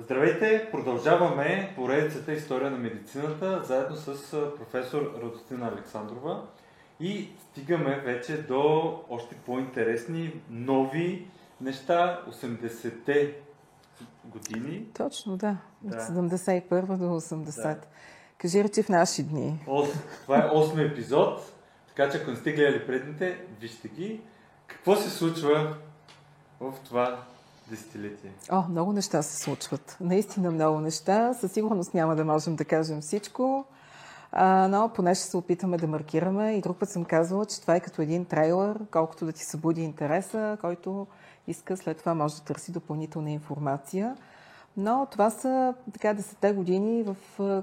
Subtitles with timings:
[0.00, 0.68] Здравейте!
[0.70, 6.42] Продължаваме поредицата История на медицината заедно с професор Радостина Александрова
[7.00, 11.26] и стигаме вече до още по-интересни, нови
[11.60, 13.34] неща, 80-те
[14.24, 14.86] години.
[14.96, 15.56] Точно, да.
[15.84, 15.96] От да.
[15.98, 17.62] 71 до 80.
[17.62, 17.78] Да.
[18.38, 19.64] Кажи речи в наши дни.
[19.66, 19.88] Ос,
[20.22, 21.52] това е 8 епизод,
[21.88, 24.20] така че ако не сте гледали предните, вижте ги.
[24.66, 25.76] Какво се случва
[26.60, 27.22] в това
[27.70, 28.30] десетилетие?
[28.50, 29.96] О, много неща се случват.
[30.00, 31.34] Наистина много неща.
[31.34, 33.64] Със сигурност няма да можем да кажем всичко,
[34.32, 36.52] а, но поне ще се опитаме да маркираме.
[36.52, 39.82] И друг път съм казвала, че това е като един трейлър, колкото да ти събуди
[39.82, 41.06] интереса, който
[41.46, 44.16] иска, след това може да търси допълнителна информация.
[44.76, 47.16] Но това са така десетте години, в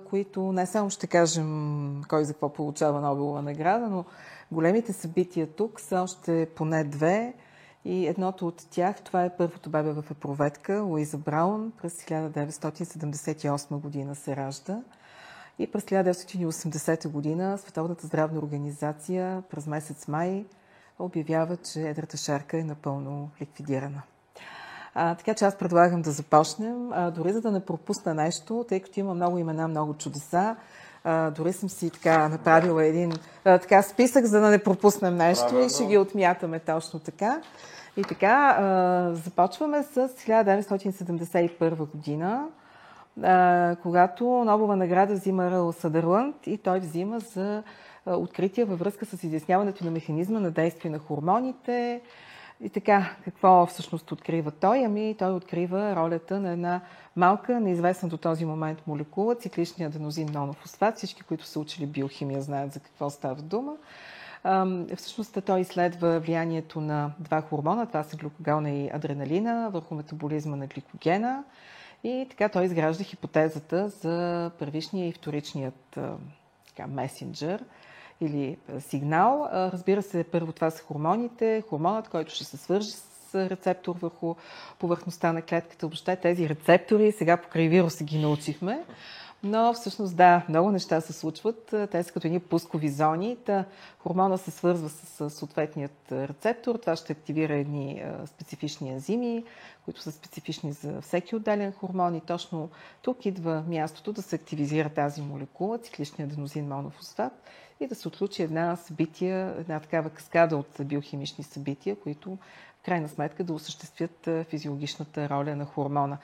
[0.10, 4.06] които не само ще кажем кой за какво получава Нобелова награда, но
[4.52, 7.34] големите събития тук са още поне две.
[7.86, 14.16] И едното от тях, това е първото бебе в епроветка, Луиза Браун, през 1978 година
[14.16, 14.82] се ражда.
[15.60, 20.46] И през 1980 година Световната здравна организация през месец май
[21.00, 24.02] обявява, че едрата шарка е напълно ликвидирана.
[24.94, 28.80] А, така че аз предлагам да започнем, а, дори за да не пропусна нещо, тъй
[28.80, 30.56] като има много имена, много чудеса.
[31.08, 33.14] А, дори съм си така направила един
[33.46, 35.66] а, така списък, за да не пропуснем нещо Правилно.
[35.66, 37.42] и ще ги отмятаме точно така.
[37.98, 42.46] И така, а, започваме с 1971 година,
[43.24, 47.64] а, когато Нобова награда взима Ръл Съдърланд и той взима за
[48.06, 52.02] открития във връзка с изясняването на механизма на действие на хормоните.
[52.62, 54.86] И така, какво всъщност открива той?
[54.86, 56.82] Ами той открива ролята на една
[57.16, 60.98] малка, неизвестна до този момент молекула, цикличния аденозин монофосфат.
[60.98, 63.74] Всички, които са учили биохимия, знаят за какво става дума.
[64.96, 70.68] Всъщност той изследва влиянието на два хормона, това са глюкогона и адреналина, върху метаболизма на
[70.68, 71.44] гликогена.
[72.04, 76.00] И така той изгражда хипотезата за първичния и вторичният
[76.68, 77.66] така, месенджер–
[78.22, 79.50] или сигнал.
[79.54, 81.64] Разбира се, първо това са хормоните.
[81.70, 84.36] Хормонът, който ще се свържи с рецептор върху
[84.80, 85.88] повърхността на клетката.
[85.88, 88.86] Въобще тези рецептори, сега покрай вируса ги научихме.
[89.44, 91.76] Но всъщност да, много неща се случват.
[91.92, 93.38] Те са като едни пускови зони.
[93.46, 93.66] Та,
[94.00, 96.76] хормона се свързва с съответният рецептор.
[96.76, 99.44] Това ще активира едни специфични ензими,
[99.86, 102.16] които са специфични за всеки отделен хормон.
[102.16, 102.70] И точно
[103.02, 107.34] тук идва мястото да се активизира тази молекула, цикличния аденозин монофосфат
[107.80, 112.38] и да се отключи една събития, една такава каскада от биохимични събития, които
[112.82, 116.18] в крайна сметка да осъществят физиологичната роля на хормона.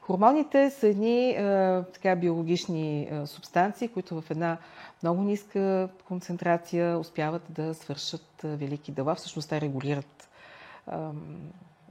[0.00, 1.34] Хормоните са едни
[1.94, 4.58] така, биологични субстанции, които в една
[5.02, 9.14] много ниска концентрация успяват да свършат велики дела.
[9.14, 10.28] Всъщност те регулират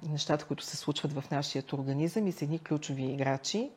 [0.09, 3.69] нещата, които се случват в нашия организъм и са едни ключови играчи.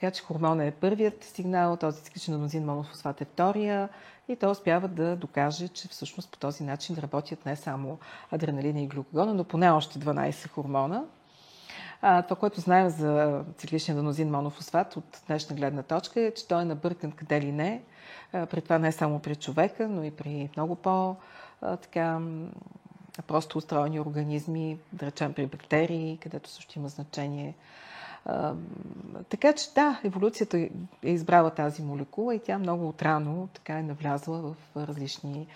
[0.00, 3.88] Така че хормона е първият сигнал, този цикличен аденозин монофосфат е втория
[4.28, 7.98] и той успява да докаже, че всъщност по този начин работят не само
[8.30, 11.04] адреналина и глюкогона, но поне още 12 хормона.
[12.02, 16.62] А, това, което знаем за цикличния аденозин монофосфат от днешна гледна точка е, че той
[16.62, 17.82] е набъркан къде ли не.
[18.32, 21.16] А, при това не само при човека, но и при много по-
[21.60, 22.20] така,
[23.26, 27.54] просто устроени организми, да речем при бактерии, където също има значение
[29.28, 30.70] така че да, еволюцията е
[31.02, 35.46] избрала тази молекула и тя много отрано така е навлязла в различни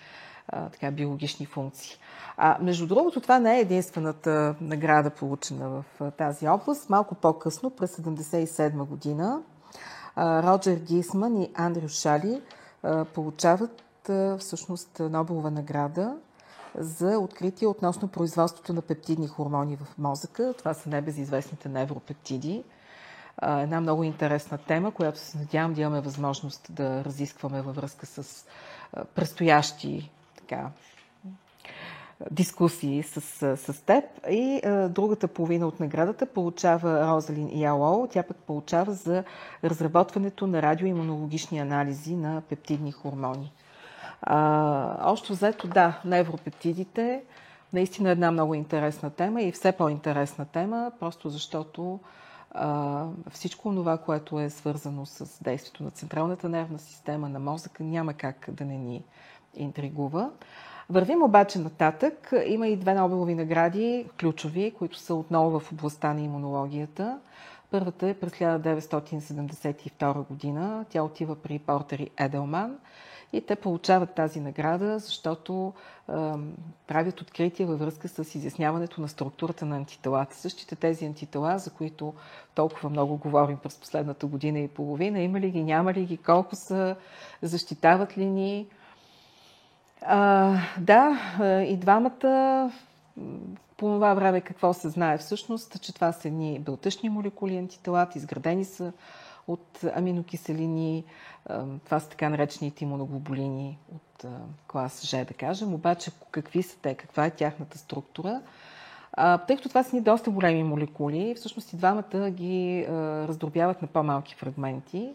[0.71, 1.97] така, биологични функции.
[2.37, 6.89] А, между другото, това не е единствената награда, получена в тази област.
[6.89, 9.41] Малко по-късно, през 1977 година,
[10.17, 12.41] Роджер Гисман и Андрю Шали
[13.13, 13.83] получават
[14.39, 16.17] всъщност Нобелова награда
[16.75, 20.53] за откритие относно производството на пептидни хормони в мозъка.
[20.57, 22.63] Това са небезизвестните невропептиди.
[23.41, 28.45] Една много интересна тема, която се надявам да имаме възможност да разискваме във връзка с
[29.15, 30.69] предстоящи така,
[32.31, 33.21] дискусии с,
[33.57, 34.03] с теб.
[34.29, 38.07] И а, другата половина от наградата получава Розалин Ялоу.
[38.07, 39.23] Тя пък получава за
[39.63, 43.51] разработването на радиоимунологични анализи на пептидни хормони.
[44.21, 47.23] А, общо взето, да, невропептидите
[47.73, 51.99] наистина е една много интересна тема и все по-интересна тема, просто защото
[52.51, 58.13] а, всичко това, което е свързано с действието на централната нервна система, на мозъка, няма
[58.13, 59.03] как да не ни
[59.55, 60.29] интригува.
[60.89, 62.33] Вървим обаче нататък.
[62.45, 67.19] Има и две Нобелови награди, ключови, които са отново в областта на имунологията.
[67.71, 70.85] Първата е през 1972 година.
[70.89, 72.77] Тя отива при Портер и Еделман–
[73.33, 75.73] И те получават тази награда, защото
[76.07, 76.37] а,
[76.87, 80.35] правят открития във връзка с изясняването на структурата на антителата.
[80.35, 82.13] Същите тези антитела, за които
[82.55, 86.55] толкова много говорим през последната година и половина, има ли ги, няма ли ги, колко
[86.55, 86.95] са,
[87.41, 88.67] защитават ли ни.
[90.01, 91.19] А, да,
[91.67, 92.71] и двамата
[93.77, 98.65] по това време какво се знае всъщност, че това са едни белтъчни молекули антителата, изградени
[98.65, 98.93] са
[99.53, 101.03] от аминокиселини,
[101.85, 104.25] това са така наречените имуноглобулини от
[104.67, 105.73] клас Ж, да кажем.
[105.73, 108.41] Обаче какви са те, каква е тяхната структура?
[109.17, 112.85] тъй като това са ни доста големи молекули, всъщност и двамата ги
[113.27, 115.13] раздробяват на по-малки фрагменти.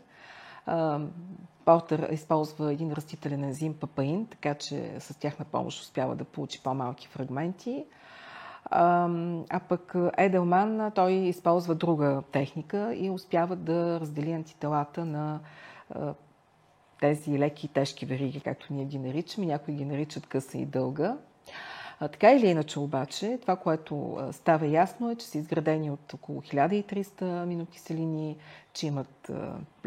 [1.65, 7.09] Портер използва един растителен ензим папаин, така че с тяхна помощ успява да получи по-малки
[7.09, 7.85] фрагменти.
[8.71, 15.41] А пък Еделман, той използва друга техника и успява да раздели антителата на
[17.01, 19.47] тези леки и тежки вериги, както ние ги наричаме.
[19.47, 21.17] Някои ги наричат къса и дълга.
[21.99, 27.43] Така или иначе обаче, това, което става ясно е, че са изградени от около 1300
[27.43, 28.37] аминокиселини,
[28.73, 29.31] че имат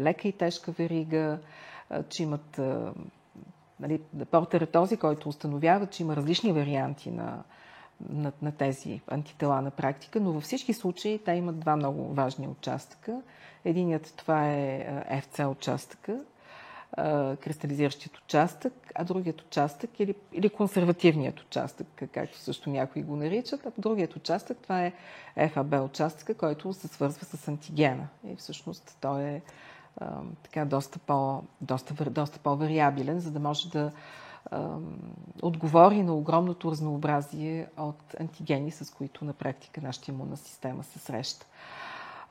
[0.00, 1.38] лека и тежка верига,
[2.08, 2.60] че имат...
[3.80, 4.00] Нали,
[4.30, 7.42] Портер е този, който установява, че има различни варианти на,
[8.08, 12.48] на, на тези антитела на практика, но във всички случаи те имат два много важни
[12.48, 13.22] участъка.
[13.64, 16.20] Единият това е FC участъка,
[17.40, 23.72] кристализиращият участък, а другият участък или, или консервативният участък, както също някои го наричат, а
[23.78, 24.92] другият участък това е
[25.36, 28.08] FAB участъка, който се свързва с антигена.
[28.28, 29.42] И всъщност той е
[30.42, 33.92] така доста, по, доста, доста по-вариабилен, за да може да
[35.42, 41.46] отговори на огромното разнообразие от антигени, с които на практика нашата имунна система се среща.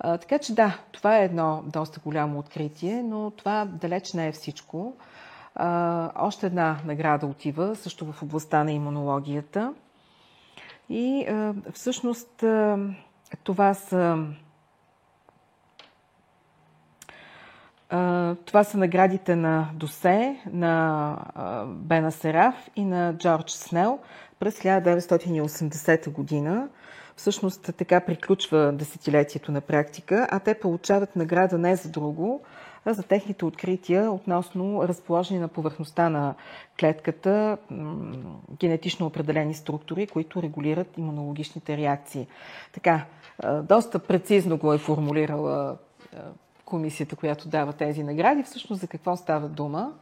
[0.02, 4.94] Така че да, това е едно доста голямо откритие, но това далеч не е всичко.
[6.16, 9.74] Още една награда отива, също в областта на имунологията.
[10.90, 11.28] И
[11.74, 12.44] всъщност
[13.44, 14.26] това са
[18.46, 21.18] това са наградите на Досе, на
[21.68, 24.00] Бена Сераф и на Джордж Снел
[24.40, 26.70] през 1980 година.
[27.16, 32.42] Всъщност така приключва десетилетието на практика, а те получават награда не за друго,
[32.86, 36.36] а за техните открития относно разположени на повърхността на
[36.80, 37.58] клетката
[38.60, 42.28] генетично определени структури, които регулират имунологичните реакции.
[42.74, 43.06] Така,
[43.64, 45.78] доста прецизно го е формулирала
[46.70, 48.44] комисията, която дава тези награди.
[48.44, 49.94] Всъщност за какво става дума?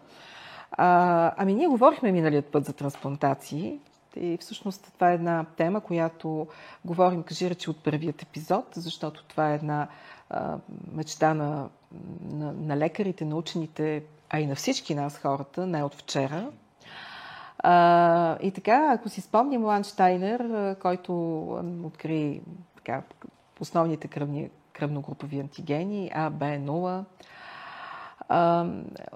[0.72, 3.80] А, ами ние говорихме миналият път за трансплантации
[4.16, 6.48] и всъщност това е една тема, която
[6.86, 9.88] говорим, кажи речи, от първият епизод, защото това е една
[10.30, 10.58] а,
[10.92, 11.70] мечта на,
[12.32, 16.52] на, на лекарите, на учените, а и на всички нас хората, не от вчера.
[17.60, 21.44] А, и така, ако си спомним Ланштайнер, който
[21.84, 22.42] откри
[22.76, 23.02] така,
[23.60, 27.04] основните кръвни, кръвногрупови антигени А, Б, 0.
[28.30, 28.66] А,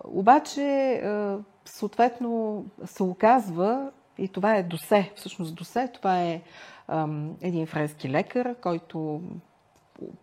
[0.04, 5.12] обаче, а, съответно, се оказва, и това е Досе.
[5.16, 6.42] Всъщност Досе, това е
[6.88, 9.22] ам, един френски лекар, който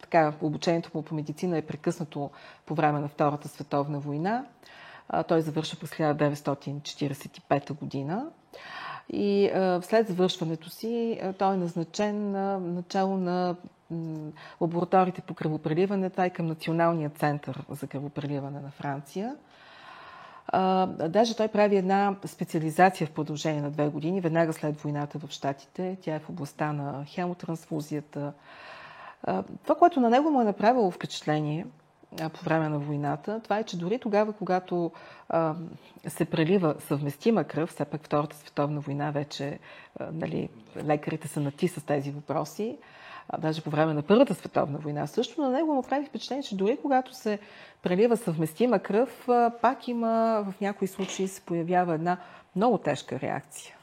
[0.00, 2.30] така, обучението му по медицина е прекъснато
[2.66, 4.44] по време на Втората световна война.
[5.08, 8.26] А, той завършва през 1945 година.
[9.12, 9.50] И
[9.82, 13.56] след завършването си той е назначен на начало на
[14.60, 16.10] лабораториите по кръвопреливане.
[16.10, 19.36] Това е към Националния център за кръвопреливане на Франция.
[21.08, 25.96] Даже той прави една специализация в продължение на две години, веднага след войната в Штатите.
[26.00, 28.32] Тя е в областта на хемотрансфузията.
[29.62, 31.66] Това, което на него му е направило впечатление
[32.16, 34.92] по време на войната, това е, че дори тогава, когато
[35.28, 35.54] а,
[36.08, 39.58] се прелива съвместима кръв, все пак Втората световна война вече
[40.00, 42.78] а, нали, лекарите са нати с тези въпроси,
[43.38, 46.78] даже по време на Първата световна война също, на него му прави впечатление, че дори
[46.82, 47.38] когато се
[47.82, 49.28] прелива съвместима кръв,
[49.62, 52.16] пак има, в някои случаи се появява една
[52.56, 53.74] много тежка реакция.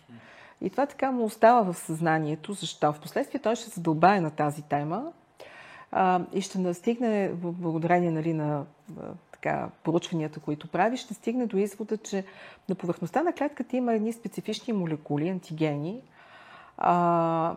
[0.61, 2.53] И това така му остава в съзнанието.
[2.53, 2.93] Защо?
[2.93, 5.11] Впоследствие той ще се задълбае на тази тема
[5.91, 8.65] а, и ще настигне, благодарение нали, на
[9.31, 12.23] така, поручванията, които прави, ще стигне до извода, че
[12.69, 16.01] на повърхността на клетката има едни специфични молекули, антигени,
[16.77, 17.55] а,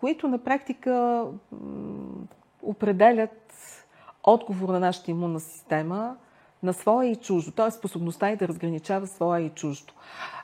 [0.00, 1.24] които на практика
[2.62, 3.52] определят
[4.24, 6.16] отговор на нашата имунна система
[6.62, 7.70] на своя и чуждо, т.е.
[7.70, 9.92] способността и да разграничава своя и чуждо.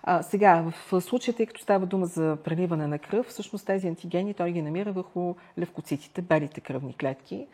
[0.03, 4.35] А, сега, в случая, тъй като става дума за преливане на кръв, всъщност тези антигени
[4.35, 7.47] той ги намира върху левкоцитите, белите кръвни клетки.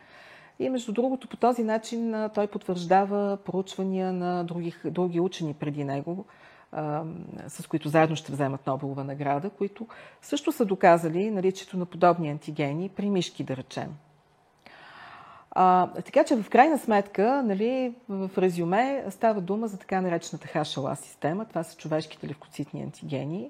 [0.59, 6.25] И между другото, по този начин той потвърждава проучвания на други, други учени преди него,
[7.47, 9.87] с които заедно ще вземат Нобелова награда, които
[10.21, 13.95] също са доказали наличието на подобни антигени при мишки, да речем.
[15.51, 20.93] А, така че в крайна сметка, нали, в резюме става дума за така наречената HLA
[20.93, 21.45] система.
[21.45, 23.49] Това са човешките левкоцитни антигени.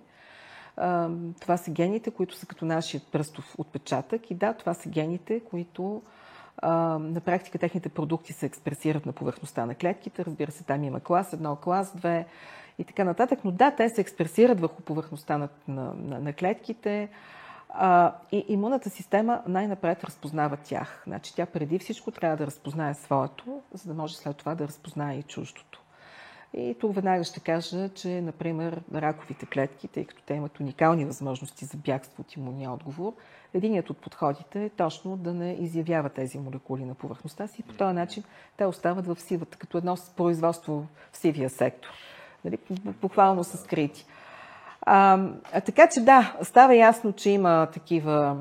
[0.78, 1.10] А,
[1.42, 4.32] това са гените, които са като нашия пръстов отпечатък.
[4.32, 6.02] И да, това са гените, които
[6.58, 10.26] а, на практика техните продукти се експресират на повърхността на клетките.
[10.26, 12.26] Разбира се, там има клас 1, клас 2
[12.80, 13.40] и така нататък.
[13.44, 17.10] Но да, те се експресират върху повърхността на, на, на клетките.
[17.70, 21.04] А, и имунната система най-напред разпознава тях.
[21.08, 25.16] Значи тя преди всичко трябва да разпознае своето, за да може след това да разпознае
[25.16, 25.82] и чуждото.
[26.54, 31.66] И тук веднага ще кажа, че, например, раковите клетки, тъй като те имат уникални възможности
[31.66, 33.14] за бягство от имунния отговор,
[33.54, 37.74] единият от подходите е точно да не изявява тези молекули на повърхността си и по
[37.74, 38.24] този начин
[38.58, 41.90] те остават в сивата, като едно производство в сивия сектор.
[42.46, 42.58] Нали?
[43.02, 44.06] Буквално са скрити.
[44.82, 45.20] А,
[45.66, 48.38] така че да, става ясно, че има такива,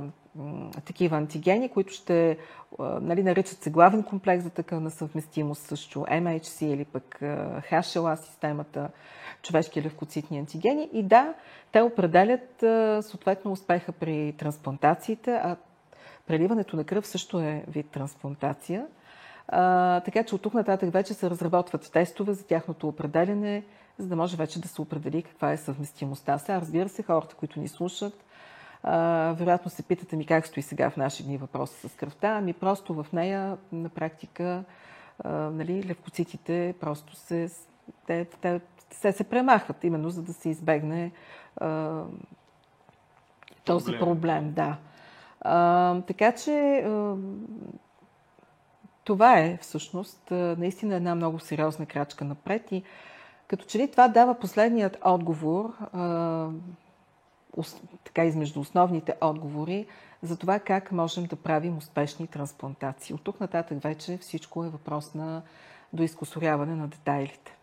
[0.84, 2.38] такива антигени, които ще
[2.78, 7.18] нали, наричат се главен комплекс за тъкана съвместимост, също MHC или пък
[7.70, 8.88] HLA системата,
[9.42, 10.88] човешки левкоцитни антигени.
[10.92, 11.34] И да,
[11.72, 12.64] те определят
[13.04, 15.56] съответно успеха при трансплантациите, а
[16.26, 18.86] преливането на кръв също е вид трансплантация.
[19.48, 23.64] А, така че от тук нататък вече се разработват тестове за тяхното определене,
[23.98, 26.38] за да може вече да се определи каква е съвместимостта.
[26.38, 28.24] Сега, разбира се, хората, които ни слушат,
[28.82, 32.28] а, вероятно се питате ми как стои сега в наши дни въпроса с кръвта.
[32.28, 34.64] Ами просто в нея на практика
[35.24, 37.50] а, нали, левкоцитите просто се,
[38.06, 38.60] те, те,
[39.02, 41.12] те се премахват, именно за да се избегне
[41.56, 42.02] а,
[43.64, 44.00] този проблем.
[44.00, 44.76] проблем да.
[45.40, 47.16] А, така че а,
[49.08, 52.82] това е всъщност наистина една много сериозна крачка напред и
[53.46, 55.72] като че ли това дава последният отговор,
[58.04, 59.86] така измежду основните отговори,
[60.22, 63.14] за това как можем да правим успешни трансплантации.
[63.14, 65.42] От тук нататък вече всичко е въпрос на
[65.92, 67.56] доизкусоряване на детайлите.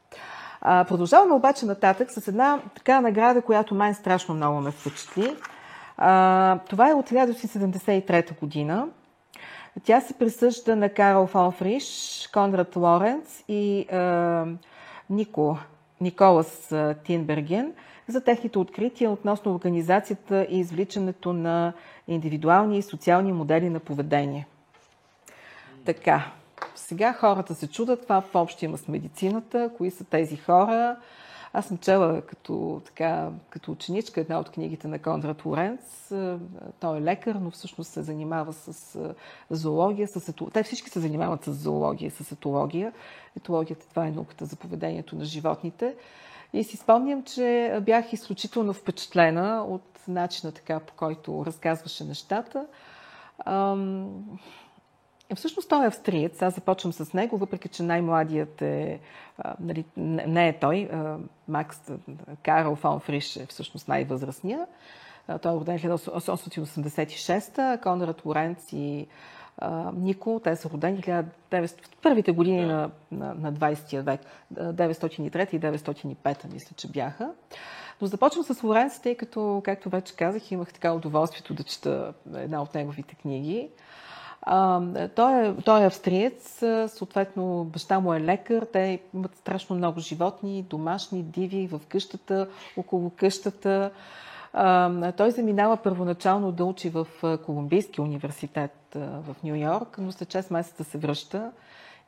[0.62, 5.36] А, продължаваме обаче нататък с една така награда, която мен страшно много ме впечатли.
[5.98, 8.88] А, това е от 1973 година.
[9.84, 14.46] Тя се присъжда на Карл фон Фриш, Конрад Лоренц и а,
[15.10, 15.58] Нико
[16.02, 17.74] Николас Тинберген
[18.08, 21.74] за техните открития относно организацията и извличането на
[22.08, 24.48] индивидуални и социални модели на поведение.
[25.86, 26.32] Така,
[26.76, 30.96] сега хората се чудат това в общи има с медицината, кои са тези хора.
[31.58, 36.14] Аз съм чела като, така, като ученичка една от книгите на Конрад Лоренц.
[36.80, 38.98] Той е лекар, но всъщност се занимава с
[39.50, 40.08] зоология.
[40.08, 40.54] С етология.
[40.54, 42.94] Те всички се занимават с зоология, с етология.
[43.38, 45.96] Етологията това е науката за поведението на животните.
[46.54, 52.66] И си спомням, че бях изключително впечатлена от начина така, по който разказваше нещата.
[55.36, 56.42] Всъщност той е австриец.
[56.42, 59.00] Аз започвам с него, въпреки че най-младият е,
[59.60, 60.90] нали, не е той.
[61.48, 61.92] Макс
[62.44, 64.68] Карл фон Фриш е всъщност най-възрастния.
[65.42, 69.08] Той е роден 1886, а Конрад Лоренц и
[69.58, 74.22] а, Нико, те са родени 1900, в първите години на, на, на 20 век,
[74.54, 75.20] 903
[75.54, 77.32] и 905, мисля, че бяха.
[78.02, 82.62] Но започвам с Лоренц, тъй като, както вече казах, имах така удоволствието да чета една
[82.62, 83.70] от неговите книги.
[84.48, 84.82] А,
[85.16, 90.64] той, е, той е австриец, съответно баща му е лекар, те имат страшно много животни,
[90.64, 93.92] домашни, диви в къщата, около къщата.
[94.54, 97.08] А, той заминава първоначално да учи в
[97.46, 101.52] Колумбийския университет в Нью Йорк, но след 6 месеца се връща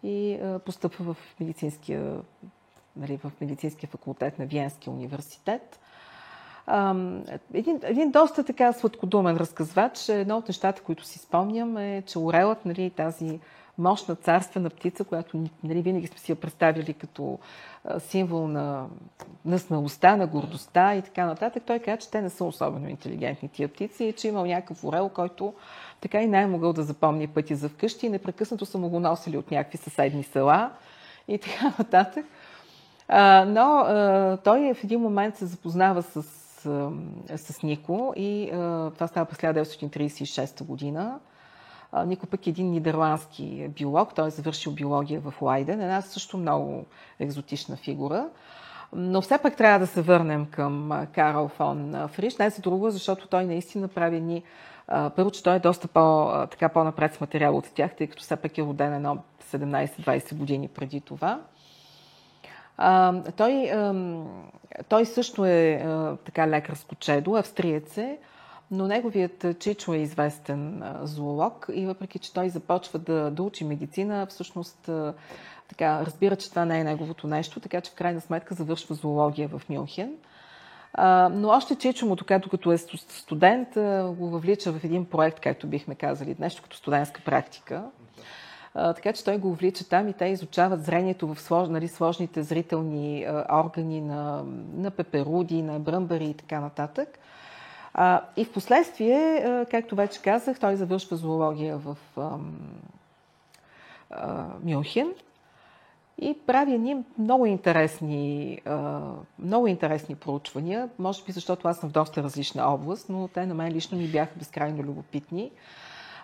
[0.04, 2.16] и постъпва в медицинския,
[2.96, 5.80] нали, в медицинския факултет на Виенския университет
[7.54, 10.10] един, един доста така сладкодумен разказвач.
[10.10, 13.40] Едно от нещата, които си спомням е, че орелът, нали, тази
[13.78, 17.40] мощна царствена птица, която нали, винаги сме си я представили като
[18.00, 18.86] символ на,
[19.46, 21.64] на смелостта, на гордостта и така нататък.
[21.66, 25.10] Той каза, че те не са особено интелигентни тия птици и че имал някакъв орел,
[25.10, 25.54] който
[26.02, 29.00] така и не е могъл да запомни пъти за вкъщи и непрекъснато са му го
[29.00, 30.72] носили от някакви съседни села
[31.28, 32.26] и така нататък.
[33.08, 36.37] А, но а, той в един момент се запознава с
[37.36, 38.48] с Нико и
[38.94, 41.20] това става през 1936 година.
[42.06, 46.86] Нико пък е един нидерландски биолог, той е завършил биология в Лайден, една също много
[47.20, 48.30] екзотична фигура.
[48.94, 52.38] Но все пак трябва да се върнем към Карл фон Фриш.
[52.38, 54.44] Не за друго, защото той наистина прави ни...
[54.88, 58.36] Първо, че той е доста по, така, по-напред с материал от тях, тъй като все
[58.36, 59.18] пак е роден едно
[59.52, 61.40] 17-20 години преди това.
[62.78, 63.96] А, той, а,
[64.90, 68.18] той също е а, така лекарско чедо, австриец е,
[68.72, 73.64] но неговият чичо е известен а, зоолог и въпреки, че той започва да, да учи
[73.64, 75.14] медицина, всъщност а,
[75.70, 79.48] така, разбира, че това не е неговото нещо, така че в крайна сметка завършва зоология
[79.48, 80.14] в Мюнхен.
[81.32, 83.68] Но още Чичо му, така, докато е студент,
[84.18, 87.84] го въвлича в един проект, както бихме казали, нещо като студентска практика.
[88.78, 93.24] Така че той го увлича там и те изучават зрението в слож, нали, сложните зрителни
[93.24, 94.44] а, органи на,
[94.74, 97.20] на пеперуди, на бръмбари и така нататък.
[97.94, 102.30] А, и в последствие, както вече казах, той завършва зоология в а,
[104.10, 105.14] а, Мюнхен
[106.22, 108.60] и прави едни много интересни,
[109.40, 113.54] много интересни проучвания, може би защото аз съм в доста различна област, но те на
[113.54, 115.52] мен лично ми бяха безкрайно любопитни.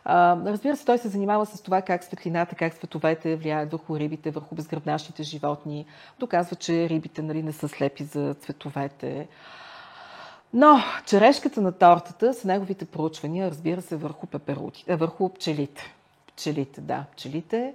[0.05, 4.55] Разбира се, той се занимава с това как светлината, как световете влияят върху рибите, върху
[4.55, 5.85] безгръбнащите животни.
[6.19, 9.27] Доказва, че рибите нали, не са слепи за цветовете.
[10.53, 15.93] Но черешката на тортата са неговите проучвания, разбира се, върху, пеперудите, върху пчелите.
[16.27, 17.73] Пчелите, да, пчелите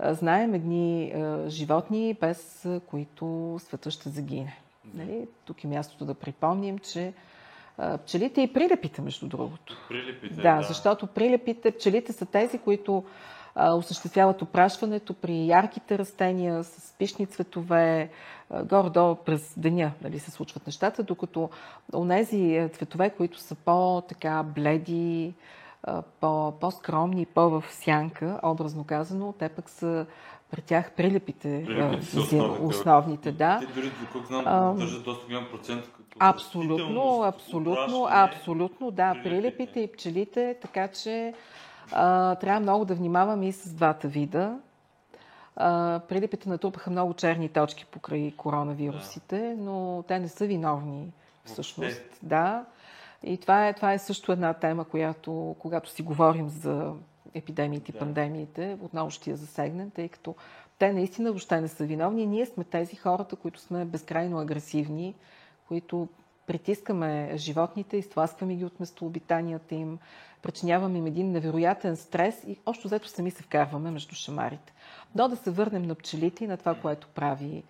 [0.00, 1.14] знаем едни
[1.48, 4.60] животни, без които света ще загине.
[4.94, 5.28] Нали?
[5.44, 7.12] Тук е мястото да припомним, че
[8.04, 9.76] пчелите и прилепите, между другото.
[9.88, 10.62] Прилепите, да, да.
[10.62, 13.04] защото прилепите, пчелите са тези, които
[13.56, 18.10] осъществяват опрашването при ярките растения с пишни цветове,
[18.64, 21.50] горе-долу през деня нали, се случват нещата, докато
[21.94, 25.34] онези цветове, които са по-така бледи,
[26.20, 30.06] по, по-скромни, по-в сянка, образно казано, те пък са
[30.50, 33.60] при тях прилепите, прилепите са основните, основните да.
[33.60, 35.84] Те дори, доколко знам, държат доста голям процент.
[36.18, 39.80] Абсолютно, абсолютно, абсолютно, да, прилепите.
[39.80, 41.34] и пчелите, така че
[41.92, 44.58] а, трябва много да внимаваме и с двата вида.
[45.56, 49.62] А, прилепите натрупаха много черни точки покрай коронавирусите, да.
[49.62, 51.12] но те не са виновни
[51.44, 52.02] всъщност.
[52.22, 52.64] Да.
[53.22, 56.92] И това е, това е също една тема, която, когато си говорим за
[57.36, 57.98] епидемиите и да.
[57.98, 60.34] пандемиите, отново ще я засегнем, тъй като
[60.78, 62.26] те наистина въобще не са виновни.
[62.26, 65.14] Ние сме тези хората, които сме безкрайно агресивни,
[65.68, 66.08] които
[66.46, 69.98] притискаме животните, изтласкваме ги от местообитанията им,
[70.42, 74.72] причиняваме им един невероятен стрес и още взето сами се вкарваме между шамарите.
[75.14, 77.62] Но да се върнем на пчелите и на това, което прави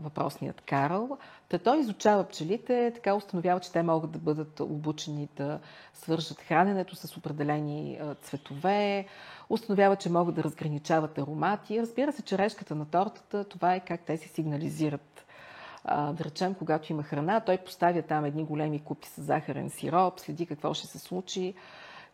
[0.00, 1.18] въпросният Карл.
[1.48, 5.60] Та той изучава пчелите, така установява, че те могат да бъдат обучени да
[5.94, 9.06] свържат храненето с определени цветове,
[9.50, 11.82] установява, че могат да разграничават аромати.
[11.82, 15.26] Разбира се, черешката на тортата, това е как те си сигнализират.
[15.84, 20.20] А, да речем, когато има храна, той поставя там едни големи купи с захарен сироп,
[20.20, 21.54] следи какво ще се случи.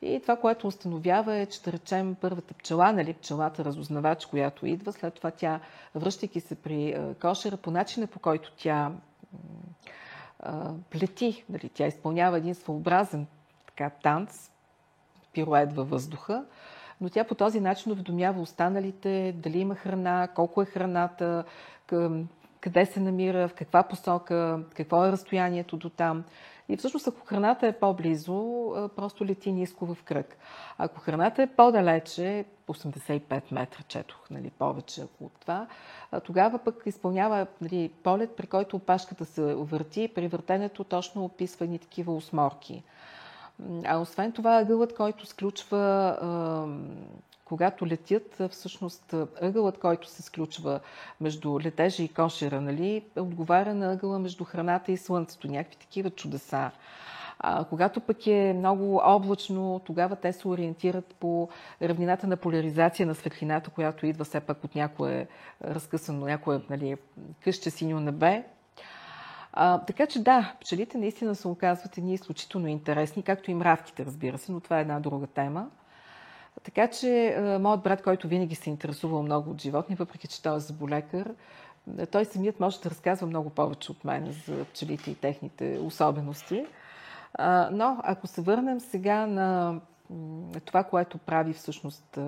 [0.03, 4.93] И това, което установява е, че да речем първата пчела, нали, пчелата разузнавач, която идва,
[4.93, 5.61] след това тя,
[5.95, 8.93] връщайки се при кошера, по начина по който тя
[10.91, 13.27] плети, нали, тя изпълнява един своеобразен
[13.67, 14.51] така, танц,
[15.33, 16.45] пирует във въздуха,
[17.01, 21.45] но тя по този начин уведомява останалите дали има храна, колко е храната,
[22.61, 26.25] къде се намира, в каква посока, какво е разстоянието до там.
[26.68, 30.37] И всъщност, ако храната е по-близо, просто лети ниско в кръг.
[30.79, 35.66] Ако храната е по-далече, 85 метра четох, нали, повече от това,
[36.24, 40.09] тогава пък изпълнява нали, полет, при който опашката се върти.
[40.14, 42.83] При въртенето точно описва ни такива осморки.
[43.85, 46.16] А освен това, ъгълът, който сключва
[47.47, 50.81] когато летят, всъщност ъгълът, който се сключва
[51.21, 55.49] между летежа и кошера, нали, отговаря на ъгъла между храната и слънцето.
[55.49, 56.71] Някакви такива чудеса.
[57.38, 61.49] А, когато пък е много облачно, тогава те се ориентират по
[61.83, 65.27] равнината на поляризация на светлината, която идва все пак от някое
[65.64, 66.97] разкъсано, някое нали,
[67.45, 68.45] къще синьо небе.
[69.59, 74.38] А, така че да, пчелите наистина се оказват едни изключително интересни, както и мравките, разбира
[74.38, 75.71] се, но това е една друга тема.
[76.62, 80.61] Така че моят брат, който винаги се интересувал много от животни, въпреки че той е
[80.61, 81.35] заболекар,
[82.11, 86.66] той самият може да разказва много повече от мен за пчелите и техните особености.
[87.71, 89.81] Но ако се върнем сега на
[90.64, 92.19] това, което прави всъщност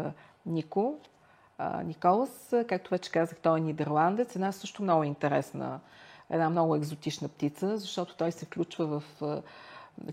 [0.46, 0.98] Нико,
[1.84, 5.80] Николас, както вече казах, той е нидерландец, една също много интересна,
[6.30, 9.42] една много екзотична птица, защото той се включва в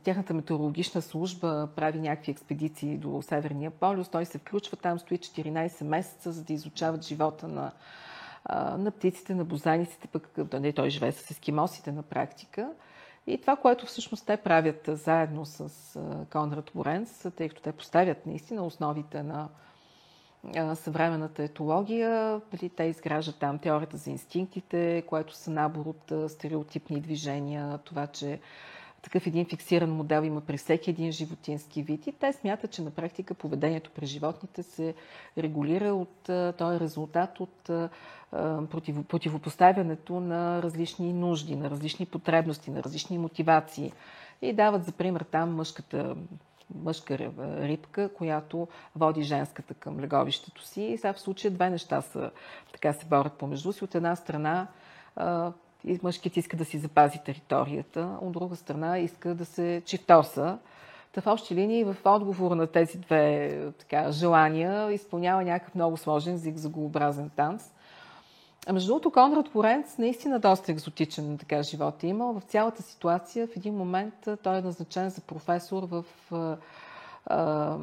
[0.04, 4.10] тяхната метеорологична служба прави някакви експедиции до Северния полюс.
[4.10, 7.72] Той се включва там, стои 14 месеца, за да изучават живота на,
[8.78, 12.72] на птиците, на бозаниците, пък не той живее с ескимосите на практика.
[13.28, 15.70] И това, което всъщност те правят заедно с
[16.32, 19.50] Конрад Лоренс, тъй като те поставят наистина основите на
[20.76, 22.42] съвременната етология.
[22.52, 28.40] Дали, те изграждат там теорията за инстинктите, което са набор от стереотипни движения, това, че
[29.06, 32.92] такъв един фиксиран модел има при всеки един животински вид и те смятат, че на
[32.92, 34.94] практика поведението при животните се
[35.38, 37.70] регулира от този резултат от
[39.10, 43.92] противопоставянето на различни нужди, на различни потребности, на различни мотивации.
[44.42, 46.16] И дават за пример там мъжката
[46.76, 47.18] мъжка
[47.62, 50.82] рибка, която води женската към леговището си.
[50.82, 52.32] И сега в случая две неща са,
[52.72, 53.84] така се борят помежду си.
[53.84, 54.68] От една страна
[55.86, 60.58] и мъжкият иска да си запази територията, от друга страна иска да се чифтоса.
[61.12, 66.38] Та в общи линии, в отговор на тези две така, желания, изпълнява някакъв много сложен
[66.38, 67.72] зигзагообразен танц.
[68.68, 72.40] А между другото, Конрад Лоренц наистина доста екзотичен така, живот е имал.
[72.40, 76.58] В цялата ситуация в един момент той е назначен за професор в а,
[77.26, 77.78] а,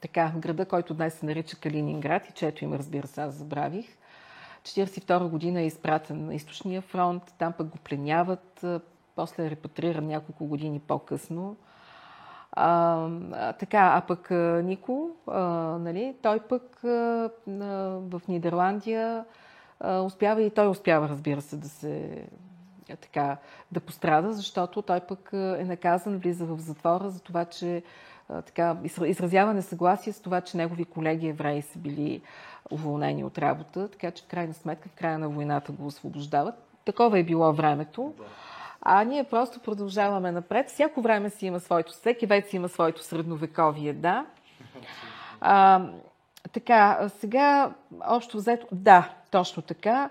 [0.00, 3.86] така, града, който днес се нарича Калининград и чето им, разбира се, аз забравих.
[4.64, 8.64] 1942 година е изпратен на източния фронт, там пък го пленяват,
[9.16, 11.56] после е репатриран няколко години по-късно.
[12.52, 14.30] А, така, а пък
[14.64, 15.40] Нико, а,
[15.78, 17.30] нали, той пък а,
[18.00, 19.24] в Нидерландия
[20.04, 22.24] успява и той успява, разбира се, да се
[22.90, 23.36] а, така,
[23.72, 27.82] да пострада, защото той пък е наказан, влиза в затвора за това, че
[28.28, 32.22] а, така, изразява несъгласие с това, че негови колеги евреи са били
[32.70, 36.54] уволнени от работа, така че в крайна сметка, в края на войната го освобождават.
[36.84, 38.14] Такова е било времето.
[38.80, 40.68] А ние просто продължаваме напред.
[40.68, 44.26] Всяко време си има своето, всеки век си има своето средновековие, да.
[45.40, 45.82] А,
[46.54, 47.72] така, сега
[48.08, 50.10] общо взето, да, точно така.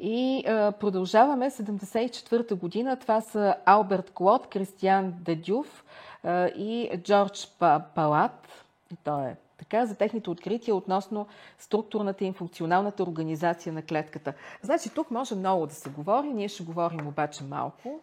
[0.00, 2.96] И а, продължаваме 74-та година.
[2.96, 5.84] Това са Алберт Клод, Кристиан Дедюв
[6.24, 7.48] а, и Джордж
[7.94, 8.64] Палат.
[8.92, 11.26] И той е така, за техните открития относно
[11.58, 14.32] структурната и функционалната организация на клетката.
[14.62, 18.00] Значи тук може много да се говори, ние ще говорим обаче малко.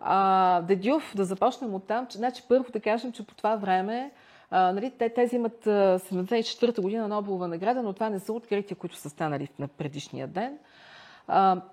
[0.00, 4.10] А, Дедюв, да започнем от там, значи първо да кажем, че по това време
[4.50, 9.10] нали, те, тези имат 74-та година Нобелова награда, но това не са открития, които са
[9.10, 10.58] станали на предишния ден.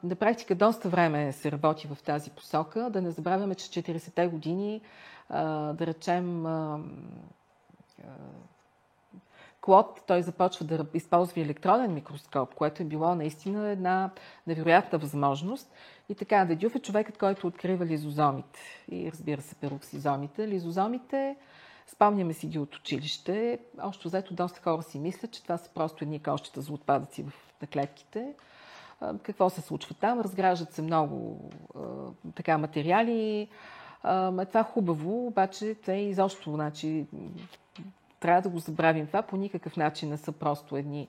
[0.03, 2.89] На практика доста време се работи в тази посока.
[2.89, 4.81] Да не забравяме, че 40-те години,
[5.29, 6.45] да речем,
[9.61, 14.09] Клод, той започва да използва електронен микроскоп, което е било наистина една
[14.47, 15.71] невероятна възможност.
[16.09, 18.59] И така, Дедюв е човекът, който открива лизозомите
[18.91, 20.47] и разбира се пероксизомите.
[20.47, 21.35] Лизозомите,
[21.88, 23.60] спомняме си ги от училище.
[23.82, 27.26] Още взето доста хора си мислят, че това са просто едни кощета за отпадъци
[27.62, 28.34] на клетките.
[29.23, 30.19] Какво се случва там?
[30.19, 31.39] Разграждат се много
[32.36, 33.41] така материали.
[34.41, 37.06] Е това хубаво, обаче те изобщо, значи,
[38.19, 39.21] трябва да го забравим това.
[39.21, 41.08] По никакъв начин не са просто едни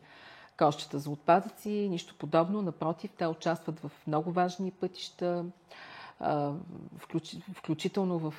[0.59, 2.63] кощета за отпадъци, нищо подобно.
[2.63, 5.45] Напротив, те участват в много важни пътища,
[7.55, 8.35] включително в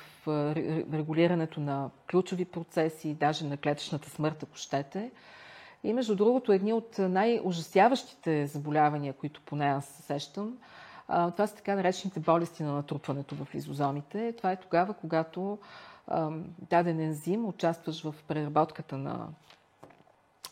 [0.92, 5.10] регулирането на ключови процеси, даже на клетъчната смърт, ако щете.
[5.84, 10.58] И между другото, едни от най-ужасяващите заболявания, които поне аз сещам,
[11.06, 14.34] това са така наречените болести на натрупването в лизозомите.
[14.36, 15.58] Това е тогава, когато
[16.70, 19.28] даден ензим, участваш в преработката на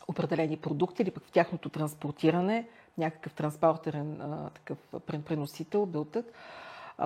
[0.07, 4.21] определени продукти или пък в тяхното транспортиране, някакъв транспортерен
[4.53, 4.77] такъв
[5.25, 6.25] преносител, белтък,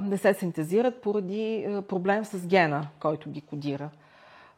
[0.01, 3.89] не се синтезират поради проблем с гена, който ги кодира.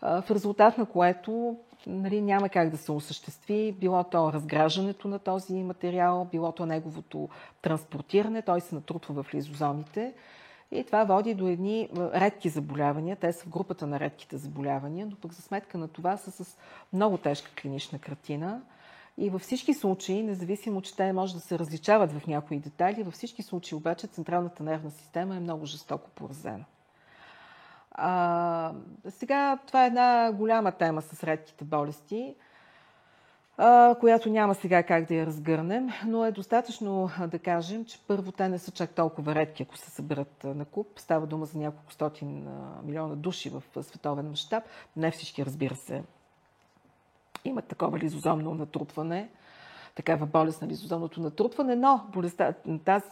[0.01, 5.53] В резултат на което нали, няма как да се осъществи било то разграждането на този
[5.53, 7.29] материал, било то неговото
[7.61, 10.13] транспортиране, той се натрупва в лизозомите
[10.71, 13.15] и това води до едни редки заболявания.
[13.15, 16.57] Те са в групата на редките заболявания, но пък за сметка на това са с
[16.93, 18.61] много тежка клинична картина.
[19.17, 23.13] И във всички случаи, независимо, че те може да се различават в някои детайли, във
[23.13, 26.65] всички случаи обаче централната нервна система е много жестоко поразена.
[27.91, 28.73] А,
[29.09, 32.35] сега това е една голяма тема с редките болести
[33.99, 38.49] която няма сега как да я разгърнем, но е достатъчно да кажем, че първо те
[38.49, 40.87] не са чак толкова редки, ако се съберат на куп.
[40.99, 42.47] Става дума за няколко стотин
[42.83, 44.63] милиона души в световен мащаб.
[44.95, 46.03] Не всички, разбира се,
[47.45, 49.29] имат такова лизозомно натрупване,
[49.95, 52.53] такава болест на лизозомното натрупване, но болестта,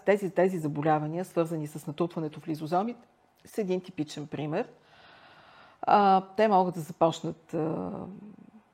[0.05, 3.07] тези, тези заболявания, свързани с натрупването в лизозомите,
[3.45, 4.67] са един типичен пример.
[6.37, 7.55] те могат да започнат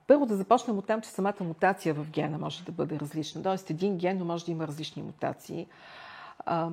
[0.09, 3.43] първо да започнем от там, че самата мутация в гена може да бъде различна.
[3.43, 5.67] Тоест един ген може да има различни мутации.
[6.45, 6.69] А,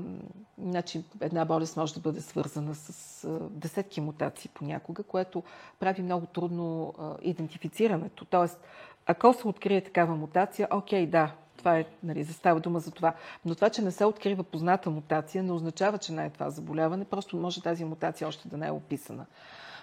[0.59, 5.43] значи, една болест може да бъде свързана с а, десетки мутации понякога, което
[5.81, 8.25] прави много трудно а, идентифицирането.
[8.25, 8.61] Тоест,
[9.07, 13.15] ако се открие такава мутация, окей, да, това е, нали, застава дума за това.
[13.45, 17.05] Но това, че не се открива позната мутация, не означава, че не е това заболяване,
[17.05, 19.27] просто може тази мутация още да не е описана.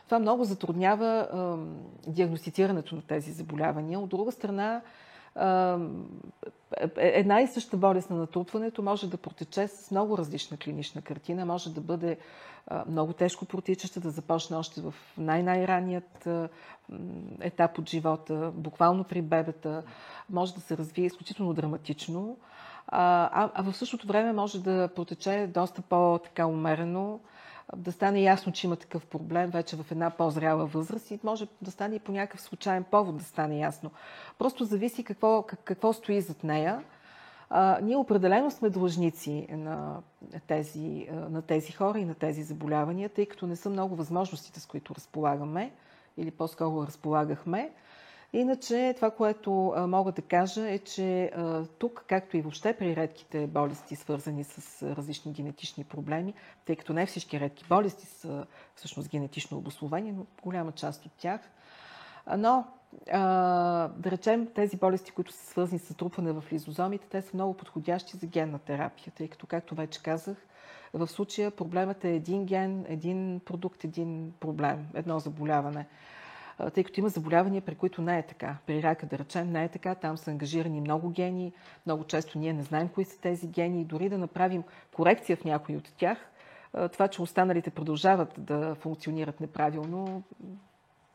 [0.06, 1.28] Това много затруднява
[2.08, 4.00] е, диагностицирането на тези заболявания.
[4.00, 4.82] От друга страна,
[6.98, 11.74] една и съща болест на натрупването може да протече с много различна клинична картина, може
[11.74, 12.18] да бъде
[12.88, 16.28] много тежко протичаща, да започне още в най-най-ранният
[17.40, 19.84] етап от живота, буквално при бебета,
[20.30, 22.38] може да се развие изключително драматично,
[22.88, 27.20] а, а в същото време може да протече доста по-така умерено,
[27.76, 31.72] да стане ясно, че има такъв проблем вече в една по-зряла възраст и може да
[31.72, 33.92] стане и по някакъв случайен повод да стане ясно.
[34.38, 36.84] Просто зависи какво, какво стои зад нея.
[37.50, 40.02] А, ние определено сме длъжници на
[40.48, 44.66] тези, на тези хора и на тези заболявания, тъй като не са много възможностите, с
[44.66, 45.72] които разполагаме
[46.18, 47.72] или по-скоро разполагахме.
[48.36, 49.52] Иначе това, което
[49.88, 51.32] мога да кажа е, че
[51.80, 56.34] тук, както и въобще при редките болести, свързани с различни генетични проблеми,
[56.66, 61.42] тъй като не всички редки болести са всъщност генетично обословени, но голяма част от тях,
[62.38, 62.66] но
[63.08, 68.18] да речем тези болести, които са свързани с трупване в лизозомите, те са много подходящи
[68.18, 70.38] за генна терапия, тъй като, както вече казах,
[70.94, 75.88] в случая проблемът е един ген, един продукт, един проблем, едно заболяване
[76.74, 78.58] тъй като има заболявания, при които не е така.
[78.66, 79.96] При рака, да речем, не е така.
[79.96, 81.54] Там са ангажирани много гени.
[81.86, 83.82] Много често ние не знаем кои са тези гени.
[83.82, 84.64] И дори да направим
[84.94, 86.18] корекция в някои от тях,
[86.92, 90.24] това, че останалите продължават да функционират неправилно,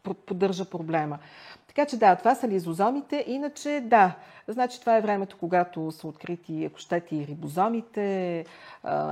[0.02, 1.18] поддържа проблема.
[1.66, 3.24] Така че да, това са лизозомите.
[3.26, 4.14] Иначе да,
[4.48, 8.44] значи това е времето, когато са открити, ако щете, и рибозомите,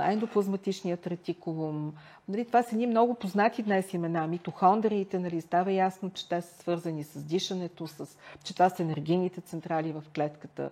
[0.01, 1.93] ендоплазматичният ретикулум.
[2.27, 4.27] Нали, това са ни много познати днес имена.
[4.27, 9.41] Митохондриите, нали, става ясно, че те са свързани с дишането, с, че това са енергийните
[9.41, 10.69] централи в клетката.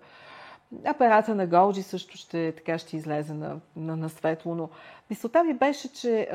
[0.86, 4.69] Апарата на Голджи също ще, така ще излезе на, на, на светло, но
[5.10, 6.30] мисълта ви беше, че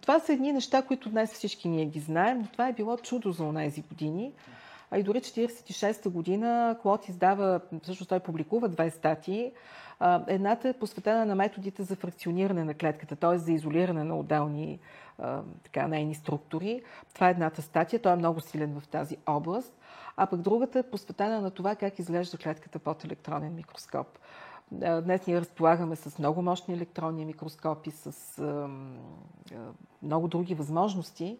[0.00, 3.32] това са едни неща, които днес всички ние ги знаем, но това е било чудо
[3.32, 4.32] за тези години.
[4.90, 9.52] А и дори 1946 година Клод издава, всъщност той публикува две статии.
[10.26, 13.38] Едната е посветена на методите за фракциониране на клетката, т.е.
[13.38, 14.78] за изолиране на отделни
[15.62, 16.82] така, нейни структури.
[17.14, 19.74] Това е едната статия, той е много силен в тази област.
[20.16, 24.18] А пък другата е посветена на това как изглежда клетката под електронен микроскоп.
[24.72, 28.38] Днес ние разполагаме с много мощни електронни микроскопи, с
[30.02, 31.38] много други възможности,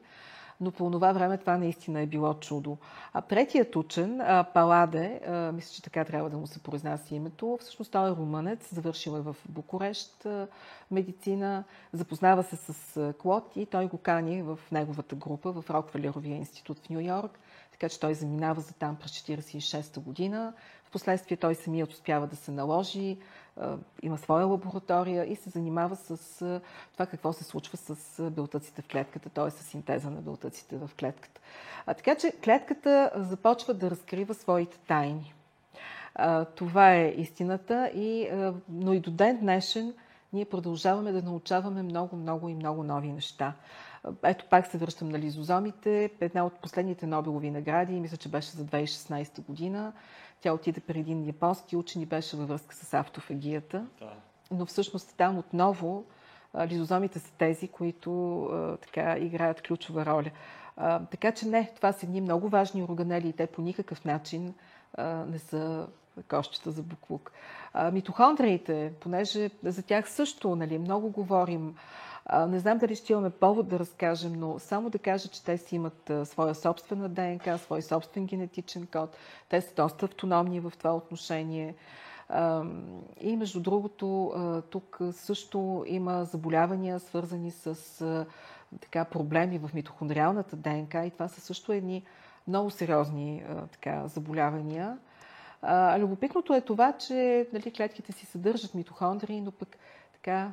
[0.61, 2.79] но по това време това наистина е било чудо.
[3.13, 4.21] А третият учен,
[4.55, 5.21] Паладе,
[5.55, 9.21] мисля, че така трябва да му се произнася името, всъщност той е румънец, завършил е
[9.21, 10.27] в Букурещ
[10.91, 16.79] медицина, запознава се с Клод и той го кани в неговата група в Роквелеровия институт
[16.79, 17.39] в Нью Йорк.
[17.75, 20.53] Така че той заминава за там през 1946 година.
[20.85, 23.19] Впоследствие той самият успява да се наложи,
[24.03, 26.41] има своя лаборатория и се занимава с
[26.93, 29.51] това какво се случва с белтъците в клетката, т.е.
[29.51, 31.41] с синтеза на белтъците в клетката.
[31.87, 35.35] А, така че клетката започва да разкрива своите тайни.
[36.15, 38.29] А, това е истината, и,
[38.69, 39.95] но и до ден днешен
[40.33, 43.55] ние продължаваме да научаваме много, много и много нови неща.
[44.23, 46.11] Ето пак се връщам на лизозомите.
[46.21, 49.93] Една от последните Нобелови награди, мисля, че беше за 2016 година,
[50.41, 53.87] тя отиде при един японски учен и беше във връзка с автофагията.
[54.01, 54.13] Да.
[54.51, 56.05] Но всъщност там отново
[56.67, 58.49] лизозомите са тези, които
[58.83, 60.31] така играят ключова роля.
[61.11, 64.55] Така че не, това са едни много важни органели и те по никакъв начин
[65.27, 65.87] не са
[66.29, 67.33] кощета за буклук.
[67.93, 71.75] Митохондриите, понеже за тях също нали, много говорим,
[72.49, 75.77] не знам дали ще имаме повод да разкажем, но само да кажа, че те си
[75.77, 79.17] имат своя собствена ДНК, свой собствен генетичен код.
[79.49, 81.75] Те са доста автономни в това отношение.
[83.21, 84.33] И между другото,
[84.71, 88.27] тук също има заболявания, свързани с
[88.81, 92.05] така, проблеми в митохондриалната ДНК и това са също едни
[92.49, 94.99] много сериозни така, заболявания.
[95.99, 99.77] Любопитното е това, че нали, клетките си съдържат митохондрии, но пък
[100.13, 100.53] така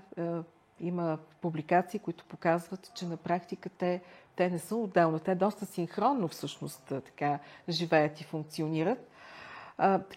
[0.82, 4.02] има публикации, които показват, че на практика те,
[4.36, 7.40] те не са отделно, те доста синхронно всъщност така
[7.70, 9.08] живеят и функционират.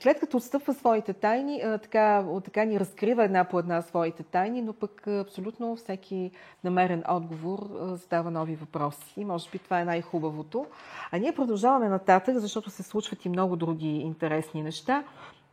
[0.03, 5.07] Клетката отстъпва своите тайни, така, така ни разкрива една по една своите тайни, но пък
[5.07, 6.31] абсолютно всеки
[6.65, 9.15] намерен отговор задава нови въпроси.
[9.17, 10.67] И може би това е най-хубавото.
[11.13, 15.05] А ние продължаваме нататък, защото се случват и много други интересни неща.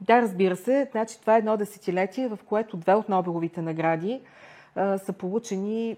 [0.02, 4.22] Да, разбира се, значи това е едно десетилетие, в което две от Нобеловите награди
[4.76, 5.98] са получени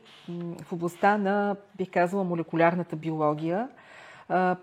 [0.64, 3.70] в областта на, бих казала, молекулярната биология.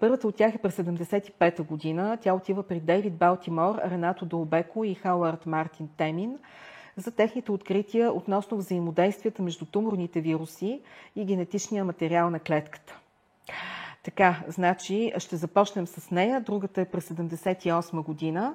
[0.00, 2.18] Първата от тях е през 75-та година.
[2.20, 6.38] Тя отива при Дейвид Балтимор, Ренато Долбеко и Хауард Мартин Темин
[6.96, 10.80] за техните открития относно взаимодействията между туморните вируси
[11.16, 12.98] и генетичния материал на клетката.
[14.02, 16.40] Така, значи ще започнем с нея.
[16.40, 18.54] Другата е през 78 година.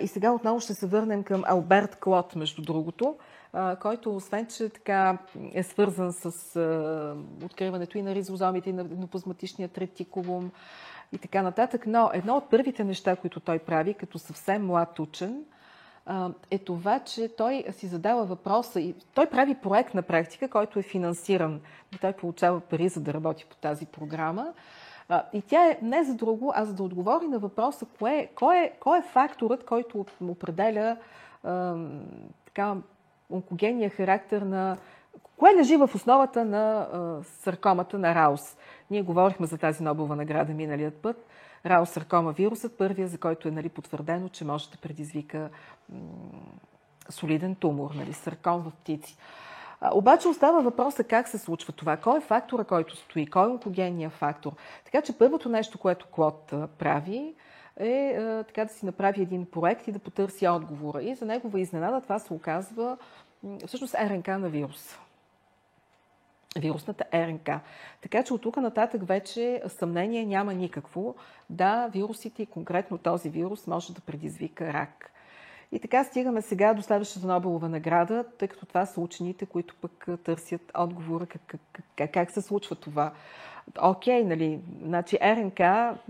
[0.00, 3.16] И сега отново ще се върнем към Алберт Клод, между другото,
[3.80, 5.18] който освен, че така
[5.52, 6.56] е свързан с
[7.44, 10.50] откриването и на ризозомите, и на плазматичния ретикулум
[11.12, 11.86] и така нататък.
[11.86, 15.44] Но едно от първите неща, които той прави, като съвсем млад учен,
[16.50, 20.82] е това, че той си задава въпроса и той прави проект на практика, който е
[20.82, 21.60] финансиран.
[22.00, 24.52] Той получава пари, за да работи по тази програма.
[25.32, 28.72] И тя е не за друго, а за да отговори на въпроса кое, кой, е,
[28.80, 30.96] кой е факторът, който определя
[31.44, 31.76] а,
[32.44, 32.76] така,
[33.30, 34.76] онкогенния характер на...
[35.36, 38.56] Кое лежи в основата на а, саркомата на Раус?
[38.90, 41.26] Ние говорихме за тази Нобелова награда миналият път.
[41.66, 45.50] Раус саркома вирусът, първия, за който е нали, потвърдено, че може да предизвика
[45.88, 45.98] м-
[47.08, 49.16] солиден тумор, нали, сарком в птици.
[49.92, 51.96] Обаче остава въпроса как се случва това.
[51.96, 53.26] Кой е фактора, който стои?
[53.26, 54.52] Кой е онкогенния фактор?
[54.84, 57.34] Така че първото нещо, което Клод прави,
[57.76, 58.16] е
[58.46, 61.02] така да си направи един проект и да потърси отговора.
[61.02, 62.98] И за негова изненада това се оказва
[63.66, 64.98] всъщност РНК на вирус.
[66.58, 67.50] Вирусната РНК.
[68.00, 71.14] Така че от тук нататък вече съмнение няма никакво.
[71.50, 75.12] Да, вирусите и конкретно този вирус може да предизвика рак.
[75.72, 80.06] И така стигаме сега до следващата Нобелова награда, тъй като това са учените, които пък
[80.24, 81.54] търсят отговора как,
[81.96, 83.12] как, как, се случва това.
[83.82, 85.60] Окей, нали, значи РНК,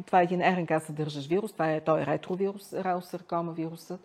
[0.07, 4.01] това е един РНК съдържащ вирус, това е той е ретровирус, раусаркома вирусът.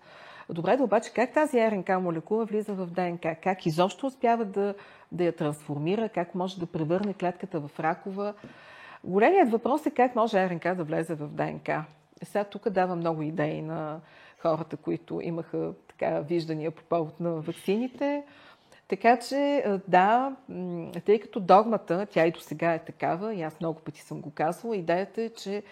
[0.49, 3.35] Добре, да обаче как тази РНК молекула влиза в ДНК?
[3.43, 4.73] Как изобщо успява да,
[5.11, 6.09] да я трансформира?
[6.09, 8.33] Как може да превърне клетката в ракова?
[9.03, 11.85] Големият въпрос е как може РНК да влезе в ДНК.
[12.23, 13.99] Сега тук дава много идеи на
[14.39, 18.23] хората, които имаха така виждания по повод на вакцините.
[18.87, 20.35] Така че, да,
[21.05, 24.31] тъй като догмата, тя и до сега е такава, и аз много пъти съм го
[24.31, 25.63] казвала, идеята е, че,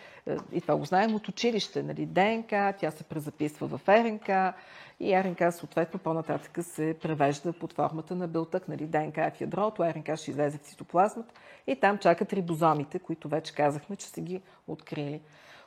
[0.52, 4.56] и това го знаем от училище, нали, ДНК, тя се презаписва в РНК,
[5.00, 9.84] и РНК съответно по-нататък се превежда под формата на белтък, нали, ДНК е в ядрото,
[9.84, 11.34] РНК ще излезе в цитоплазмата
[11.68, 15.22] и там чакат рибозомите, които вече казахме, че са ги открили.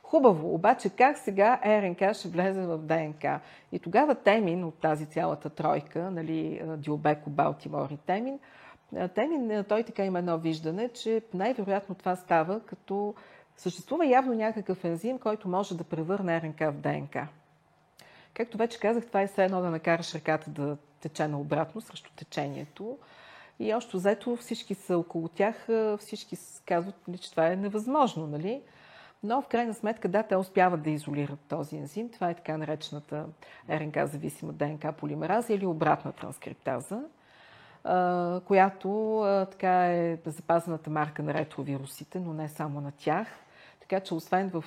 [0.09, 3.39] Хубаво, обаче как сега РНК ще влезе в ДНК?
[3.71, 8.39] И тогава Темин от тази цялата тройка, нали, Диобеко, Балтимор и Темин,
[9.15, 13.13] Темин, той така има едно виждане, че най-вероятно това става като
[13.55, 17.27] съществува явно някакъв ензим, който може да превърне РНК в ДНК.
[18.33, 22.97] Както вече казах, това е все едно да накараш ръката да тече наобратно срещу течението.
[23.59, 25.67] И още взето всички са около тях,
[25.99, 28.27] всички казват, нали, че това е невъзможно.
[28.27, 28.61] Нали?
[29.23, 32.09] Но в крайна сметка, да, те успяват да изолират този ензим.
[32.09, 33.25] Това е така наречената
[33.69, 36.99] РНК-зависима ДНК полимераза или обратна транскриптаза,
[38.45, 43.27] която така е запазената марка на ретровирусите, но не само на тях.
[43.79, 44.63] Така че освен в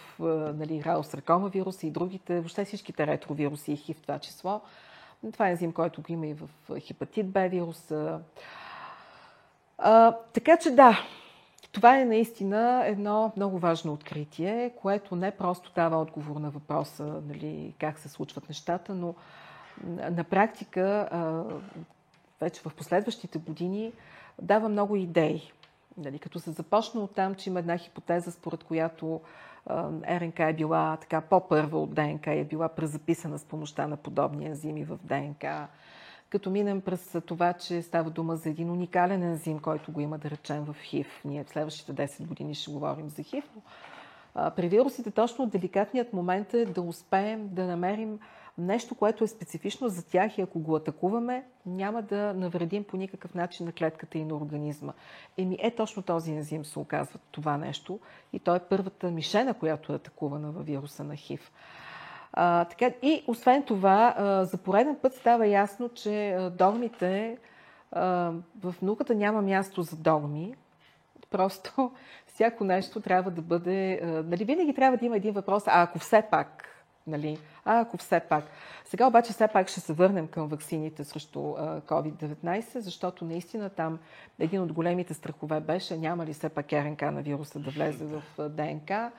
[0.55, 4.61] нали, раусаркома вируси и другите, въобще всичките ретровируси и хив в това число,
[5.33, 6.49] това е ензим, който го има и в
[6.81, 8.21] хепатит Б вируса.
[9.79, 10.99] А, така че да,
[11.73, 17.75] това е наистина едно много важно откритие, което не просто дава отговор на въпроса нали,
[17.79, 19.15] как се случват нещата, но
[20.11, 21.09] на практика
[22.41, 23.93] вече в последващите години
[24.43, 25.53] дава много идеи.
[25.97, 29.21] Нали, като се започна от там, че има една хипотеза, според която
[30.11, 34.47] РНК е била така по-първа от ДНК и е била презаписана с помощта на подобни
[34.47, 35.69] ензими в ДНК
[36.31, 40.31] като минем през това, че става дума за един уникален ензим, който го има, да
[40.31, 41.07] речем, в ХИВ.
[41.25, 43.45] Ние в следващите 10 години ще говорим за ХИВ.
[43.55, 43.63] Но,
[44.57, 48.19] при вирусите точно деликатният момент е да успеем да намерим
[48.59, 53.35] нещо, което е специфично за тях и ако го атакуваме, няма да навредим по никакъв
[53.35, 54.93] начин на клетката и на организма.
[55.39, 58.01] Еми е точно този ензим се оказва това нещо
[58.33, 61.51] и той е първата мишена, която е атакувана във вируса на ХИВ.
[62.33, 67.39] А, така, и освен това, а, за пореден път става ясно, че а, догмите
[67.93, 70.55] а, в науката няма място за догми.
[71.31, 71.93] Просто
[72.27, 74.01] всяко нещо трябва да бъде.
[74.03, 76.67] А, нали, винаги трябва да има един въпрос, а ако все пак.
[77.07, 77.39] Нали?
[77.65, 78.45] А ако все пак.
[78.85, 83.99] Сега обаче все пак ще се върнем към ваксините срещу COVID-19, защото наистина там
[84.39, 88.49] един от големите страхове беше няма ли все пак РНК на вируса да влезе в
[88.49, 89.11] ДНК.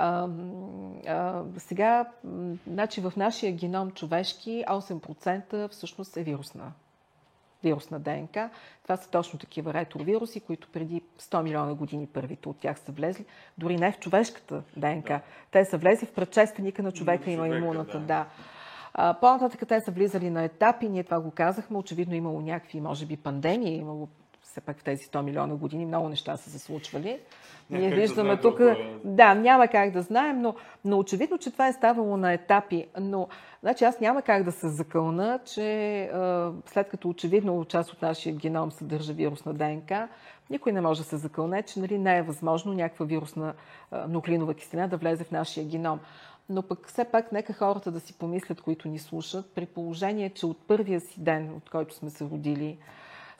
[0.00, 0.28] А,
[1.06, 2.06] а, сега,
[2.66, 6.72] значи в нашия геном човешки 8% всъщност е вирусна.
[7.62, 8.50] вирусна ДНК.
[8.82, 13.24] Това са точно такива ретровируси, които преди 100 милиона години първите от тях са влезли,
[13.58, 15.08] дори не в човешката ДНК.
[15.08, 15.20] Да.
[15.50, 18.00] Те са влезли в предшественика на човека, има имуната.
[18.00, 18.26] Да.
[18.96, 19.14] да.
[19.20, 23.16] По-нататък те са влизали на етапи, ние това го казахме, очевидно имало някакви, може би,
[23.16, 24.08] пандемии, имало
[24.50, 27.20] все пак в тези 100 милиона години много неща са се случвали.
[27.70, 28.58] Ние виждаме да тук.
[28.58, 28.76] Толкова...
[29.04, 32.86] Да, няма как да знаем, но, но очевидно, че това е ставало на етапи.
[33.00, 33.28] Но
[33.60, 38.34] значи, аз няма как да се закълна, че а, след като очевидно част от нашия
[38.34, 40.08] геном съдържа вирусна ДНК,
[40.50, 43.54] никой не може да се закълне, че нали, не е възможно някаква вирусна
[43.90, 46.00] а, нуклеинова киселина да влезе в нашия геном.
[46.48, 50.46] Но пък все пак нека хората да си помислят, които ни слушат, при положение, че
[50.46, 52.78] от първия си ден, от който сме се родили,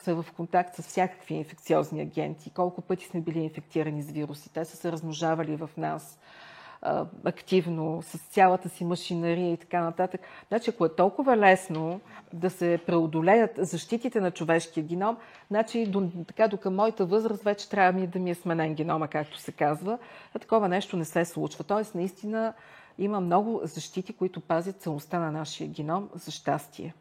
[0.03, 4.53] сме в контакт с всякакви инфекциозни агенти, колко пъти сме били инфектирани с вируси.
[4.53, 6.19] Те са се размножавали в нас
[6.83, 10.21] а, активно, с цялата си машинария и така нататък.
[10.49, 12.01] Значи, ако е толкова лесно
[12.33, 15.17] да се преодолеят защитите на човешкия геном,
[15.51, 19.09] значи до, така, до към моята възраст вече трябва ми да ми е сменен генома,
[19.09, 19.99] както се казва.
[20.35, 21.65] А такова нещо не се случва.
[21.65, 22.55] Тоест, наистина
[22.99, 26.95] има много защити, които пазят целостта на нашия геном за щастие.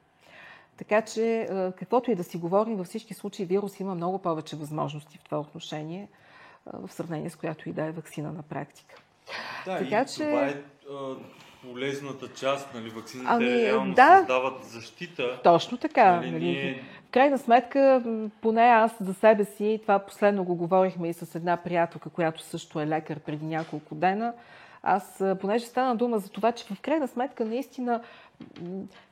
[0.77, 1.47] Така че,
[1.79, 5.39] каквото и да си говорим, във всички случаи вирус има много повече възможности в това
[5.39, 6.07] отношение,
[6.73, 8.95] в сравнение с която и да е вакцина на практика.
[9.65, 10.23] Да, така, и че...
[10.23, 10.55] това е
[11.61, 15.39] полезната част, нали, вакцините ами, реално да, създават защита.
[15.43, 16.15] Точно така.
[16.15, 16.83] Нали, нали, ние...
[17.07, 18.03] В крайна сметка,
[18.41, 22.79] поне аз за себе си, това последно го говорихме и с една приятелка, която също
[22.79, 24.33] е лекар преди няколко дена,
[24.83, 28.01] аз, понеже стана дума за това, че в крайна сметка наистина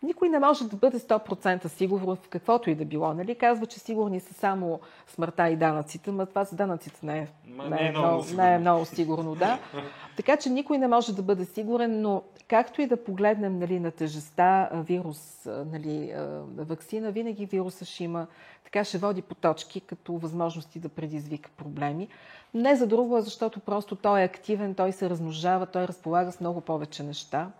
[0.03, 3.13] никой не може да бъде 100% сигурен в каквото и да било.
[3.13, 3.35] Нали?
[3.35, 7.27] Казва, че сигурни са само смъртта и данъците, но това за данъците не е,
[7.69, 9.35] не е, много, не е много сигурно.
[9.35, 9.59] Да.
[10.17, 13.91] Така че никой не може да бъде сигурен, но както и да погледнем нали, на
[13.91, 16.13] тежеста вирус, нали,
[16.57, 18.27] вакцина, винаги вируса ще има,
[18.63, 22.07] така ще води по точки, като възможности да предизвика проблеми.
[22.53, 26.39] Не за друго, а защото просто той е активен, той се размножава, той разполага с
[26.39, 27.51] много повече неща.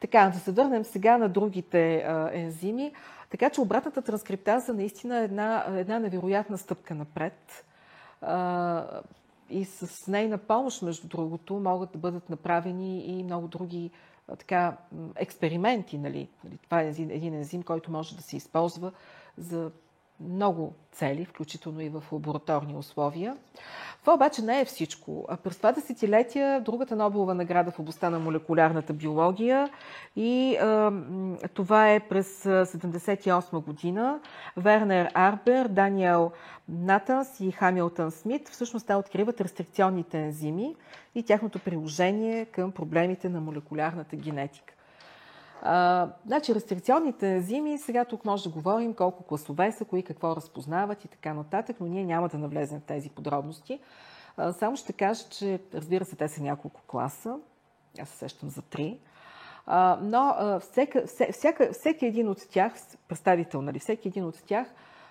[0.00, 2.92] Така, да се върнем сега на другите а, ензими.
[3.30, 7.64] Така че обратната транскриптаза наистина е една, една невероятна стъпка напред.
[8.20, 8.84] А,
[9.50, 13.90] и с нейна помощ, между другото, могат да бъдат направени и много други
[14.28, 14.76] а, така,
[15.16, 15.98] експерименти.
[15.98, 16.28] Нали?
[16.44, 18.92] нали това е един, един ензим, който може да се използва
[19.36, 19.70] за
[20.20, 23.36] много цели, включително и в лабораторни условия.
[24.00, 25.26] Това обаче не е всичко.
[25.44, 29.68] През това десетилетия другата Нобелова награда в областта на молекулярната биология
[30.16, 30.92] и а,
[31.54, 34.20] това е през 1978 година.
[34.56, 36.30] Вернер Арбер, Даниел
[36.68, 40.76] Натанс и Хамилтън Смит всъщност те откриват рестрикционните ензими
[41.14, 44.74] и тяхното приложение към проблемите на молекулярната генетика.
[45.62, 51.04] А, значи, рестрикционните ензими, сега тук може да говорим колко класове са, кои какво разпознават
[51.04, 53.80] и така нататък, но ние няма да навлезем в тези подробности.
[54.36, 57.36] А, само ще кажа, че разбира се, те са няколко класа.
[58.00, 58.98] Аз се сещам за три.
[59.66, 62.72] А, но а, всека, всяка, всеки един от тях,
[63.08, 64.68] представител, нали, всеки един от тях,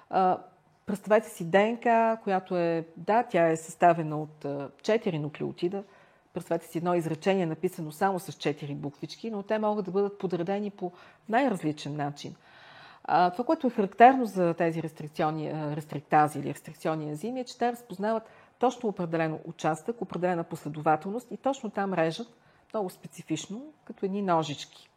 [0.09, 0.37] а,
[0.85, 4.45] представете си ДНК, която е, да, тя е съставена от
[4.81, 5.83] четири нуклеотида,
[6.33, 10.69] Представете си едно изречение, написано само с четири буквички, но те могат да бъдат подредени
[10.69, 10.91] по
[11.29, 12.35] най-различен начин.
[13.07, 18.23] Това, което е характерно за тези рестрикционни, рестриктази или рестрикционни ензими, е, че те разпознават
[18.59, 22.27] точно определено участък, определена последователност и точно там режат
[22.73, 24.89] много специфично, като едни ножички.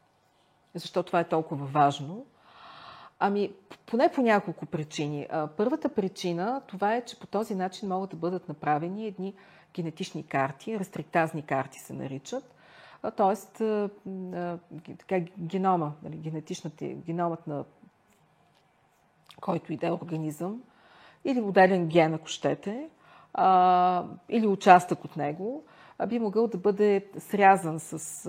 [0.74, 2.26] Защо това е толкова важно?
[3.18, 3.53] Ами,
[3.87, 5.28] поне по няколко причини.
[5.57, 9.35] Първата причина, това е, че по този начин могат да бъдат направени едни
[9.75, 12.55] генетични карти, рестриктазни карти се наричат.
[13.16, 13.62] Тоест,
[15.39, 17.64] генома, нали, генетичната, геномът на
[19.41, 20.62] който и да е организъм,
[21.25, 22.89] или моделен ген, ако щете,
[24.29, 25.64] или участък от него,
[26.07, 28.29] би могъл да бъде срязан с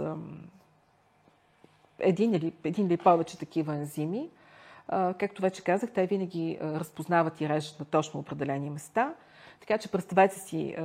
[1.99, 4.29] един, или, един или повече такива ензими.
[4.89, 9.13] Както вече казах, те винаги разпознават и режат на точно определени места.
[9.59, 10.75] Така че представете си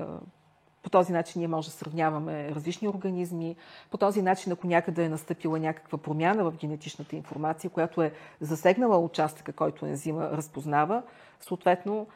[0.89, 3.57] по този начин ние може да сравняваме различни организми.
[3.91, 8.99] По този начин, ако някъде е настъпила някаква промяна в генетичната информация, която е засегнала
[8.99, 11.03] участъка, който ензима разпознава,
[11.41, 12.07] съответно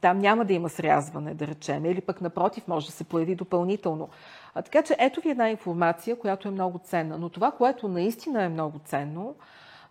[0.00, 4.08] там няма да има срязване, да речем, или пък напротив, може да се появи допълнително.
[4.54, 7.18] А, така че ето ви една информация, която е много ценна.
[7.18, 9.34] Но това, което наистина е много ценно,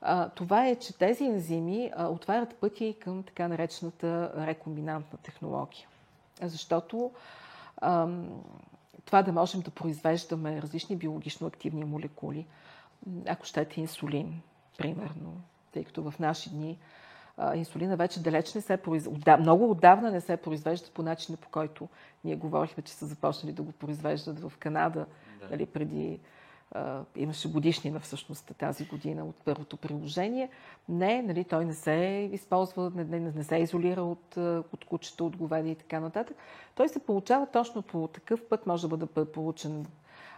[0.01, 5.87] а, това е, че тези ензими а, отварят пъти към така наречената рекомбинантна технология.
[6.41, 7.11] Защото
[9.05, 12.45] това да можем да произвеждаме различни биологично активни молекули,
[13.27, 14.41] ако щете инсулин,
[14.77, 16.77] примерно, тъй като в наши дни
[17.55, 21.89] инсулина вече далеч не се произвежда, много отдавна не се произвежда по начина по който
[22.23, 25.05] ние говорихме, че са започнали да го произвеждат в Канада,
[25.39, 25.49] да.
[25.49, 26.19] нали, преди
[27.15, 30.49] имаше годишнина всъщност тази година от първото приложение.
[30.89, 34.37] Не, нали, той не се използва, не, не, не се изолира от,
[34.73, 36.37] от кучета, от говеди и така нататък.
[36.75, 39.85] Той се получава точно по такъв път, може да бъде получен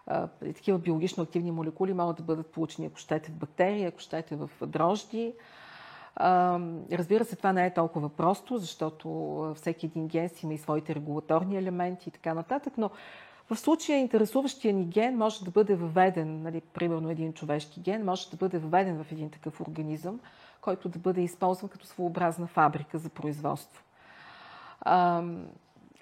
[0.08, 4.36] а, такива биологично активни молекули могат да бъдат получени, ако щете в бактерии, ако щете
[4.36, 5.34] в дрожди,
[6.92, 10.96] Разбира се, това не е толкова просто, защото всеки един ген си има и своите
[10.96, 12.90] регулаторни елементи и така нататък, но
[13.50, 18.30] в случая интересуващия ни ген може да бъде въведен, нали, примерно един човешки ген, може
[18.30, 20.20] да бъде въведен в един такъв организъм,
[20.62, 23.84] който да бъде използван като своеобразна фабрика за производство.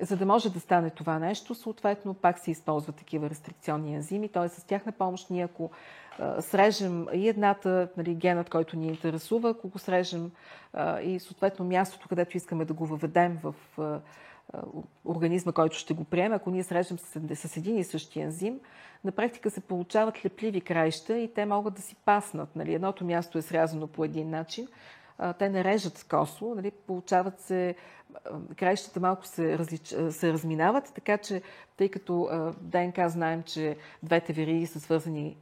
[0.02, 4.50] За да може да стане това нещо, съответно пак се използват такива рестрикционни ензими, т.е.
[4.50, 5.72] с тях на помощ ние ако
[6.40, 10.32] срежем и едната, нали, генът, който ни интересува, ако го срежем
[11.04, 13.56] и съответно мястото, където искаме да го въведем в
[15.06, 16.98] организма, който ще го приеме, ако ние срежем
[17.36, 18.60] с, един и същи ензим,
[19.04, 22.56] на практика се получават лепливи краища и те могат да си паснат.
[22.56, 22.74] Нали.
[22.74, 24.68] Едното място е срязано по един начин,
[25.40, 27.76] те не режат косо, нали, получават се,
[28.56, 31.42] краищата малко се, различ, се разминават, така че,
[31.78, 32.30] тъй като
[32.62, 35.38] ДНК знаем, че двете вериги са свързани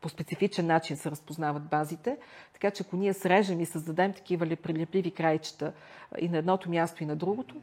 [0.00, 2.16] по специфичен начин се разпознават базите,
[2.52, 5.72] така че ако ние срежем и създадем такива прилепливи крайчета
[6.18, 7.56] и на едното място и на другото,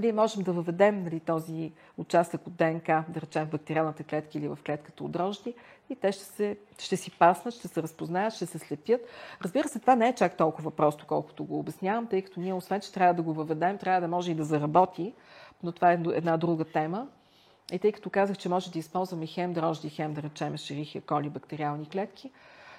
[0.00, 4.48] ние можем да въведем нали, този участък от ДНК, да речем в бактериалната клетка или
[4.48, 5.54] в клетката от дрожди
[5.90, 9.00] и те ще, се, ще си паснат, ще се разпознаят, ще се слепят.
[9.42, 12.80] Разбира се, това не е чак толкова просто, колкото го обяснявам, тъй като ние, освен
[12.80, 15.14] че трябва да го въведем, трябва да може и да заработи,
[15.62, 17.06] но това е една друга тема.
[17.72, 21.30] И тъй като казах, че може да използваме хем дрожди, хем да речем шерихия, коли,
[21.30, 22.30] бактериални клетки,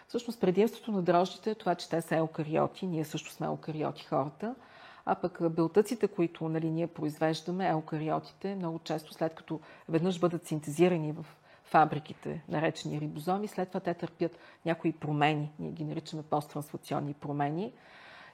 [0.08, 2.88] всъщност предимството на дрождите е това, че те са еукариоти.
[2.88, 4.56] Ние също сме еукариоти хората.
[5.06, 11.12] А пък белтъците, които нали, ние произвеждаме, еукариотите, много често след като веднъж бъдат синтезирани
[11.12, 11.26] в
[11.64, 15.52] фабриките, наречени рибозоми, след това те търпят някои промени.
[15.60, 17.74] Ние ги наричаме посттрансфлационни промени.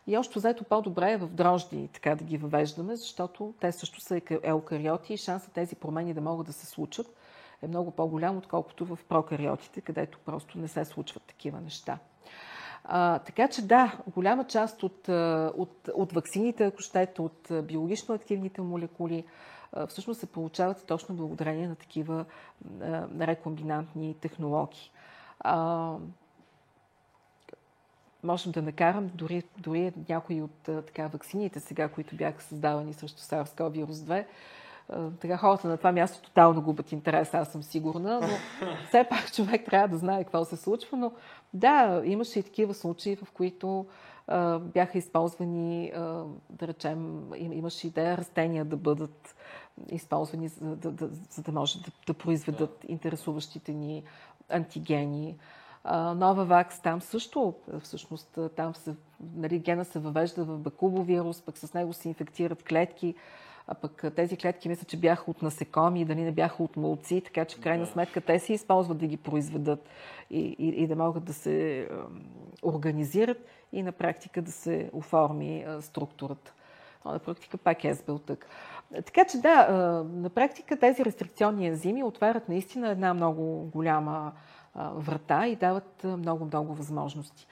[0.07, 4.22] И още заето по-добре е в дрожди така да ги въвеждаме, защото те също са
[4.43, 7.15] еукариоти и шансът тези промени да могат да се случат
[7.61, 11.99] е много по-голям, отколкото в прокариотите, където просто не се случват такива неща.
[12.84, 15.08] А, така че да, голяма част от,
[15.58, 19.24] от, от вакцините, ако щете, от биологично активните молекули,
[19.88, 22.26] всъщност се получават точно благодарение на такива
[23.20, 24.92] рекомбинантни технологии.
[25.40, 25.94] А,
[28.24, 34.26] можем да накарам дори, дори някои от така, вакцините сега, които бяха създавани срещу SARS-CoV-2,
[35.20, 38.28] така хората на това място тотално губят интерес, аз съм сигурна, но
[38.88, 40.98] все пак човек трябва да знае какво се случва.
[40.98, 41.12] Но
[41.54, 43.86] да, имаше и такива случаи, в които
[44.28, 49.36] а, бяха използвани, а, да речем, имаше идея растения да бъдат
[49.92, 54.04] използвани, за да, да, за да може да, да произведат интересуващите ни
[54.50, 55.38] антигени.
[56.16, 58.96] Нова вакс, там също, всъщност, там се,
[59.36, 63.16] нали, гена се въвежда в бакубовирус, пък с него се инфектират клетки,
[63.72, 67.45] а пък тези клетки мисля, че бяха от насекоми, дали не бяха от молци, така
[67.45, 69.89] че в крайна сметка те се използват да ги произведат
[70.30, 71.88] и, и, и да могат да се е,
[72.63, 73.38] организират
[73.72, 76.53] и на практика да се оформи е, структурата.
[77.05, 78.47] Но на практика пак е белтък.
[79.05, 79.67] Така че да,
[80.13, 84.32] на практика тези рестрикционни ензими отварят наистина една много голяма
[84.96, 87.48] врата и дават много-много възможности.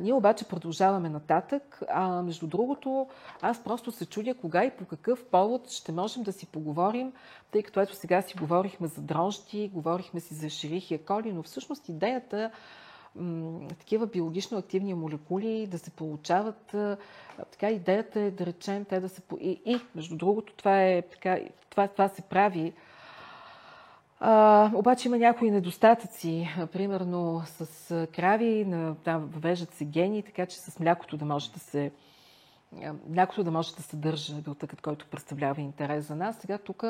[0.00, 1.82] Ние обаче продължаваме нататък.
[1.90, 3.08] А, между другото,
[3.42, 7.12] аз просто се чудя кога и по какъв повод ще можем да си поговорим,
[7.50, 11.88] тъй като ето сега си говорихме за дрожди, говорихме си за шерихия коли, но всъщност
[11.88, 12.50] идеята
[13.78, 16.76] такива биологично активни молекули да се получават.
[17.50, 19.22] Така идеята е да речем те да се...
[19.40, 21.38] И, и между другото, това, е, така,
[21.70, 22.72] това, това се прави
[24.20, 26.48] а, обаче има някои недостатъци.
[26.72, 28.66] Примерно с крави,
[29.04, 31.92] там въвеждат се гени, така че с млякото да може да се
[33.08, 36.36] млякото да може да съдържа белтъкът, който представлява интерес за нас.
[36.40, 36.84] Сега тук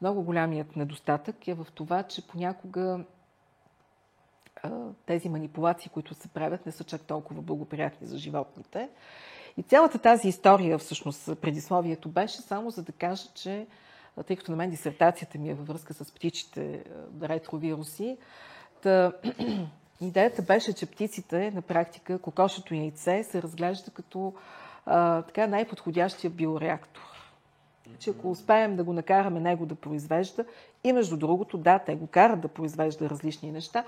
[0.00, 3.04] много голямият недостатък е в това, че понякога
[5.06, 8.88] тези манипулации, които се правят, не са чак толкова благоприятни за животните.
[9.56, 13.66] И цялата тази история, всъщност, предисловието беше само за да кажа, че
[14.26, 16.84] тъй като на мен дисертацията ми е във връзка с птичите
[17.22, 18.16] ретровируси.
[18.82, 19.12] Та,
[20.00, 24.34] идеята беше, че птиците на практика, кокошето яйце се разглежда като
[24.86, 27.00] а, така най-подходящия биореактор.
[27.98, 30.44] Че ако успеем да го накараме него да произвежда,
[30.84, 33.84] и между другото, да, те го карат да произвежда различни неща,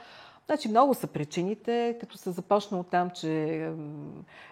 [0.50, 3.72] Значи много са причините, като се започна от там, че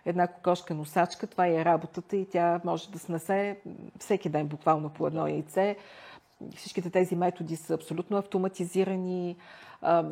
[0.07, 3.59] една кокошка носачка, това е работата и тя може да снесе
[3.99, 5.77] всеки ден буквално по едно яйце.
[6.57, 9.37] Всичките тези методи са абсолютно автоматизирани.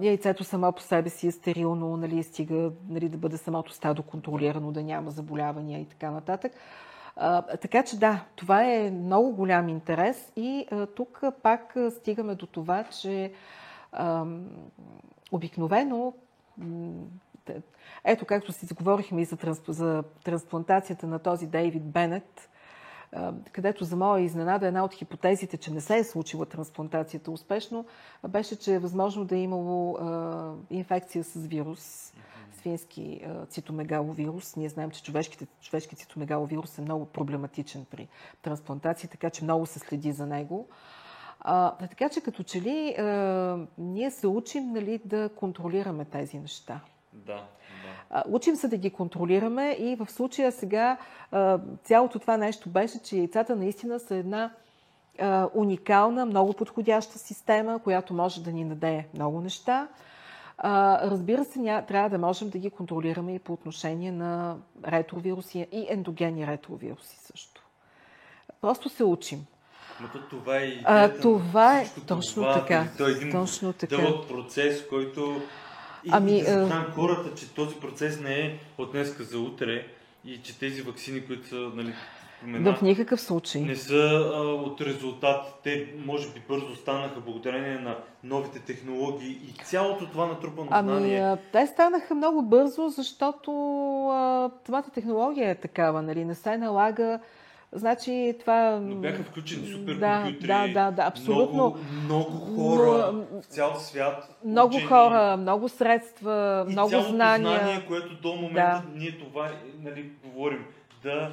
[0.00, 4.72] Яйцето само по себе си е стерилно, нали, стига нали, да бъде самото стадо контролирано,
[4.72, 6.52] да няма заболявания и така нататък.
[7.60, 10.66] Така че да, това е много голям интерес и
[10.96, 13.32] тук пак стигаме до това, че
[15.32, 16.12] обикновено
[18.04, 19.64] ето, както си заговорихме и за, трансп...
[19.68, 22.50] за трансплантацията на този Дейвид Бенет,
[23.52, 27.86] където за моя изненада една от хипотезите, че не се е случила трансплантацията успешно,
[28.28, 29.98] беше, че е възможно да е имало
[30.70, 32.12] инфекция с вирус,
[32.58, 34.56] свински цитомегаловирус.
[34.56, 38.08] Ние знаем, че човешките, човешки цитомегаловирус е много проблематичен при
[38.42, 40.68] трансплантация, така че много се следи за него.
[41.48, 46.80] А, така че като че ли а, ние се учим нали, да контролираме тези неща.
[47.12, 47.44] Да.
[48.28, 50.96] Учим се да ги контролираме и в случая сега
[51.82, 54.50] цялото това нещо беше, че яйцата наистина са една
[55.54, 59.88] уникална, много подходяща система, която може да ни даде много неща.
[60.64, 65.86] Разбира се, ня, трябва да можем да ги контролираме и по отношение на ретровируси и
[65.88, 67.62] ендогени ретровируси също.
[68.60, 69.46] Просто се учим.
[70.00, 72.88] Но това е а, това е точно това, така.
[72.98, 73.96] Той е един точно така.
[73.96, 75.42] дълъг процес, който
[76.04, 79.86] и, ами, и да знам хората, че този процес не е от днеска за утре
[80.24, 81.94] и че тези вакцини, които са нали,
[82.38, 83.62] спомена, в никакъв случай.
[83.62, 85.60] Не са а, от резултат.
[85.64, 91.20] Те може би бързо станаха благодарение на новите технологии и цялото това натрупано ами, знание.
[91.20, 93.50] А, те станаха много бързо, защото
[94.08, 96.02] а, самата технология е такава.
[96.02, 96.24] Нали?
[96.24, 97.20] Не се налага
[97.78, 98.78] Значи това...
[98.82, 100.46] Но бяха включени суперкомпютри.
[100.46, 101.54] Да, да, да, абсолютно.
[101.54, 104.38] Много, много хора но, в цял свят.
[104.44, 104.88] Много учени.
[104.88, 107.58] хора, много средства, и много знания.
[107.58, 108.98] знание, което до момента да.
[108.98, 109.50] ние това
[109.82, 110.64] нали, говорим,
[111.02, 111.30] да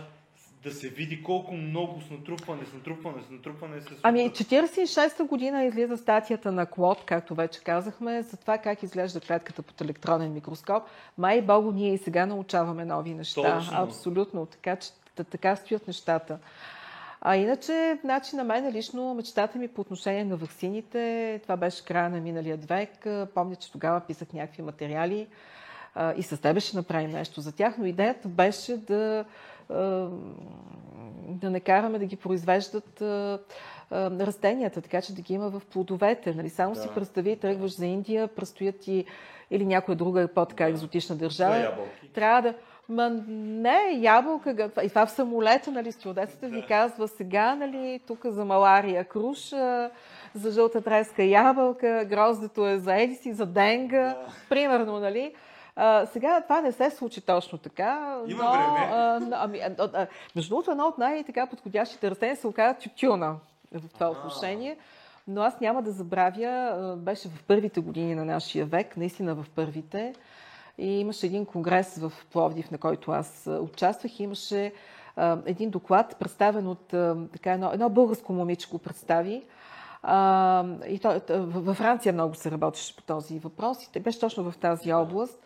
[0.64, 5.64] да се види колко много с натрупване, с натрупване, с натрупване се Ами 46-та година
[5.64, 10.84] излиза статията на Клод, както вече казахме, за това как изглежда клетката под електронен микроскоп.
[11.18, 13.56] Май Богу, ние и сега научаваме нови неща.
[13.56, 13.78] Точно.
[13.78, 14.46] Абсолютно.
[14.46, 16.40] Така че така стоят нещата.
[17.22, 22.10] А иначе, значи на мен лично мечтата ми по отношение на ваксините, това беше края
[22.10, 23.08] на миналия век.
[23.34, 25.28] Помня, че тогава писах някакви материали
[26.18, 29.26] и с тебе ще направим нещо за тях, но идеята беше да,
[31.28, 33.02] да не караме да ги произвеждат
[33.92, 36.34] растенията, така че да ги има в плодовете.
[36.34, 36.50] Нали?
[36.50, 36.82] Само да.
[36.82, 39.06] си представи, тръгваш за Индия, предстоят ти
[39.52, 41.78] или някоя друга по-така екзотична държава.
[42.14, 42.56] Трябва да
[42.90, 48.46] Ма не, ябълка, и това в самолета, нали, стюардесата ви казва сега, нали, тук за
[48.46, 49.90] малария круша,
[50.36, 54.18] за жълта треска ябълка, гроздето е за едиси, за денга,
[54.50, 55.34] примерно, нали.
[55.76, 58.18] А, сега това не се случи точно така.
[58.28, 58.88] Има но, време.
[58.92, 63.36] А, ами, а, а, между другото, едно от най-така подходящите растения се оказа тютюна
[63.74, 64.78] в това отношение.
[65.28, 70.14] Но аз няма да забравя, беше в първите години на нашия век, наистина в първите.
[70.78, 74.20] И имаше един конгрес в Пловдив, на който аз участвах.
[74.20, 74.74] И имаше
[75.16, 79.44] а, един доклад, представен от а, така, едно, едно българско момиче го представи.
[80.04, 83.78] А, и то, във Франция много се работеше по този въпрос.
[83.96, 85.40] И беше точно в тази област.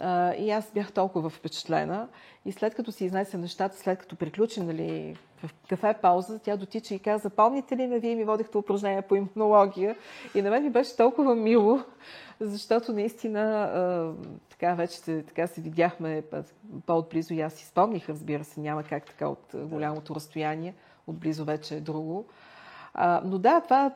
[0.00, 2.08] А, и аз бях толкова впечатлена.
[2.44, 6.94] И след като си изнесе нещата, след като приключи нали, в кафе пауза, тя дотича
[6.94, 9.96] и каза, помните ли ме, вие ми водихте упражнения по имунология?
[10.34, 11.80] И на мен ми беше толкова мило,
[12.40, 14.14] защото наистина
[14.50, 16.22] така вече така се видяхме
[16.86, 20.74] по-отблизо и аз си спомних, разбира се, няма как така от голямото разстояние,
[21.06, 22.26] отблизо вече е друго.
[22.94, 23.90] А, но да, това,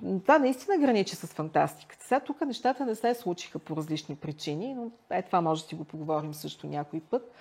[0.00, 2.04] това наистина граничи с фантастиката.
[2.04, 5.74] Сега тук нещата не се случиха по различни причини, но е това може да си
[5.74, 7.32] го поговорим също някой път.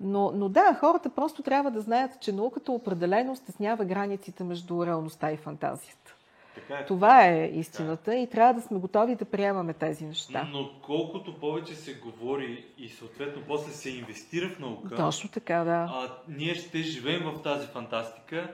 [0.00, 5.32] Но, но да, хората просто трябва да знаят, че науката определено стеснява границите между реалността
[5.32, 6.14] и фантазията.
[6.54, 8.18] Така е, Това е истината така.
[8.18, 10.48] и трябва да сме готови да приемаме тези неща.
[10.52, 15.88] Но колкото повече се говори и съответно после се инвестира в наука, Точно така, да.
[15.92, 18.50] А, ние ще живеем в тази фантастика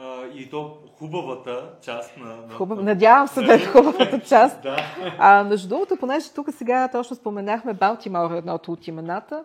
[0.00, 2.36] а, и то хубавата част на...
[2.36, 2.54] на...
[2.54, 2.82] Хубав...
[2.82, 4.62] Надявам се да е хубавата част.
[4.62, 4.76] да.
[5.18, 9.44] А, между другото, понеже тук сега точно споменахме Балтимор, едното от имената,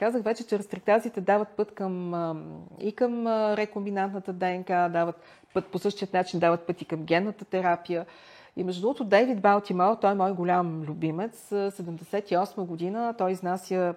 [0.00, 2.14] Казах вече, че рестриктазите дават път към,
[2.80, 5.22] и към рекомбинантната ДНК, дават
[5.54, 8.06] път по същия начин, дават път и към генната терапия.
[8.56, 13.94] И между другото, Дейвид Балтимор, той е мой голям любимец, 78 година, той изнася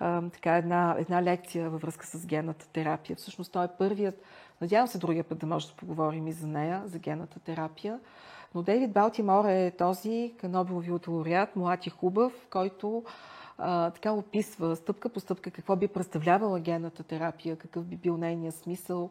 [0.00, 3.16] а, така една, една лекция във връзка с генната терапия.
[3.16, 4.22] Всъщност той е първият,
[4.64, 8.00] надявам се другия път да може да поговорим и за нея, за генната терапия.
[8.54, 13.04] Но Дейвид Балтимор е този Нобеловият лауреат, млад и хубав, който
[13.58, 18.54] а, така описва стъпка по стъпка какво би представлявала генната терапия, какъв би бил нейният
[18.54, 19.10] смисъл.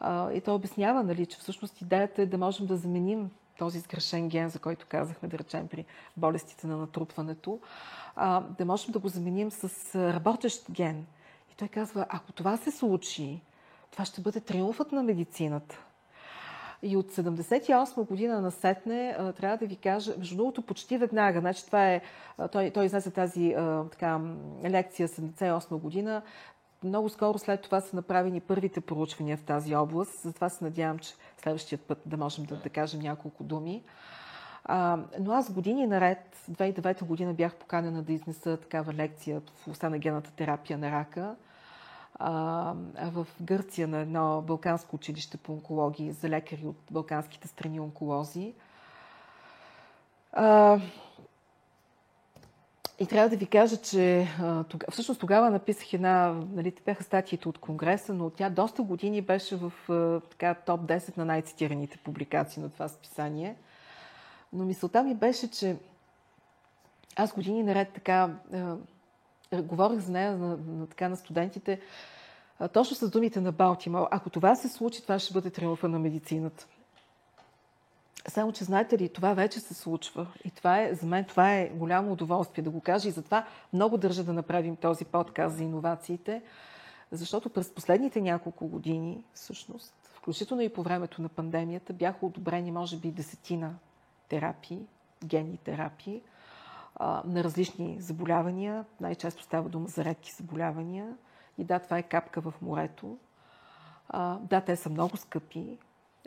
[0.00, 4.28] А, и той обяснява, нали, че всъщност идеята е да можем да заменим този сгрешен
[4.28, 5.84] ген, за който казахме, да речем, при
[6.16, 7.60] болестите на натрупването,
[8.16, 11.06] а, да можем да го заменим с работещ ген.
[11.52, 13.40] И той казва, ако това се случи,
[13.90, 15.78] това ще бъде триумфът на медицината.
[16.82, 21.66] И от 78 година на сетне, трябва да ви кажа, между другото, почти веднага, значи
[21.66, 22.00] това е,
[22.52, 23.54] той, той изнесе тази
[23.90, 24.20] така,
[24.64, 26.22] лекция 78 година,
[26.84, 31.14] много скоро след това са направени първите проучвания в тази област, затова се надявам, че
[31.36, 33.82] следващия път да можем да, да кажем няколко думи.
[34.64, 39.90] А, но аз години наред, 2009 година бях поканена да изнеса такава лекция в областта
[39.90, 41.36] на гената терапия на рака
[43.12, 48.54] в Гърция на едно балканско училище по онкологии за лекари от балканските страни онколози.
[52.98, 54.28] И трябва да ви кажа, че
[54.68, 59.56] тога, всъщност тогава написах една, нали, бяха статиите от Конгреса, но тя доста години беше
[59.56, 59.72] в
[60.30, 63.56] така, топ 10 на най-цитираните публикации на това списание.
[64.52, 65.76] Но мисълта ми беше, че
[67.16, 68.30] аз години наред така
[69.62, 71.80] говорих за нея на, на, така, на студентите,
[72.72, 74.08] точно с думите на Балтимор.
[74.10, 76.66] Ако това се случи, това ще бъде триумфа на медицината.
[78.28, 80.26] Само, че знаете ли, това вече се случва.
[80.44, 83.08] И това е, за мен това е голямо удоволствие да го кажа.
[83.08, 86.42] И затова много държа да направим този подкаст за иновациите.
[87.12, 92.96] Защото през последните няколко години, всъщност, включително и по времето на пандемията, бяха одобрени, може
[92.96, 93.74] би, десетина
[94.28, 94.80] терапии,
[95.24, 96.22] генни терапии,
[97.24, 98.84] на различни заболявания.
[99.00, 101.16] Най-често става дума за редки заболявания.
[101.58, 103.18] И да, това е капка в морето.
[104.40, 105.78] да, те са много скъпи.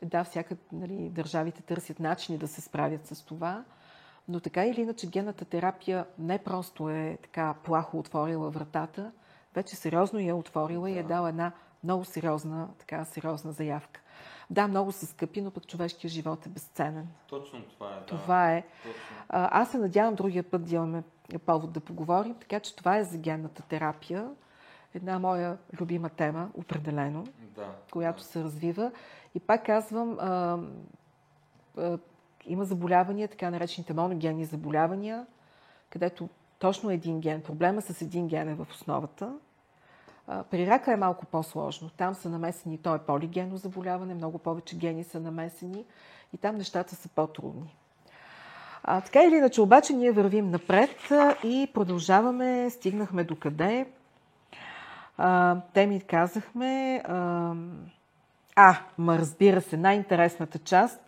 [0.03, 3.63] Да, всяка нали, държавите търсят начини да се справят с това.
[4.27, 9.11] Но така или иначе генната терапия не просто е така плахо отворила вратата,
[9.55, 11.51] вече сериозно я е отворила и е дала една
[11.83, 14.01] много сериозна, така сериозна заявка.
[14.49, 17.07] Да, много са скъпи, но пък човешкият живот е безценен.
[17.27, 17.99] Точно това е.
[17.99, 18.05] Да.
[18.05, 18.63] Това е.
[18.83, 19.01] Точно.
[19.29, 21.03] Аз се надявам другия път да имаме
[21.45, 24.29] повод да поговорим, така че това е за генната терапия.
[24.95, 28.27] Една моя любима тема, определено, да, която да.
[28.27, 28.91] се развива.
[29.35, 30.59] И пак казвам, а,
[31.77, 31.97] а,
[32.45, 35.25] има заболявания, така наречените моногенни заболявания,
[35.89, 39.33] където точно един ген, проблема с един ген е в основата
[40.27, 41.89] при рака е малко по-сложно.
[41.89, 45.85] Там са намесени, то е полигенно заболяване, много повече гени са намесени
[46.33, 47.75] и там нещата са по-трудни.
[48.83, 51.11] А, така или иначе, обаче, ние вървим напред
[51.43, 52.69] и продължаваме.
[52.69, 53.85] Стигнахме до къде?
[55.17, 57.01] А, те ми казахме.
[57.05, 57.53] А,
[58.55, 60.99] а, ма разбира се, най-интересната част.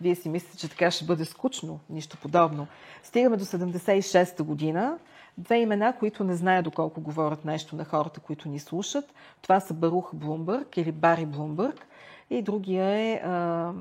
[0.00, 1.80] Вие си мислите, че така ще бъде скучно.
[1.90, 2.66] Нищо подобно.
[3.02, 4.98] Стигаме до 76-та година.
[5.38, 9.14] Две имена, които не знаят доколко говорят нещо на хората, които ни слушат.
[9.42, 11.86] Това са Барух Блумбърг или Бари Блумбърг
[12.30, 13.72] и другия е а,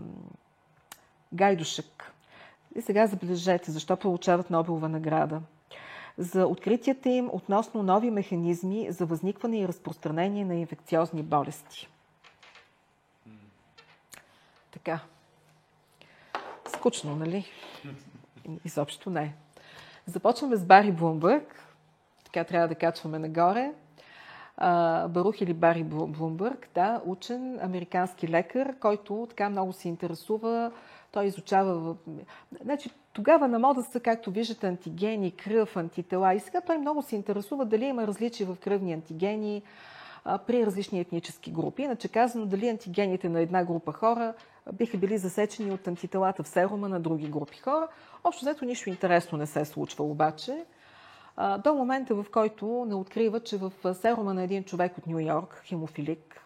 [1.33, 2.13] Гайдушек.
[2.75, 5.41] И сега забележете, защо получават Нобелова награда.
[6.17, 11.89] За откритията им относно нови механизми за възникване и разпространение на инфекциозни болести.
[14.71, 14.99] Така.
[16.67, 17.45] Скучно, нали?
[18.65, 19.33] Изобщо не.
[20.07, 21.63] Започваме с Бари Блумбърг.
[22.25, 23.71] Така трябва да качваме нагоре.
[25.09, 30.71] Барух или Бари Блумбърг, да, учен, американски лекар, който така много се интересува.
[31.11, 31.95] Той изучава...
[32.63, 36.33] Значи, тогава на мода са, както виждате, антигени, кръв, антитела.
[36.33, 39.63] И сега той много се интересува дали има различия в кръвни антигени
[40.47, 41.83] при различни етнически групи.
[41.83, 44.33] Иначе казано, дали антигените на една група хора
[44.73, 47.87] биха били засечени от антителата в серума на други групи хора.
[48.23, 50.65] Общо взето нищо интересно не се случва обаче.
[51.63, 55.61] До момента, в който не открива, че в серума на един човек от Нью Йорк,
[55.65, 56.41] хемофилик,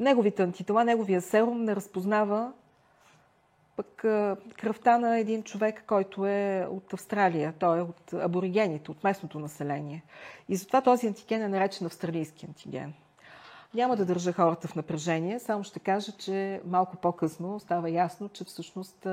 [0.00, 2.52] неговите антитела, неговия серум не разпознава
[3.76, 3.96] пък
[4.56, 10.02] кръвта на един човек, който е от Австралия, той е от аборигените, от местното население.
[10.48, 12.94] И затова този антиген е наречен австралийски антиген.
[13.74, 18.44] Няма да държа хората в напрежение, само ще кажа, че малко по-късно става ясно, че
[18.44, 19.06] всъщност,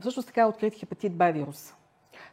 [0.00, 1.74] всъщност така е открит хепатит Б вирус.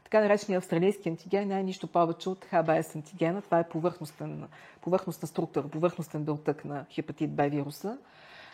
[0.04, 3.42] Така наречения австралийски антиген не е нищо повече от ХБС антигена.
[3.42, 4.48] Това е повърхностен,
[4.82, 7.98] повърхностна структура, повърхностен белтък на хепатит Б вируса.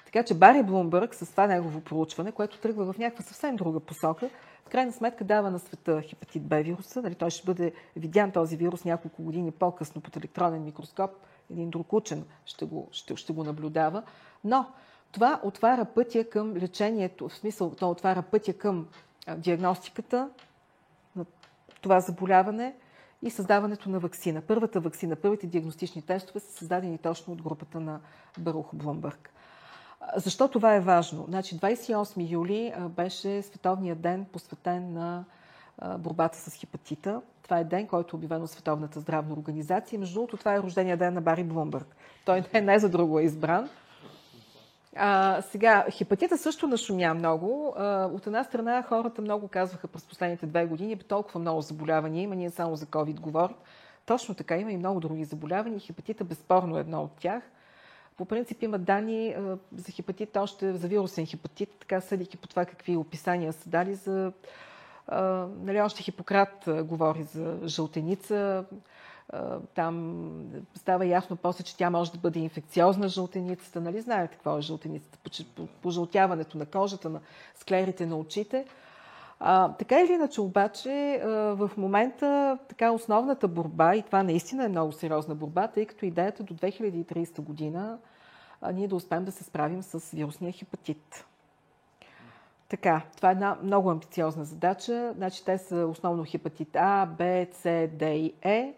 [0.06, 4.30] Така че Бари Блумбърг с това негово проучване, което тръгва в някаква съвсем друга посока,
[4.66, 7.02] в крайна сметка дава на света хепатит Б вируса.
[7.02, 11.12] Нали, той ще бъде видян този вирус няколко години по-късно под електронен микроскоп.
[11.54, 14.04] Един друг учен ще го, ще, ще го наблюдава.
[14.44, 14.66] Но
[15.12, 18.88] това отваря пътя към лечението, в смисъл, то отваря пътя към
[19.38, 20.30] диагностиката
[21.16, 21.26] на
[21.82, 22.76] това заболяване
[23.22, 24.42] и създаването на вакцина.
[24.42, 28.00] Първата вакцина, първите диагностични тестове са създадени точно от групата на
[28.40, 29.30] Барух Блумбърг.
[30.16, 31.26] Защо това е важно?
[31.28, 35.26] Значи 28 юли беше Световният ден, посветен на
[35.98, 37.22] борбата с хепатита.
[37.44, 40.00] Това е ден, който е обявен от Световната здравна организация.
[40.00, 41.96] Между другото, това е рождения ден на Бари Блумбърг.
[42.26, 43.70] Той не, не за друго е избран.
[44.96, 47.74] А, сега, хепатита също нашумя много.
[47.78, 52.36] А, от една страна, хората много казваха през последните две години, толкова много заболявания има,
[52.36, 53.56] ние само за COVID говорим.
[54.06, 55.80] Точно така, има и много други заболявания.
[55.80, 57.44] Хепатита безспорно е едно от тях.
[58.18, 59.36] По принцип има данни
[59.76, 64.32] за хепатит, още за вирусен хепатит, така съдейки по това какви описания са дали за...
[65.62, 68.66] Нали, още Хипократ говори за жълтеница,
[69.76, 70.26] там
[70.76, 73.82] става ясно после, че тя може да бъде инфекциозна жълтеницата.
[73.82, 75.18] Нали знаете какво е жълтеницата?
[75.82, 77.20] Пожълтяването на кожата, на
[77.56, 78.66] склерите на очите.
[79.40, 84.92] А, така или иначе обаче, в момента така основната борба, и това наистина е много
[84.92, 87.98] сериозна борба, тъй като идеята до 2030 година
[88.74, 91.26] ние да успеем да се справим с вирусния хепатит.
[92.74, 95.14] Така, това е една много амбициозна задача.
[95.16, 98.74] Значи, те са основно хепатит А, Б, С, Д и Е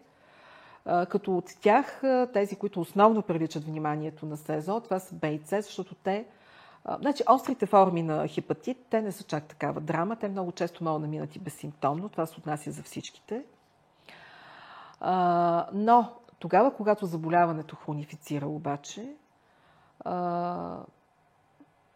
[0.85, 2.01] като от тях
[2.33, 6.25] тези, които основно привличат вниманието на СЕЗО, това са Б и С, защото те,
[6.99, 11.01] значи острите форми на хепатит, те не са чак такава драма, те много често могат
[11.01, 13.43] да минат и безсимптомно, това се отнася за всичките.
[15.73, 19.15] Но тогава, когато заболяването хронифицира обаче,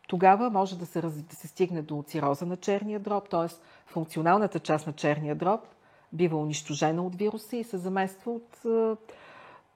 [0.10, 3.55] тогава може да се, да се стигне до цироза на черния дроб, т.е.
[3.86, 5.62] функционалната част на черния дроб–
[6.14, 8.62] бива унищожена от вируса и се замества от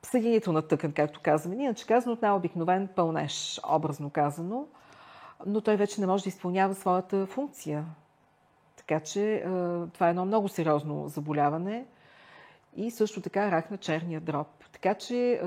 [0.03, 1.63] съединителна тъкан, както казваме.
[1.63, 4.67] Иначе казано от най-обикновен пълнеж, образно казано,
[5.45, 7.85] но той вече не може да изпълнява своята функция.
[8.75, 9.43] Така че
[9.93, 11.85] това е едно много сериозно заболяване
[12.75, 14.47] и също така рак на черния дроб.
[14.71, 15.41] Така че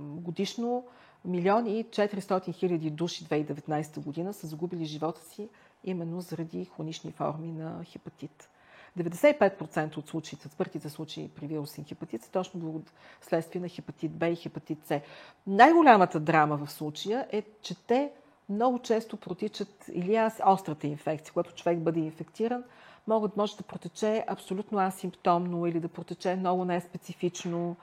[0.00, 0.84] годишно
[1.24, 5.48] милион и 400 хиляди души 2019 година са загубили живота си
[5.84, 8.48] именно заради хронични форми на хепатит.
[8.98, 12.82] 95% от случаите, смъртните случаи при вирусен хепатит са точно
[13.20, 15.00] следствие на хепатит Б и хепатит С.
[15.46, 18.12] Най-голямата драма в случая е, че те
[18.48, 22.64] много често протичат или аз острата инфекция, когато човек бъде инфектиран,
[23.06, 27.76] могат, може да протече абсолютно асимптомно или да протече много неспецифично.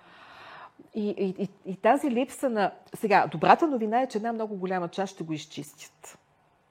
[0.98, 2.72] И, и, и, и тази липса на...
[2.96, 6.18] Сега, добрата новина е, че една много голяма част ще го изчистят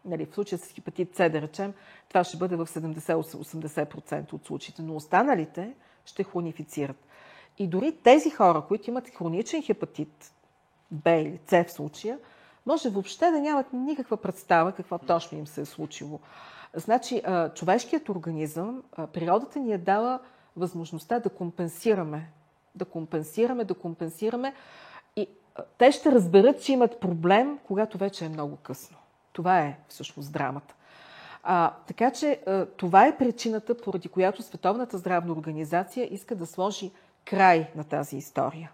[0.06, 1.74] нали, в случая с хепатит С, да речем,
[2.08, 5.74] това ще бъде в 70-80% от случаите, но останалите
[6.04, 7.06] ще хронифицират.
[7.58, 10.32] И дори тези хора, които имат хроничен хепатит
[10.90, 12.18] Б или С в случая,
[12.66, 16.20] може въобще да нямат никаква представа какво точно им се е случило.
[16.74, 17.22] Значи,
[17.54, 20.20] човешкият организъм, природата ни е дала
[20.56, 22.30] възможността да компенсираме.
[22.76, 24.54] Да компенсираме, да компенсираме.
[25.16, 25.28] И
[25.78, 28.96] те ще разберат, че имат проблем, когато вече е много късно.
[29.32, 30.74] Това е всъщност драмата.
[31.42, 32.40] А, така че
[32.76, 36.90] това е причината, поради която Световната здравна организация иска да сложи
[37.24, 38.70] край на тази история.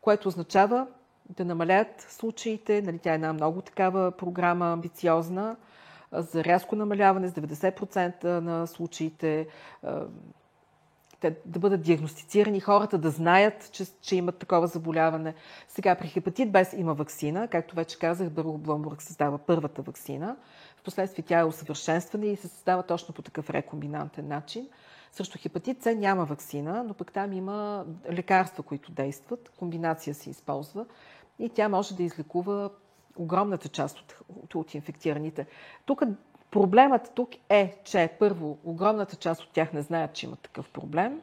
[0.00, 0.86] Което означава
[1.28, 5.56] да намалят случаите, нали, тя е една много такава програма, амбициозна,
[6.12, 9.46] за рязко намаляване с 90% на случаите,
[11.20, 15.34] те да бъдат диагностицирани, хората да знаят, че, че имат такова заболяване.
[15.68, 20.36] Сега при хепатит Б има вакцина, както вече казах, Бърго Бломбург създава първата вакцина.
[20.76, 24.68] Впоследствие тя е усъвършенствана и се създава точно по такъв рекомбинантен начин.
[25.12, 29.52] Срещу хепатит С няма вакцина, но пък там има лекарства, които действат.
[29.58, 30.86] Комбинация се използва
[31.38, 32.70] и тя може да излекува
[33.16, 34.16] огромната част от,
[34.54, 35.46] от инфектираните.
[35.86, 36.02] Тук
[36.50, 41.20] Проблемът тук е, че първо, огромната част от тях не знаят, че имат такъв проблем.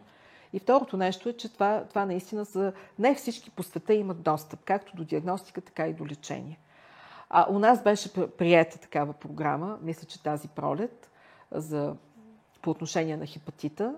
[0.54, 2.74] И второто нещо е, че това, това наистина са...
[3.00, 6.60] Не всички по света имат достъп, както до диагностика, така и до лечение.
[7.30, 11.12] А, у нас беше приета такава програма, мисля, че тази пролет,
[11.52, 11.96] за,
[12.62, 13.96] по отношение на хепатита.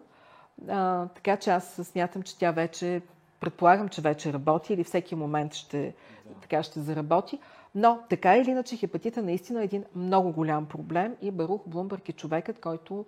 [0.70, 3.02] А, така че аз смятам, че тя вече,
[3.40, 5.94] предполагам, че вече работи или всеки момент ще,
[6.42, 7.40] така ще заработи.
[7.76, 12.14] Но така или иначе хепатита наистина е един много голям проблем и Барух Блумбърг е
[12.14, 13.06] човекът, който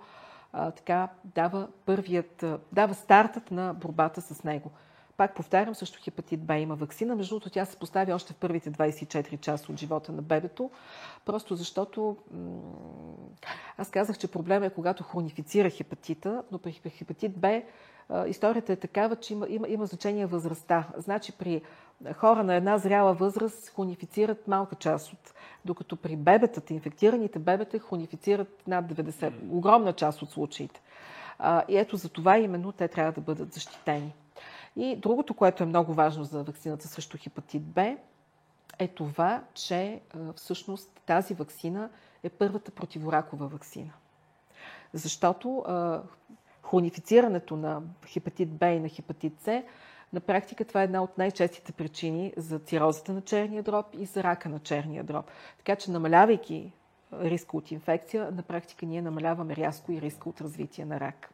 [0.54, 4.72] а, така дава първият, дава стартът на борбата с него.
[5.18, 7.16] пак повтарям, също хепатит Б има вакцина.
[7.16, 10.72] Между другото, тя се поставя още в първите 24 часа от живота на бебето,
[11.26, 12.18] просто защото
[13.78, 17.62] аз казах, че проблема е когато хронифицира хепатита, но при хепатит Б
[18.28, 20.88] историята е такава, че има, има, има значение възрастта.
[20.98, 21.62] Значи при
[22.14, 25.34] хора на една зряла възраст хронифицират малка част от,
[25.66, 30.82] докато при бебетата, инфектираните бебета хронифицират над 90, огромна част от случаите.
[31.68, 34.14] И ето за това именно те трябва да бъдат защитени.
[34.76, 37.98] И другото, което е много важно за вакцината срещу хепатит Б,
[38.80, 40.02] е това, че
[40.36, 41.90] всъщност тази вакцина
[42.24, 43.92] е първата противоракова вакцина.
[44.94, 45.64] Защото
[46.70, 49.64] хронифицирането на хепатит Б и на хепатит С,
[50.14, 54.24] на практика това е една от най-честите причини за цирозата на черния дроб и за
[54.24, 55.26] рака на черния дроб.
[55.58, 56.72] Така че намалявайки
[57.14, 61.34] риска от инфекция, на практика ние намаляваме рязко и риска от развитие на рак.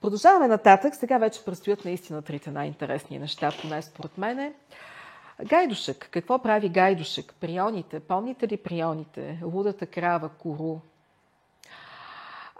[0.00, 0.94] Продължаваме нататък.
[0.94, 4.52] Сега вече предстоят наистина трите най-интересни неща, поне според мене.
[5.44, 6.08] Гайдушек.
[6.10, 7.34] Какво прави гайдушек?
[7.40, 8.00] Прионите.
[8.00, 9.40] Помните ли прионите?
[9.44, 10.78] Лудата крава, кору.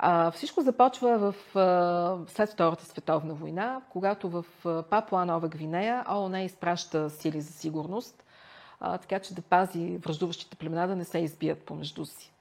[0.02, 4.44] А, всичко започва в, а, след Втората световна война, когато в
[4.90, 8.24] Папуа Нова Гвинея ООН изпраща сили за сигурност,
[8.80, 12.32] а, така че да пази връждуващите племена да не се избият помежду си.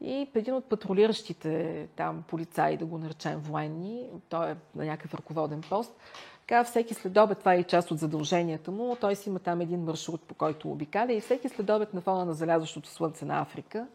[0.00, 5.60] И един от патрулиращите там полицаи, да го наречем военни, той е на някакъв ръководен
[5.60, 5.92] пост,
[6.40, 9.84] така всеки следобед, това е и част от задълженията му, той си има там един
[9.84, 13.86] маршрут, по който обикаля и всеки следобед на фона на залязващото слънце на Африка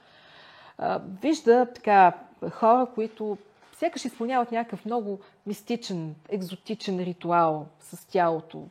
[1.22, 2.14] вижда така
[2.52, 3.38] хора, които
[3.74, 8.68] сякаш изпълняват някакъв много мистичен, екзотичен ритуал с тялото.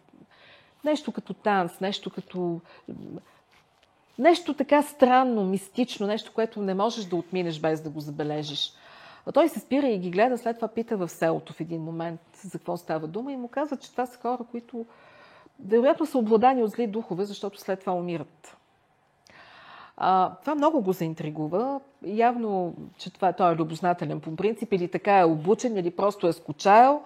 [0.85, 2.61] Нещо като танц, нещо като
[4.21, 8.73] Нещо така странно, мистично, нещо, което не можеш да отминеш без да го забележиш.
[9.27, 12.21] А той се спира и ги гледа, след това пита в селото в един момент
[12.45, 14.87] за какво става дума и му казва, че това са хора, които
[15.65, 18.57] вероятно са обладани от зли духове, защото след това умират.
[20.03, 21.81] А, това много го заинтригува.
[22.07, 26.33] Явно, че това, той е любознателен по принцип, или така е обучен, или просто е
[26.33, 27.03] скучаял.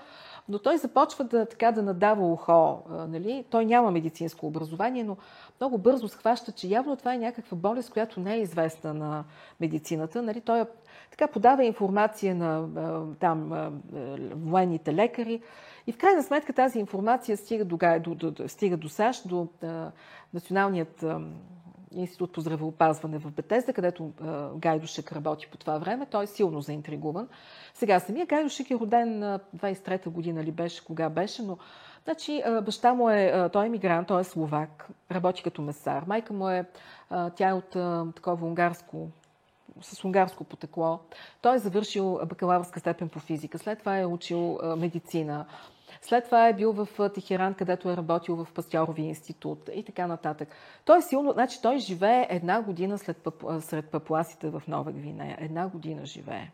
[0.49, 2.83] Но той започва да, така, да надава ухо.
[3.09, 3.45] Нали?
[3.51, 5.17] Той няма медицинско образование, но
[5.61, 9.25] много бързо схваща, че явно това е някаква болест, която не е известна на
[9.61, 10.23] медицината.
[10.23, 10.41] Нали?
[10.41, 10.65] Той
[11.11, 12.69] така подава информация на
[13.21, 13.71] там,
[14.35, 15.43] военните лекари.
[15.87, 19.49] И в крайна сметка тази информация стига до, до, до, стига до САЩ, до
[20.35, 21.05] Националният
[21.95, 24.13] институт по здравеопазване в Бетезда, където
[24.57, 26.07] Гайдушек работи по това време.
[26.07, 27.29] Той е силно заинтригуван.
[27.75, 31.59] Сега, самия Гайдушек е роден на 23-та година ли беше, кога беше, но
[32.05, 36.05] Значи, баща му е, той е мигрант, той е словак, работи като месар.
[36.07, 36.65] Майка му е,
[37.37, 37.71] тя е от
[38.15, 39.09] такова унгарско,
[39.81, 40.99] с унгарско потекло.
[41.43, 43.59] Той е завършил бакалавърска степен по физика.
[43.59, 45.47] След това е учил медицина.
[46.03, 50.49] След това е бил в Техеран, където е работил в Пастьорови институт и така нататък.
[50.85, 53.29] Той е силно, значи той живее една година след,
[53.61, 55.37] сред папуасите в Нова Гвинея.
[55.41, 56.51] Една година живее.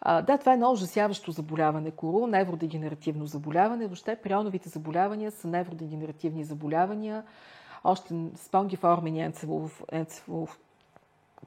[0.00, 1.90] А, да, това е едно ужасяващо заболяване.
[1.90, 3.86] Кору, невродегенеративно заболяване.
[3.86, 7.24] Въобще прионовите заболявания са невродегенеративни заболявания.
[7.84, 9.82] Още спонгиформени енцефалов,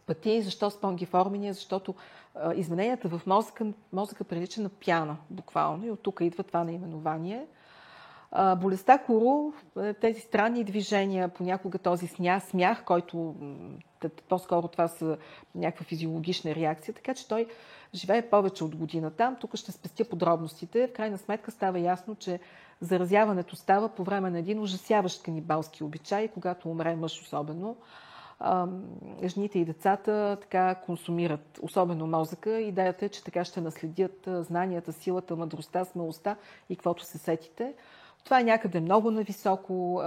[0.06, 0.42] пъти.
[0.42, 1.54] Защо спонгиформени?
[1.54, 1.96] Защото
[2.36, 5.86] а, измененията в мозъка, мозъка прилича на пяна, буквално.
[5.86, 7.48] И от тук идва това наименование.
[8.32, 9.52] А, болестта кору,
[9.82, 13.36] е, тези странни движения, понякога този смях, смях който
[14.30, 15.18] по-скоро това са
[15.56, 17.48] някаква физиологична реакция, така че той
[17.94, 19.38] живее повече от година там.
[19.40, 20.88] Тук ще спестя подробностите.
[20.88, 22.40] В крайна сметка става ясно, че
[22.82, 27.78] заразяването става по време на един ужасяващ канибалски обичай, когато умре мъж особено.
[29.26, 32.60] Жените и децата така консумират, особено мозъка.
[32.60, 36.36] Идеята е, че така ще наследят знанията, силата, мъдростта, смелостта
[36.70, 37.74] и каквото се сетите.
[38.24, 40.02] Това е някъде много нависоко,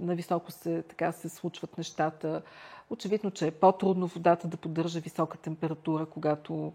[0.00, 2.42] нависоко се, така се случват нещата.
[2.90, 6.72] Очевидно, че е по-трудно водата да поддържа висока температура, когато...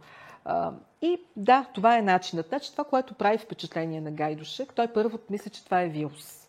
[1.01, 2.47] И да, това е начинът.
[2.47, 6.46] Значи това, което прави впечатление на Гайдушек, той първо мисля, че това е вирус.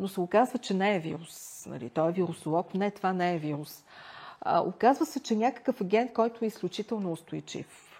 [0.00, 1.66] Но се оказва, че не е вирус.
[1.66, 1.90] Нали?
[1.90, 2.74] Той е вирусолог.
[2.74, 3.84] Не, това не е вирус.
[4.40, 7.90] А, оказва се, че някакъв агент, който е изключително устойчив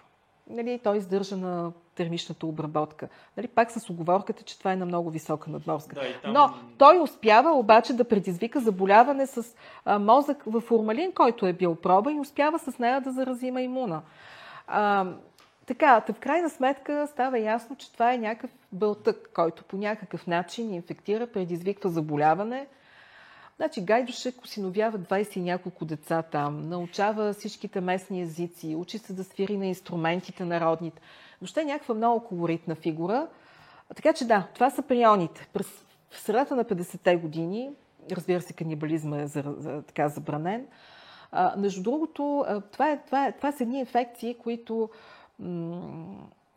[0.51, 3.09] нали, той издържа на термичната обработка.
[3.37, 5.95] Нали, пак с оговорката, че това е на много висока надморска.
[5.95, 6.33] Да, там...
[6.33, 11.75] Но той успява обаче да предизвика заболяване с а, мозък в формалин, който е бил
[11.75, 14.03] проба и успява с нея да зарази маймуна.
[14.67, 15.07] А,
[15.75, 20.75] така, в крайна сметка става ясно, че това е някакъв бълтък, който по някакъв начин
[20.75, 22.67] инфектира, предизвиква заболяване–
[23.61, 29.25] Значи Гайдушек осиновява 20 и няколко деца там, научава всичките местни езици, учи се да
[29.25, 31.03] свири на инструментите народните.
[31.41, 33.27] Въобще някаква много колоритна фигура.
[33.97, 35.49] Така че да, това са прионите.
[35.53, 35.67] През
[36.11, 37.71] в средата на 50-те години,
[38.11, 40.67] разбира се, канибализма е за, за, така забранен.
[41.33, 44.91] А, между другото, това, е, това, е, това са едни инфекции, които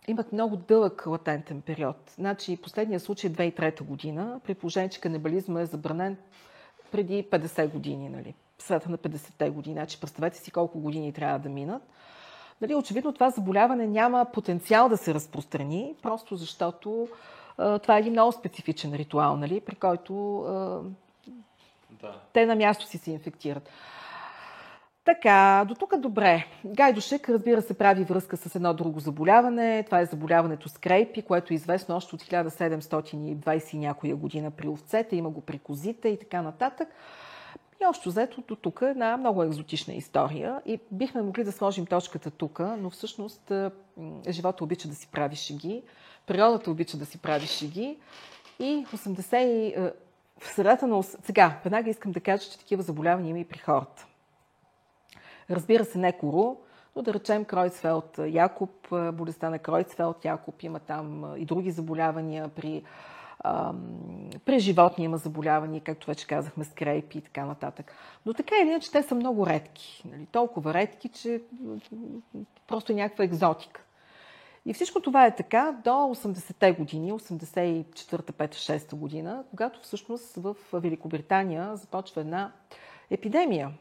[0.08, 1.96] имат много дълъг латентен период.
[2.16, 6.18] Значи, последният случай е 2003 година, при положение, че канибализма е забранен
[6.92, 8.34] преди 50 години, нали?
[8.64, 9.76] средата на 50-те години.
[9.76, 11.82] Значи, представете си колко години трябва да минат.
[12.62, 17.08] Нали, очевидно това заболяване няма потенциал да се разпространи, просто защото
[17.58, 20.82] а, това е един много специфичен ритуал, нали, при който а,
[21.90, 22.16] да.
[22.34, 23.70] те на място си се инфектират.
[25.06, 26.46] Така, до тук добре.
[26.66, 29.84] Гайдушек, разбира се, прави връзка с едно друго заболяване.
[29.84, 35.16] Това е заболяването с крейпи, което е известно още от 1720 някоя година при овцете,
[35.16, 36.88] има го при козите и така нататък.
[37.82, 41.86] И още взето до тук е една много екзотична история и бихме могли да сложим
[41.86, 43.52] точката тук, но всъщност
[44.30, 45.84] живота обича да си прави шеги,
[46.28, 47.98] природата обича да си прави шеги
[48.60, 49.94] и 80
[50.40, 51.04] в средата на...
[51.04, 54.06] Сега, веднага искам да кажа, че такива заболявания има и при хората.
[55.50, 56.56] Разбира се, не кору,
[56.96, 58.72] но да речем Кройцфелд Якоб,
[59.14, 62.84] болестта на Кройцфелд Якоб, има там и други заболявания при
[64.46, 67.94] при животни има заболявания, както вече казахме, скрейпи и така нататък.
[68.26, 70.04] Но така или иначе те са много редки.
[70.12, 70.26] Нали?
[70.26, 71.42] Толкова редки, че
[72.68, 73.82] просто е някаква екзотика.
[74.66, 80.56] И всичко това е така до 80-те години, 84-та, 5 6 година, когато всъщност в
[80.74, 82.52] Великобритания започва една
[83.10, 83.72] епидемия.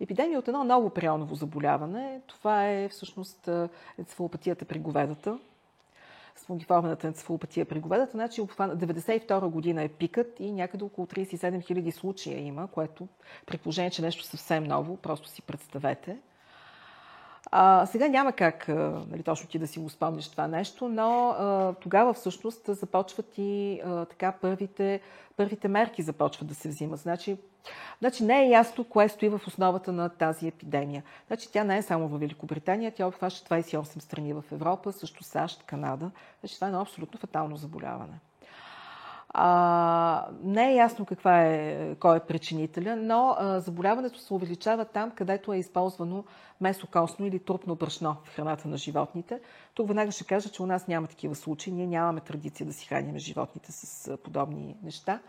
[0.00, 2.20] Епидемия от едно ново прионово заболяване.
[2.26, 3.48] Това е всъщност
[3.98, 5.38] енцефалопатията при говедата,
[6.36, 8.12] спонгиформената енцефалопатия при говедата.
[8.12, 13.08] Значи 92 година е пикът и някъде около 37 000 случая има, което
[13.46, 16.18] при положение, че нещо съвсем ново, просто си представете.
[17.46, 18.68] А, сега няма как
[19.08, 23.80] нали, точно ти да си го спомниш това нещо, но а, тогава всъщност започват и
[23.84, 25.00] а, така първите,
[25.36, 27.00] първите мерки започват да се взимат.
[27.00, 27.36] Значи,
[27.98, 31.02] значи не е ясно кое стои в основата на тази епидемия.
[31.26, 35.62] Значи тя не е само в Великобритания, тя обхваща 28 страни в Европа, също САЩ,
[35.62, 36.10] Канада.
[36.40, 38.20] Значи това е едно абсолютно фатално заболяване.
[39.34, 45.10] А, не е ясно каква е, кой е причинителя, но а, заболяването се увеличава там,
[45.10, 46.24] където е използвано
[46.60, 49.40] месокосно или трупно брашно в храната на животните.
[49.74, 51.72] Тук веднага ще кажа, че у нас няма такива случаи.
[51.72, 55.20] Ние нямаме традиция да си храним животните с подобни неща.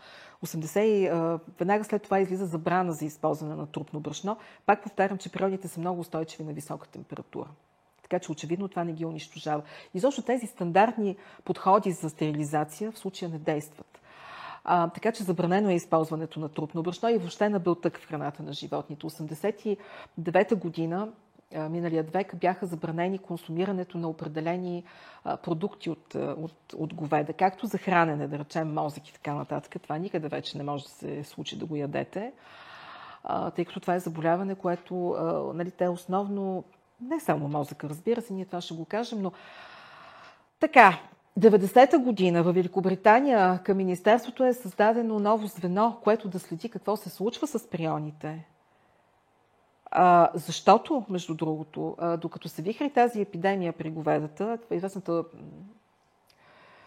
[0.44, 4.36] 80, а, веднага след това излиза забрана за използване на трупно брашно.
[4.66, 7.48] Пак повтарям, че природите са много устойчиви на висока температура
[8.12, 9.62] така че очевидно това не ги унищожава.
[9.94, 14.00] И защо тези стандартни подходи за стерилизация в случая не действат.
[14.64, 18.42] А, така че забранено е използването на трупно брашно и въобще на бълтък в храната
[18.42, 19.06] на животните.
[19.06, 21.08] 89-та година
[21.70, 24.84] миналият век бяха забранени консумирането на определени
[25.42, 29.82] продукти от, от, от говеда, както за хранене, да речем мозък и така нататък.
[29.82, 32.32] Това никъде вече не може да се случи да го ядете,
[33.54, 34.94] тъй като това е заболяване, което
[35.54, 36.64] нали, те основно
[37.02, 39.32] не само мозъка, разбира се, ние това ще го кажем, но
[40.60, 40.98] така,
[41.38, 47.10] 90-та година в Великобритания към Министерството е създадено ново звено, което да следи какво се
[47.10, 48.46] случва с прионите.
[49.90, 55.24] А, защото, между другото, а, докато се вихри тази епидемия при говедата, е известната,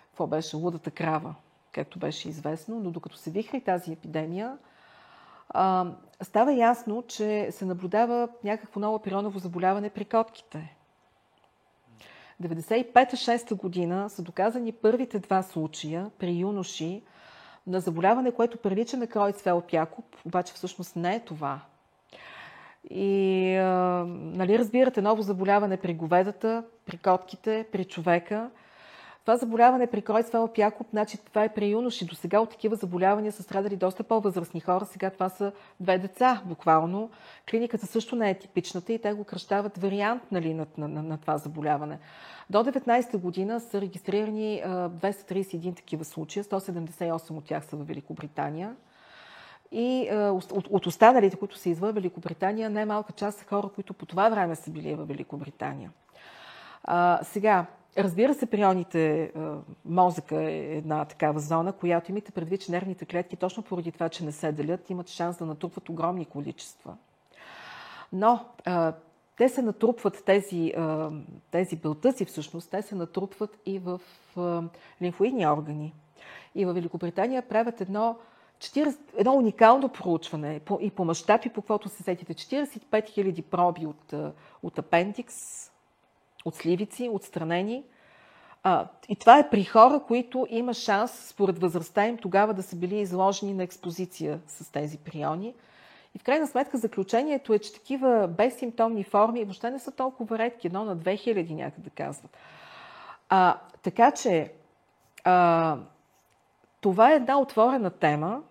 [0.09, 1.35] какво беше, лудата крава,
[1.71, 4.57] както беше известно, но докато се вихри тази епидемия,
[5.49, 5.85] а,
[6.21, 10.75] става ясно, че се наблюдава някакво ново прионово заболяване при котките.
[12.43, 17.03] 95-6 година са доказани първите два случая при юноши
[17.67, 21.61] на заболяване, което прилича на Кройцфел Пякоп, обаче всъщност не е това.
[22.89, 23.65] И, а,
[24.07, 28.49] нали, разбирате, ново заболяване при говедата, при котките, при човека–
[29.25, 32.05] това заболяване при Кройцфел Пякоп, значи това е при юноши.
[32.05, 34.85] До сега от такива заболявания са страдали доста по-възрастни хора.
[34.85, 37.09] Сега това са две деца, буквално.
[37.49, 41.17] Клиниката също не е типичната и те го кръщават вариант нали, на, на, на, на
[41.17, 41.99] това заболяване.
[42.49, 48.75] До 19 година са регистрирани 231 такива случая, 178 от тях са в Великобритания.
[49.71, 54.29] И от, от останалите, които са извън Великобритания, най-малка част са хора, които по това
[54.29, 55.91] време са били в Великобритания.
[56.83, 57.65] А, сега,
[57.97, 59.31] Разбира се, прионите
[59.85, 64.25] мозъка е една такава зона, която имате предвид, че нервните клетки, точно поради това, че
[64.25, 66.97] не се делят, имат шанс да натрупват огромни количества.
[68.13, 68.45] Но
[69.37, 70.73] те се натрупват, тези,
[71.51, 74.01] тези белтъци всъщност, те се натрупват и в
[75.01, 75.93] лимфоидни органи.
[76.55, 78.17] И в Великобритания правят едно,
[78.59, 82.33] 40, едно уникално проучване и по мащаб и по каквото се сетите.
[82.33, 84.13] 45 000 проби от,
[84.63, 85.35] от апендикс,
[86.45, 87.83] от сливици, отстранени,
[88.67, 92.75] А, и това е при хора, които има шанс, според възрастта им, тогава да са
[92.75, 95.53] били изложени на експозиция с тези приони.
[96.15, 100.67] И в крайна сметка заключението е, че такива безсимптомни форми въобще не са толкова редки,
[100.67, 102.37] едно на 2000 някъде казват.
[103.29, 104.51] А, така че
[105.23, 105.77] а,
[106.81, 108.41] това е една отворена тема.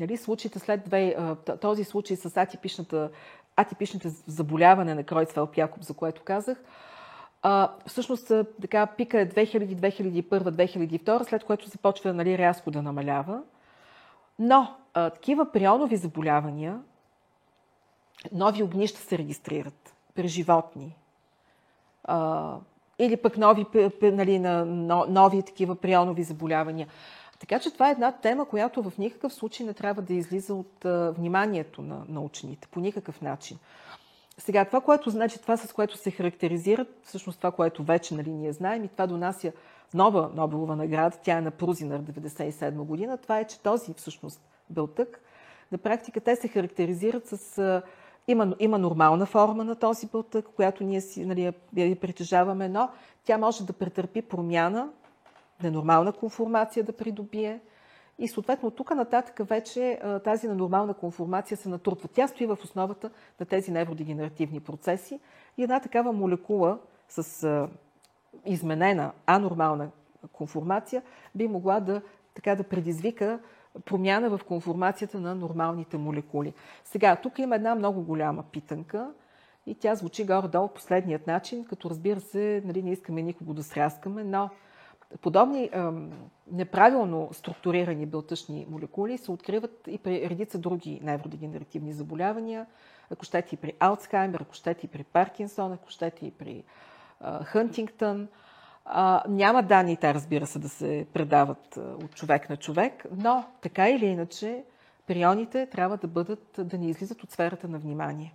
[0.00, 1.16] Нали, случаите след две,
[1.60, 3.10] този случай с атипичната,
[3.56, 6.58] атипичната заболяване на Кройцвел Пяков, за което казах,
[7.48, 13.42] а, всъщност така, пика е 2000, 2001, 2002, след което започва нали, рязко да намалява.
[14.38, 16.80] Но а, такива прионови заболявания,
[18.32, 20.96] нови огнища се регистрират при животни.
[22.04, 22.54] А,
[22.98, 23.66] или пък нови,
[24.02, 24.38] нали,
[25.08, 26.86] нови такива прионови заболявания.
[27.38, 30.84] Така че това е една тема, която в никакъв случай не трябва да излиза от
[30.84, 33.58] а, вниманието на, на учените, по никакъв начин.
[34.38, 38.52] Сега, това, което значи, това с което се характеризират, всъщност това, което вече нали, ние
[38.52, 39.52] знаем и това донася
[39.94, 44.40] нова Нобелова награда, тя е на Прузинър 1997 година, това е, че този всъщност
[44.70, 45.20] белтък,
[45.72, 47.82] на практика те се характеризират с...
[48.28, 52.88] Има, има нормална форма на този белтък, която ние си нали, я притежаваме, но
[53.24, 54.88] тя може да претърпи промяна,
[55.62, 57.60] ненормална конформация да придобие,
[58.18, 62.08] и съответно от тук нататък вече тази ненормална конформация се натрупва.
[62.08, 63.10] Тя стои в основата
[63.40, 65.20] на тези невродегенеративни процеси
[65.58, 66.78] и една такава молекула
[67.08, 67.68] с
[68.44, 69.90] изменена анормална
[70.32, 71.02] конформация
[71.34, 72.02] би могла да,
[72.34, 73.38] така, да предизвика
[73.84, 76.54] промяна в конформацията на нормалните молекули.
[76.84, 79.10] Сега, тук има една много голяма питанка
[79.66, 84.24] и тя звучи горе-долу последният начин, като разбира се, нали, не искаме никого да сряскаме,
[84.24, 84.50] но
[85.20, 85.70] Подобни
[86.52, 92.66] неправилно структурирани белтъчни молекули се откриват и при редица други невродегенеративни заболявания,
[93.10, 96.64] ако щете и при Алцхаймер, ако щете и при Паркинсон, ако щете и при
[97.44, 98.28] Хънтингтън.
[99.28, 104.06] няма данни, те разбира се, да се предават от човек на човек, но така или
[104.06, 104.64] иначе
[105.06, 108.34] прионите трябва да бъдат, да не излизат от сферата на внимание.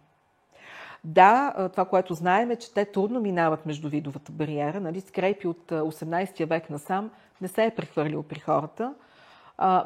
[1.03, 4.80] Да, това, което знаем е, че те трудно минават между видовата бариера.
[4.80, 5.02] Нали?
[5.02, 7.11] Скрепи от 18 век насам
[7.41, 8.94] не се е прехвърлил при хората.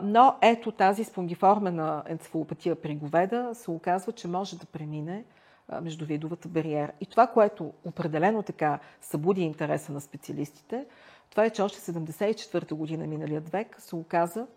[0.01, 5.23] Но ето тази спонгиформена енцефалопатия при говеда се оказва, че може да премине
[5.81, 6.91] между видовата бариера.
[7.01, 10.85] И това, което определено така събуди интереса на специалистите,
[11.29, 14.47] това е, че още 74-та година миналият век се оказа,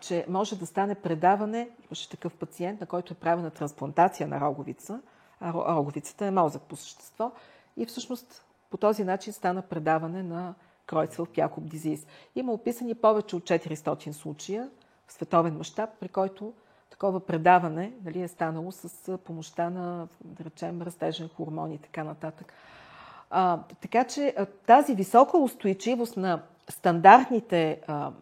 [0.00, 5.00] че може да стане предаване, имаше такъв пациент, на който е правена трансплантация на роговица–
[5.42, 7.32] роговицата е мозък по същество.
[7.76, 10.54] И всъщност по този начин стана предаване на
[10.86, 12.06] Кройцвел Пякоб дизиз.
[12.36, 14.70] Има описани повече от 400 случая
[15.06, 16.52] в световен мащаб, при който
[16.90, 22.52] такова предаване нали, е станало с помощта на, да речем, растежен хормон и така нататък.
[23.30, 24.34] А, така че
[24.66, 28.12] тази висока устойчивост на стандартните а,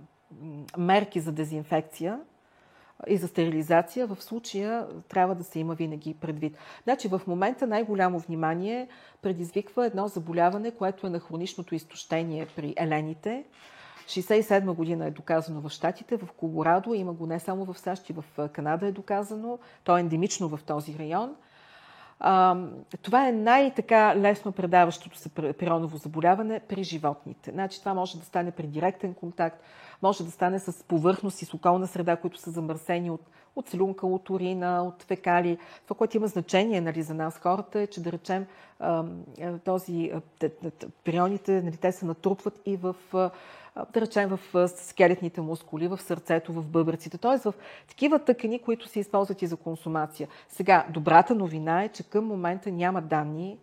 [0.79, 2.21] мерки за дезинфекция
[3.07, 6.59] и за стерилизация, в случая трябва да се има винаги предвид.
[6.85, 8.89] Значи в момента най-голямо внимание
[9.23, 13.45] предизвиква едно заболяване, което е на хроничното изтощение при елените.
[14.07, 18.13] 67 година е доказано в Штатите, в Колорадо, има го не само в САЩ, и
[18.13, 19.59] в Канада е доказано.
[19.85, 21.35] То е ендемично в този район.
[22.21, 22.57] А,
[23.03, 27.51] това е най-така лесно предаващото се прионово заболяване при животните.
[27.51, 29.63] Значи това може да стане при директен контакт,
[30.03, 33.21] може да стане с повърхност и с околна среда, които са замърсени от,
[33.57, 35.59] от слюнка, от урина, от фекали.
[35.85, 38.47] Това, което има значение нали, за нас хората е, че да речем
[39.65, 40.13] този,
[41.05, 42.95] прионите, нали, те се натрупват и в
[43.93, 47.39] да речем в скелетните мускули, в сърцето, в бъбреците, т.е.
[47.39, 47.55] в
[47.89, 50.29] такива тъкани, които се използват и за консумация.
[50.49, 53.59] Сега, добрата новина е, че към момента няма данни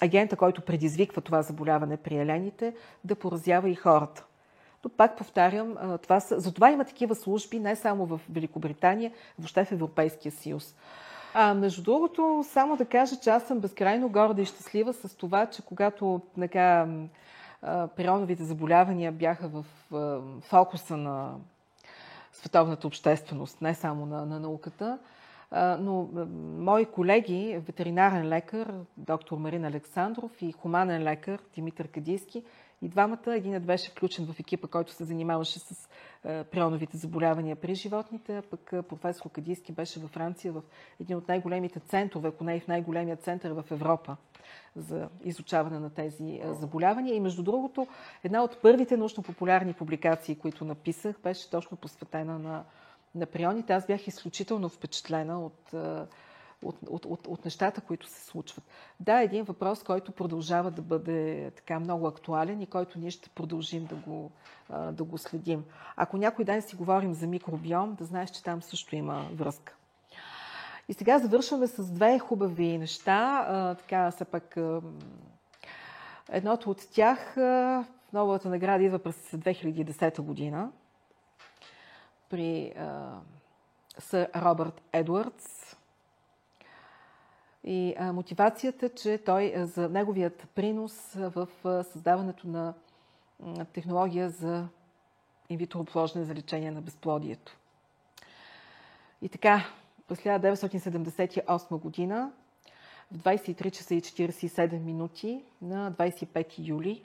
[0.00, 2.74] агента, който предизвиква това заболяване при елените,
[3.04, 4.24] да поразява и хората.
[4.84, 9.72] Но пак повтарям, това са, затова има такива служби не само в Великобритания, въобще в
[9.72, 10.74] Европейския съюз.
[11.34, 15.46] А, между другото, само да кажа, че аз съм безкрайно горда и щастлива с това,
[15.46, 16.86] че когато така,
[17.96, 19.64] прионовите заболявания бяха в
[20.40, 21.34] фокуса на
[22.32, 24.98] световната общественост, не само на, на науката,
[25.80, 26.08] но
[26.58, 32.42] мои колеги, ветеринарен лекар, доктор Марин Александров и хуманен лекар Димитър Кадийски,
[32.82, 33.18] и двамата.
[33.26, 35.88] Единът беше включен в екипа, който се занимаваше с
[36.22, 40.62] прионовите заболявания при животните, а пък професор Кадийски беше във Франция в
[41.00, 44.16] един от най-големите центрове, ако не и в най-големия център в Европа
[44.76, 47.14] за изучаване на тези заболявания.
[47.14, 47.86] И между другото,
[48.24, 52.64] една от първите научно-популярни публикации, които написах, беше точно посветена на,
[53.14, 53.72] на прионите.
[53.72, 55.74] Аз бях изключително впечатлена от
[56.64, 58.64] от, от, от, от нещата, които се случват.
[59.00, 63.86] Да, един въпрос, който продължава да бъде така много актуален и който ние ще продължим
[63.86, 64.30] да го,
[64.92, 65.64] да го следим.
[65.96, 69.74] Ако някой ден си говорим за микробиом, да знаеш, че там също има връзка.
[70.88, 73.46] И сега завършваме с две хубави неща.
[73.48, 74.80] А, така, все пак, а,
[76.28, 80.70] едното от тях, а, новата награда идва през 2010 година
[82.30, 83.12] при а,
[83.98, 85.76] сър Робърт Едвардс.
[87.64, 92.74] И а, мотивацията, че той за неговият принос в а, създаването на
[93.46, 94.68] а, технология за
[95.48, 97.56] инвитро за лечение на безплодието.
[99.22, 99.64] И така,
[100.08, 102.32] през 1978 година
[103.12, 107.02] в 23 часа и 47 минути на 25 юли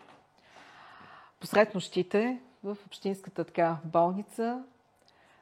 [1.39, 4.63] посред нощите в Общинската така болница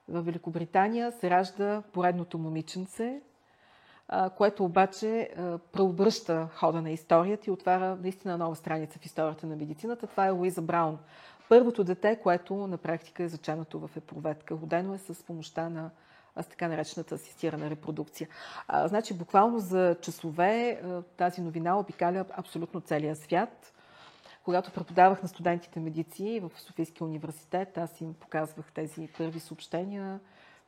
[0.10, 3.22] в Великобритания се ражда поредното момиченце,
[4.38, 5.30] което обаче
[5.72, 10.08] преобръща хода на историята и отваря наистина нова страница в историята на медицината.
[10.08, 10.98] Това е Луиза Браун.
[11.50, 14.56] Първото дете, което на практика е заченато в епроветка.
[14.56, 15.90] Родено е с помощта на
[16.44, 18.28] с така наречената асистирана репродукция.
[18.68, 20.82] А, значи, буквално за часове
[21.18, 23.74] тази новина обикаля абсолютно целия свят.
[24.44, 30.20] Когато преподавах на студентите медици в Софийския университет, аз им показвах тези първи съобщения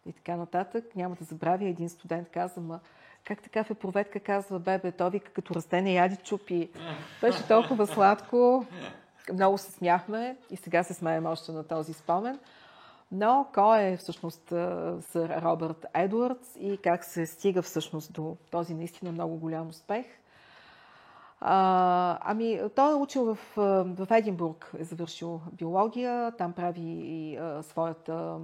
[0.06, 0.86] и така нататък.
[0.96, 2.80] Няма да забравя, един студент каза, ма
[3.24, 6.70] как така в епроветка казва, бебе, то вика като расте не яди чупи.
[7.22, 8.66] Беше толкова сладко.
[9.34, 12.40] Много се смяхме и сега се смеем още на този спомен.
[13.12, 14.48] Но кой е всъщност
[15.02, 20.06] сър Робърт Едвардс и как се стига всъщност до този наистина много голям успех?
[21.42, 23.40] А, ами, той е учил в,
[23.86, 28.40] в Единбург, е завършил биология, там прави и а, своята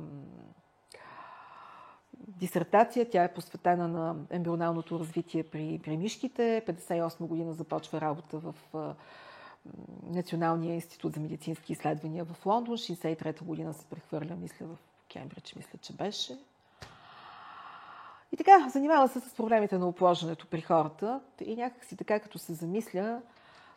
[2.28, 3.10] дисертация.
[3.10, 6.64] Тя е посветена на ембрионалното развитие при, при мишките.
[6.68, 8.56] 58 година започва работа в
[10.04, 12.78] Националния институт за медицински изследвания в Лондон.
[12.78, 14.78] 63-та година се прехвърля, мисля, в
[15.10, 16.38] Кембридж, мисля, че беше.
[18.32, 22.54] И така, занимава се с проблемите на опложенето при хората и някакси така, като се
[22.54, 23.22] замисля,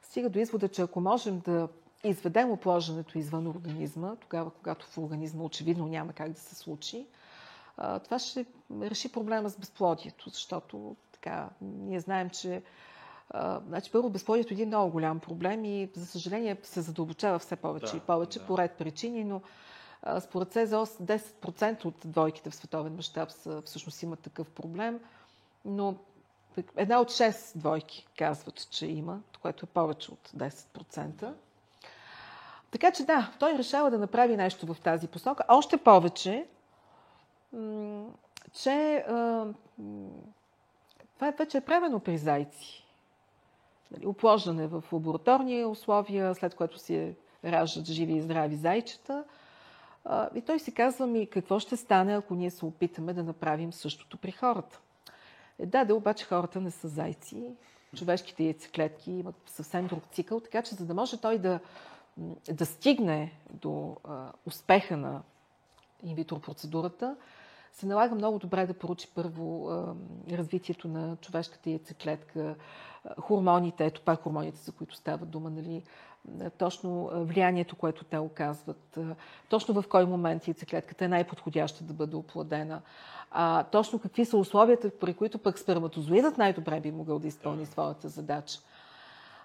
[0.03, 1.69] стига до извода, че ако можем да
[2.05, 7.07] изведем опложенето извън организма, тогава, когато в организма очевидно няма как да се случи,
[8.05, 8.47] това ще
[8.83, 12.63] реши проблема с безплодието, защото така, ние знаем, че
[13.67, 17.91] значи, първо, безплодието е един много голям проблем и, за съжаление, се задълбочава все повече
[17.91, 18.47] да, и повече да.
[18.47, 19.41] по ред причини, но
[20.21, 23.31] според СЕЗОС 10% от двойките в световен мащаб
[23.65, 25.01] всъщност имат такъв проблем,
[25.65, 25.95] но
[26.77, 31.33] една от 6 двойки казват, че има, което е повече от 10%.
[32.71, 35.45] Така че да, той решава да направи нещо в тази посока.
[35.49, 36.47] Още повече,
[38.53, 39.05] че
[41.15, 42.88] това вече е правено при зайци.
[43.91, 49.25] Нали, оплождане в лабораторни условия, след което си раждат живи и здрави зайчета–
[50.35, 54.17] и той си казва ми, какво ще стане, ако ние се опитаме да направим същото
[54.17, 54.81] при хората.
[55.59, 57.51] Е, да, да, обаче хората не са зайци.
[57.97, 61.61] Човешките яйцеклетки имат съвсем друг цикъл, така че за да може той да,
[62.53, 65.23] да стигне до а, успеха на
[66.03, 67.17] инвитро процедурата,
[67.73, 69.71] се налага много добре да поручи първо
[70.31, 72.55] развитието на човешката яйцеклетка,
[73.21, 75.83] хормоните, ето пак хормоните, за които става дума, нали,
[76.59, 78.99] точно влиянието, което те оказват,
[79.49, 82.81] точно в кой момент яйцеклетката е най-подходяща да бъде оплодена,
[83.31, 88.09] а, точно какви са условията, при които пък сперматозоидът най-добре би могъл да изпълни своята
[88.09, 88.61] задача.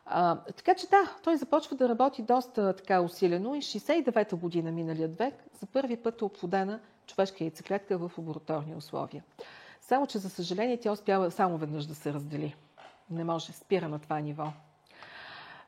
[0.06, 3.56] А, така че да, той започва да работи доста така усилено.
[3.56, 9.24] И 69-та година миналият век за първи път е оплодена човешка яйцеклетка в лабораторни условия.
[9.82, 12.56] Само, че за съжаление тя успява само веднъж да се раздели.
[13.10, 14.54] Не може, спира на това ниво.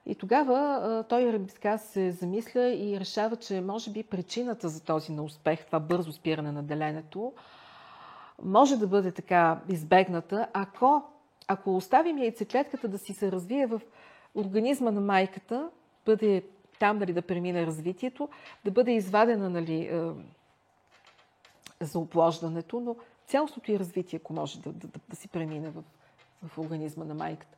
[0.05, 5.65] И тогава той така се замисля и решава, че може би причината за този неуспех,
[5.65, 7.33] това бързо спиране на деленето,
[8.43, 11.03] може да бъде така избегната, ако,
[11.47, 13.81] ако оставим яйцеклетката да си се развие в
[14.35, 15.69] организма на майката,
[16.05, 16.43] бъде
[16.79, 18.29] там нали, да премине развитието,
[18.65, 20.01] да бъде извадена нали,
[21.81, 22.95] за оплождането, но
[23.27, 25.83] цялостното и развитие, ако може да, да, да си премине в,
[26.47, 27.57] в организма на майката.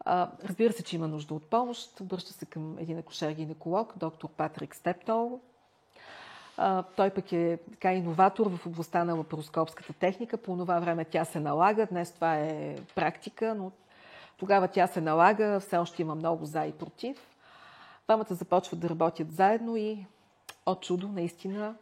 [0.00, 2.00] А, разбира се, че има нужда от помощ.
[2.00, 5.40] Обръща се към един акушер-гинеколог, доктор Патрик Стептол.
[6.56, 10.36] А, той пък е така иноватор в областта на лапароскопската техника.
[10.36, 11.86] По това време тя се налага.
[11.86, 13.72] Днес това е практика, но
[14.36, 15.60] тогава тя се налага.
[15.60, 17.16] Все още има много за и против.
[18.06, 20.06] Двамата започват да работят заедно и
[20.66, 21.74] от чудо, наистина,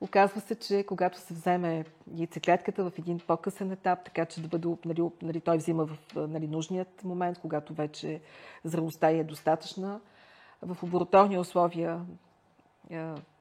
[0.00, 4.68] Оказва се, че когато се вземе яйцеклетката в един по-късен етап, така че да бъде,
[4.84, 8.20] нали, нали, той взима в нали, нужният момент, когато вече
[8.64, 10.00] зрелостта е достатъчна,
[10.62, 12.00] в лабораторни условия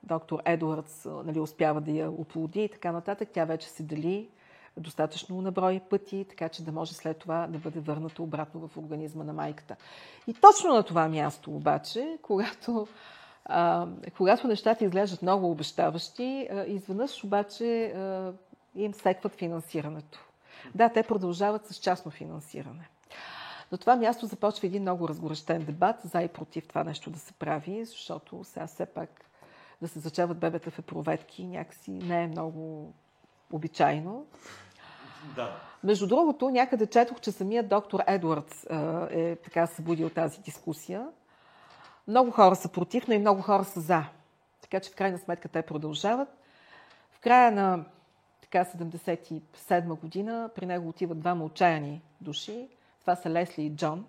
[0.03, 4.29] доктор Едуардс нали, успява да я оплоди и така нататък, тя вече се дели
[4.77, 9.23] достатъчно наброй пъти, така че да може след това да бъде върната обратно в организма
[9.23, 9.75] на майката.
[10.27, 12.87] И точно на това място обаче, когато,
[13.49, 18.33] а, когато нещата изглеждат много обещаващи, а, изведнъж обаче а,
[18.75, 20.19] им секват финансирането.
[20.75, 22.89] Да, те продължават с частно финансиране.
[23.71, 27.33] На това място започва един много разгорещен дебат за и против това нещо да се
[27.33, 29.09] прави, защото сега все пак
[29.81, 32.93] да се зачават бебета в епроветки някакси не е много
[33.51, 34.25] обичайно.
[35.35, 35.55] Да.
[35.83, 38.65] Между другото, някъде четох, че самият доктор Едвардс
[39.11, 41.07] е така събудил тази дискусия.
[42.09, 44.03] Много хора са против, но и много хора са за.
[44.61, 46.29] Така че в крайна сметка те продължават.
[47.11, 47.85] В края на
[48.41, 52.69] така 77 година при него отиват двама отчаяни души.
[53.01, 54.05] Това са Лесли и Джон,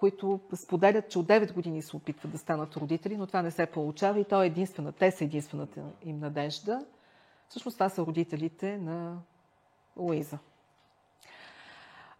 [0.00, 3.66] които споделят, че от 9 години се опитват да станат родители, но това не се
[3.66, 6.86] получава и то е единствена, те са единствената им надежда.
[7.48, 9.16] Всъщност това са родителите на
[9.96, 10.38] Луиза.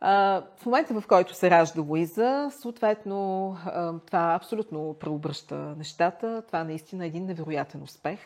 [0.04, 3.56] В момента, в който се ражда Луиза, съответно
[4.06, 6.42] това абсолютно преобръща нещата.
[6.46, 8.18] Това наистина е един невероятен успех.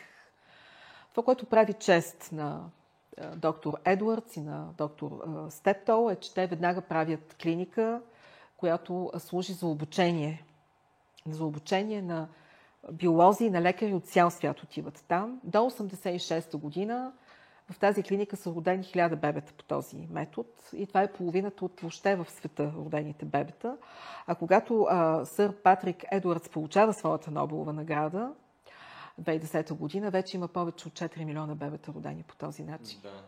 [1.11, 2.61] Това, което прави чест на
[3.35, 8.01] доктор Едвардс и на доктор Стептол е, че те веднага правят клиника,
[8.57, 10.45] която служи за обучение.
[11.29, 12.27] За обучение на
[12.91, 15.39] биолози и на лекари от цял свят отиват там.
[15.43, 17.11] До 86-та година
[17.71, 21.79] в тази клиника са родени хиляда бебета по този метод и това е половината от
[21.81, 23.77] въобще в света родените бебета.
[24.27, 28.31] А когато а, сър Патрик Едуардс получава своята Нобелова награда,
[29.21, 32.99] 2010 година, вече има повече от 4 милиона бебета родени по този начин.
[33.03, 33.23] Да.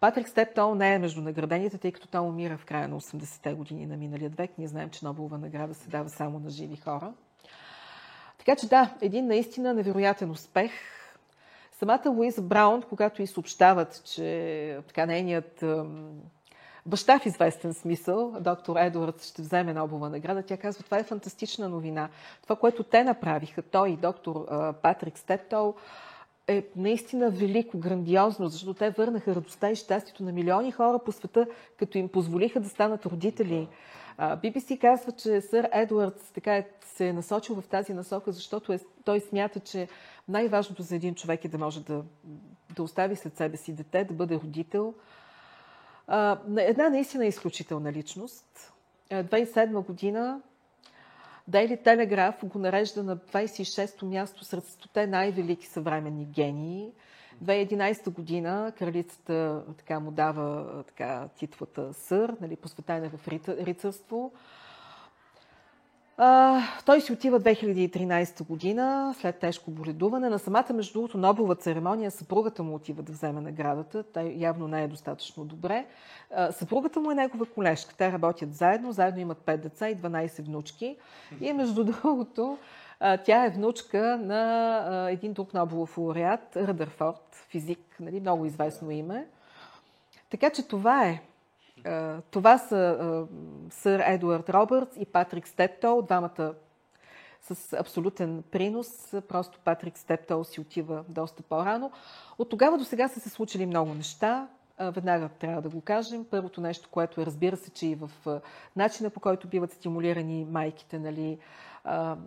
[0.00, 3.86] Патрик Стептол не е между наградените, тъй като той умира в края на 80-те години
[3.86, 4.50] на миналият век.
[4.58, 7.12] Ние знаем, че Нобелова награда се дава само на живи хора.
[8.38, 10.72] Така че да, един наистина невероятен успех.
[11.78, 15.64] Самата Луиза Браун, когато и съобщават, че така нейният
[16.86, 21.68] баща в известен смисъл, доктор Едуардс, ще вземе Нобелова награда, тя казва, това е фантастична
[21.68, 22.08] новина.
[22.42, 24.46] Това, което те направиха, той и доктор
[24.82, 25.74] Патрик Стептол,
[26.48, 31.46] е наистина велико, грандиозно, защото те върнаха радостта и щастието на милиони хора по света,
[31.78, 33.68] като им позволиха да станат родители.
[34.18, 38.78] BBC казва, че сър Едуардс така е, се е насочил в тази насока, защото е,
[39.04, 39.88] той смята, че
[40.28, 42.04] най-важното за един човек е да може да,
[42.76, 44.94] да остави след себе си дете, да бъде родител.
[46.58, 48.72] Една наистина изключителна личност.
[49.10, 50.40] 2007 година
[51.48, 56.92] Дейли Телеграф го нарежда на 26-то място сред 100 най-велики съвременни гении.
[57.44, 64.32] 2011 година кралицата така, му дава така, титлата сър, нали, посветена в рицарство.
[66.18, 70.28] А, той си отива 2013 година, след тежко боледуване.
[70.28, 74.02] На самата, между другото, Нобелова церемония, съпругата му отива да вземе наградата.
[74.02, 75.86] Той явно не е достатъчно добре.
[76.34, 77.94] А, съпругата му е негова колежка.
[77.94, 80.96] Те работят заедно, заедно имат 5 деца и 12 внучки.
[81.40, 82.58] И между другото,
[83.00, 89.26] тя е внучка на един друг Нобелов лауреат, Ръдърфорд, физик, нали, много известно име.
[90.30, 91.22] Така че това е
[92.30, 93.26] това са
[93.70, 96.54] сър Едуард Робъртс и Патрик Стептол, двамата
[97.40, 99.14] с абсолютен принос.
[99.28, 101.90] Просто Патрик Стептол си отива доста по-рано.
[102.38, 104.48] От тогава до сега са се случили много неща.
[104.80, 106.26] Веднага трябва да го кажем.
[106.30, 108.10] Първото нещо, което е, разбира се, че и в
[108.76, 111.38] начина по който биват стимулирани майките, нали,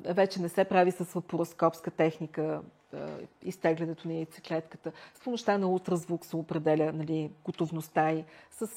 [0.05, 2.61] вече не се прави с лапароскопска техника
[3.41, 4.91] изтеглянето на яйцеклетката.
[5.13, 8.67] С помощта на ултразвук се определя нали, готовността и с,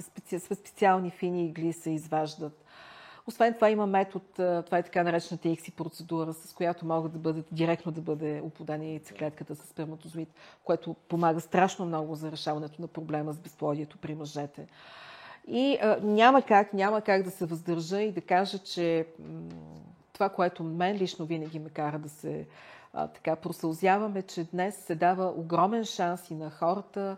[0.00, 0.38] специ...
[0.38, 2.64] с специални фини игли се изваждат.
[3.26, 4.24] Освен това има метод,
[4.62, 8.84] това е така наречената икси процедура, с която могат да бъдат директно да бъде оподана
[8.84, 10.34] яйцеклетката с сперматозоид,
[10.64, 14.66] което помага страшно много за решаването на проблема с безплодието при мъжете.
[15.48, 19.50] И а, няма как, няма как да се въздържа и да кажа, че м-
[20.14, 22.46] това, което мен лично винаги ме кара да се
[22.92, 27.16] а, така просълзяваме, че днес се дава огромен шанс и на хората,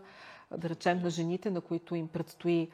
[0.57, 2.69] да речем на жените, на които им предстои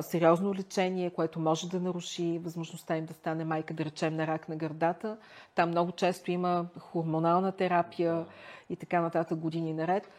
[0.00, 4.48] сериозно лечение, което може да наруши възможността им да стане майка, да речем на рак
[4.48, 5.16] на гърдата.
[5.54, 8.26] Там много често има хормонална терапия
[8.70, 10.10] и така нататък години наред.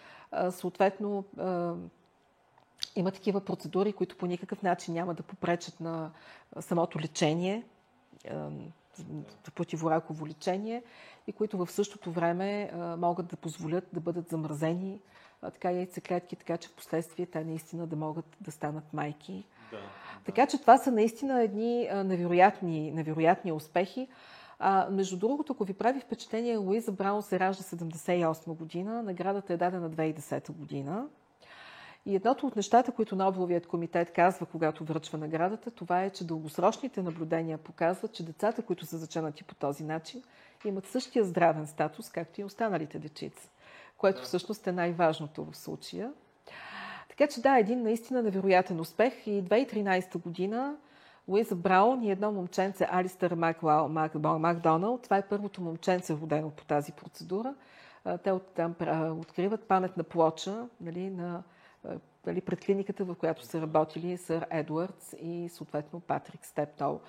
[0.49, 1.23] Съответно,
[2.95, 6.11] има такива процедури, които по никакъв начин няма да попречат на
[6.59, 7.63] самото лечение
[9.55, 10.83] противораково лечение
[11.27, 14.99] и които в същото време могат да позволят да бъдат замразени
[15.41, 19.45] така яйцеклетки, така че в последствие те наистина да могат да станат майки.
[19.71, 19.83] Да, да.
[20.25, 24.07] Така че това са наистина едни невероятни, невероятни успехи.
[24.59, 29.57] А, между другото, ако ви прави впечатление, Луиза Браун се ражда 78 година, наградата е
[29.57, 31.07] дадена 2010 година.
[32.05, 37.01] И едното от нещата, които Нобеловият комитет казва, когато връчва наградата, това е, че дългосрочните
[37.01, 40.23] наблюдения показват, че децата, които са заченати по този начин,
[40.65, 43.49] имат същия здравен статус, както и останалите дечица,
[43.97, 46.11] което всъщност е най-важното в случая.
[47.09, 49.27] Така че да, един наистина невероятен успех.
[49.27, 50.75] И 2013 година
[51.27, 55.01] Луиза Браун и едно момченце, Алистър Маквал, Мак, Макдоналд.
[55.03, 57.55] Това е първото момченце, родено по тази процедура.
[58.23, 58.75] Те оттам
[59.19, 61.43] откриват паметна плоча нали, на,
[62.25, 66.99] нали, пред клиниката, в която са работили сър Едвардс и съответно Патрик Стептол.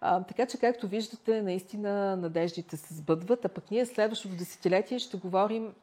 [0.00, 5.16] А, така че, както виждате, наистина надеждите се сбъдват, а пък ние следващото десетилетие ще
[5.16, 5.74] говорим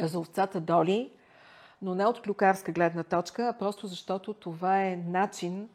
[0.00, 1.10] за овцата Доли,
[1.82, 5.68] но не от клюкарска гледна точка, а просто защото това е начин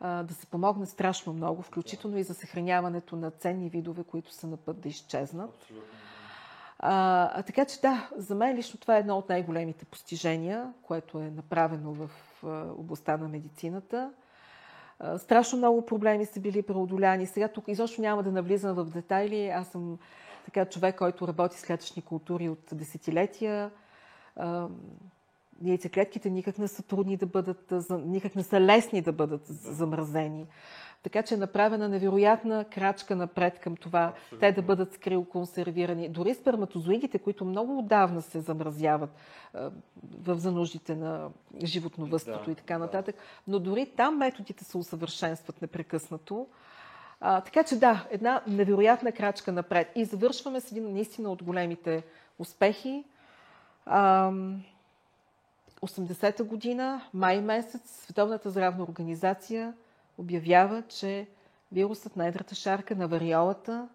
[0.00, 4.56] да се помогне страшно много, включително и за съхраняването на ценни видове, които са на
[4.56, 5.66] път да изчезнат.
[5.70, 5.74] А,
[6.78, 11.30] а, така че да, за мен лично това е едно от най-големите постижения, което е
[11.30, 12.10] направено в
[12.78, 14.10] областта на медицината.
[15.18, 17.26] Страшно много проблеми са били преодоляни.
[17.26, 19.48] Сега тук изобщо няма да навлизам в детайли.
[19.48, 19.98] Аз съм
[20.44, 23.70] така човек, който работи с клетъчни култури от десетилетия.
[25.62, 30.46] Яйцеклетките никак не са трудни да бъдат, никак не са лесни да бъдат замразени.
[31.06, 34.38] Така че е направена невероятна крачка напред към това Абсолютно.
[34.38, 36.08] те да бъдат скрил-консервирани.
[36.08, 39.10] Дори сперматозоидите, които много отдавна се замразяват
[40.18, 41.28] в зануждите на
[41.64, 43.22] животновъдството да, и така нататък, да.
[43.48, 46.46] но дори там методите се усъвършенстват непрекъснато.
[47.20, 49.92] А, така че да, една невероятна крачка напред.
[49.94, 52.02] И завършваме с един наистина от големите
[52.38, 53.04] успехи.
[53.84, 54.32] А,
[55.82, 59.74] 80-та година, май месец, Световната здравна организация
[60.18, 61.26] обявява, че
[61.72, 63.88] вирусът на едрата шарка на вариолата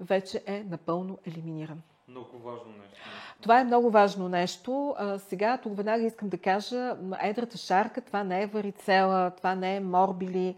[0.00, 1.82] вече е напълно елиминиран.
[2.08, 3.00] Много важно нещо.
[3.42, 4.94] Това е много важно нещо.
[4.98, 9.76] А, сега тук веднага искам да кажа, едрата шарка, това не е варицела, това не
[9.76, 10.56] е морбили.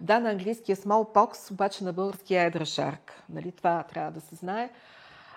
[0.00, 3.22] Да, на английски е smallpox, обаче на български е едра шарка.
[3.28, 3.52] Нали?
[3.52, 4.70] Това трябва да се знае.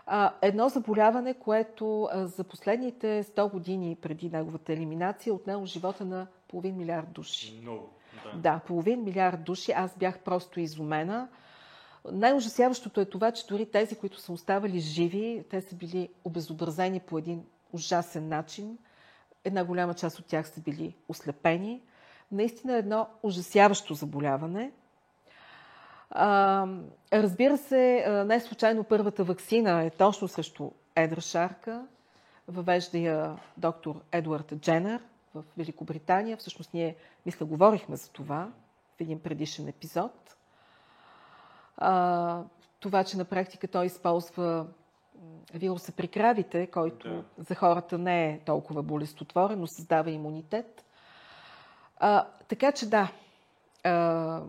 [0.06, 6.28] А, едно заболяване, което а, за последните 100 години преди неговата елиминация отнело живота на
[6.48, 7.60] половин милиард души.
[7.62, 7.90] Много.
[8.24, 8.40] Да.
[8.40, 9.72] да, половин милиард души.
[9.72, 11.28] Аз бях просто изумена.
[12.12, 17.18] Най-ужасяващото е това, че дори тези, които са оставали живи, те са били обезобразени по
[17.18, 18.78] един ужасен начин.
[19.44, 21.82] Една голяма част от тях са били ослепени.
[22.32, 24.72] Наистина едно ужасяващо заболяване–
[26.12, 26.68] а,
[27.14, 31.86] разбира се, не случайно първата вакцина е точно срещу едра шарка.
[32.48, 35.02] Въвежда я доктор Едуард Дженър
[35.36, 36.38] в Великобритания.
[36.38, 36.96] Всъщност ние,
[37.26, 38.52] мисля, говорихме за това
[38.98, 40.36] в един предишен епизод.
[41.78, 42.44] А,
[42.80, 44.68] това, че на практика той използва
[45.54, 47.24] вируса при кравите, който да.
[47.38, 50.86] за хората не е толкова болестотворен, но създава имунитет.
[51.98, 53.12] А, така че да,
[53.84, 54.42] а,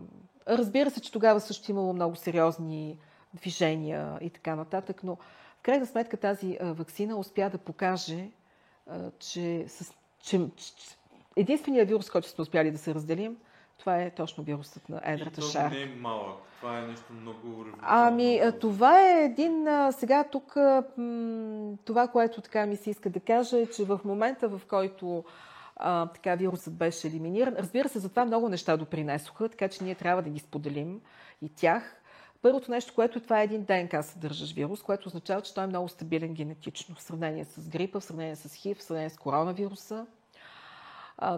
[0.47, 2.97] Разбира се, че тогава също имало много сериозни
[3.33, 5.15] движения и така нататък, но
[5.57, 8.29] в крайна сметка тази вакцина успя да покаже,
[9.19, 9.93] че, с,
[10.23, 10.47] че,
[11.35, 13.37] единственият вирус, който сме успяли да се разделим,
[13.77, 15.75] това е точно вирусът на едрата шарка.
[15.75, 16.37] не е малък.
[16.57, 19.67] Това е нещо много Ами, това е един...
[19.91, 20.53] Сега тук
[21.85, 25.23] това, което така ми се иска да кажа е, че в момента, в който
[25.75, 27.55] а, така вирусът беше елиминиран.
[27.57, 31.01] Разбира се, за това много неща допринесоха, така че ние трябва да ги споделим
[31.41, 32.00] и тях.
[32.41, 35.89] Първото нещо, което това е един ДНК съдържащ вирус, което означава, че той е много
[35.89, 40.05] стабилен генетично в сравнение с грипа, в сравнение с ХИВ, в сравнение с коронавируса.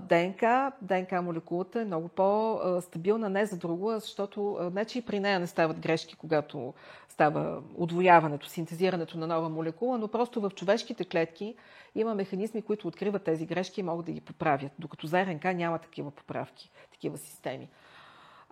[0.02, 5.40] ДНК, ДНК молекулата е много по-стабилна не за друго, защото не, че и при нея
[5.40, 6.74] не стават грешки, когато
[7.10, 11.56] става отвояването, синтезирането на нова молекула, но просто в човешките клетки
[11.96, 15.80] има механизми, които откриват тези грешки и могат да ги поправят, докато за РНК няма
[15.80, 17.70] такива поправки, такива системи.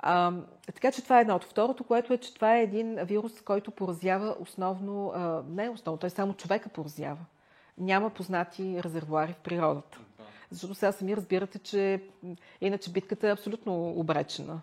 [0.02, 0.34] А,
[0.65, 1.48] така че това е едното.
[1.48, 6.10] Второто, което е, че това е един вирус, който поразява основно, а, не основно, той
[6.10, 7.26] само човека поразява.
[7.78, 9.99] Няма познати резервуари в природата.
[10.49, 12.03] Защото сега сами разбирате, че
[12.61, 14.61] иначе битката е абсолютно обречена.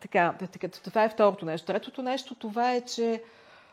[0.00, 1.66] Така, така, това е второто нещо.
[1.66, 3.22] Третото нещо, това е, че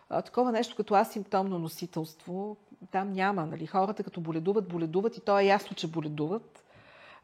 [0.09, 2.57] а, такова нещо като асимптомно носителство,
[2.91, 3.45] там няма.
[3.45, 3.65] Нали?
[3.65, 6.63] Хората като боледуват, боледуват и то е ясно, че боледуват.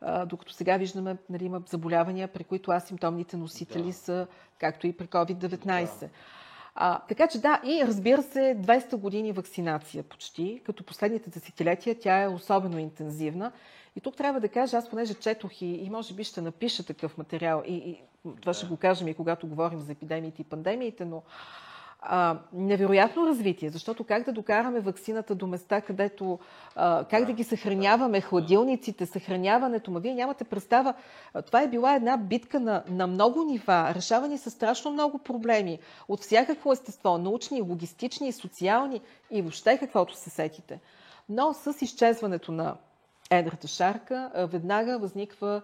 [0.05, 3.93] А, докато сега виждаме, нали, има заболявания, при които асимптомните носители да.
[3.93, 4.27] са,
[4.59, 5.99] както и при COVID-19.
[5.99, 6.09] Да.
[6.75, 12.21] А, така че да, и разбира се, 200 години вакцинация почти, като последните десетилетия тя
[12.21, 13.51] е особено интензивна.
[13.95, 17.17] И тук трябва да кажа, аз понеже четох и, и може би ще напиша такъв
[17.17, 18.01] материал, и, и
[18.41, 21.21] това ще го кажем и когато говорим за епидемиите и пандемиите, но
[22.05, 26.39] а, невероятно развитие, защото как да докараме вакцината до места, където,
[26.75, 30.93] а, как да ги съхраняваме, хладилниците, съхраняването, ма вие нямате представа,
[31.45, 36.19] това е била една битка на, на много нива, решавани са страшно много проблеми от
[36.19, 39.01] всякакво естество, научни, логистични, социални
[39.31, 40.79] и въобще каквото се сетите.
[41.29, 42.75] Но с изчезването на
[43.29, 45.61] едрата шарка веднага възниква,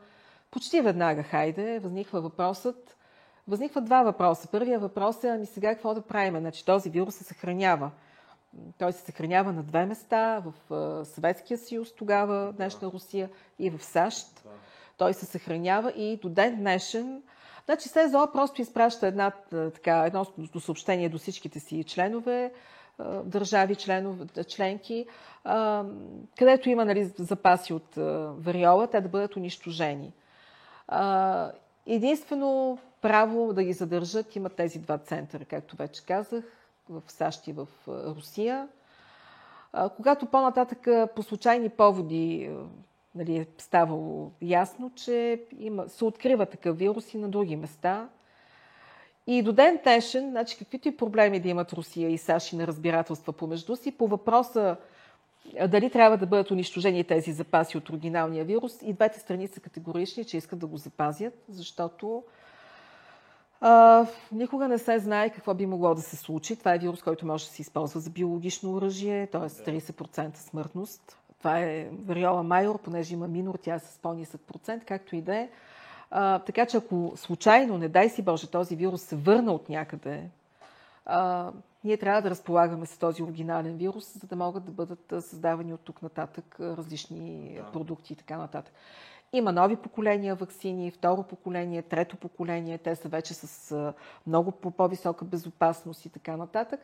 [0.51, 2.97] почти веднага, хайде, възниква въпросът,
[3.49, 4.47] Възникват два въпроса.
[4.47, 6.39] Първия въпрос е, ами сега какво да правим?
[6.39, 7.91] Значи този вирус се съхранява.
[8.77, 14.43] Той се съхранява на две места, в Съветския съюз тогава, днешна Русия и в САЩ.
[14.97, 17.21] Той се съхранява и до ден днешен
[17.65, 20.25] Значи СЕЗО просто изпраща една, така, едно
[20.59, 22.51] съобщение до всичките си членове,
[23.23, 25.05] държави, членове, членки,
[26.37, 27.95] където има нали, запаси от
[28.45, 30.13] вариола, те да бъдат унищожени.
[31.87, 36.43] Единствено право да ги задържат имат тези два центъра, както вече казах,
[36.89, 38.67] в САЩ и в Русия.
[39.95, 42.49] Когато по-нататък по случайни поводи
[43.15, 48.09] нали, е ставало ясно, че има, се открива такъв вирус и на други места.
[49.27, 52.67] И до ден днешен, значи, каквито и проблеми да имат Русия и САЩ и на
[52.67, 54.77] разбирателства помежду си, по въпроса
[55.67, 60.25] дали трябва да бъдат унищожени тези запаси от оригиналния вирус, и двете страни са категорични,
[60.25, 62.23] че искат да го запазят, защото
[63.61, 66.55] а, никога не се знае какво би могло да се случи.
[66.55, 69.49] Това е вирус, който може да се използва за биологично оръжие, т.е.
[69.49, 71.17] 30% смъртност.
[71.39, 75.35] Това е вариола майор, понеже има минор, тя е с по-нисък процент, както и да
[75.35, 75.49] е.
[76.45, 80.29] така че ако случайно, не дай си Боже, този вирус се върна от някъде,
[81.05, 81.51] а,
[81.83, 85.81] ние трябва да разполагаме с този оригинален вирус, за да могат да бъдат създавани от
[85.81, 87.71] тук нататък различни да.
[87.71, 88.73] продукти и така нататък.
[89.33, 92.77] Има нови поколения вакцини, второ поколение, трето поколение.
[92.77, 93.93] Те са вече с
[94.27, 96.79] много по-висока безопасност и така нататък.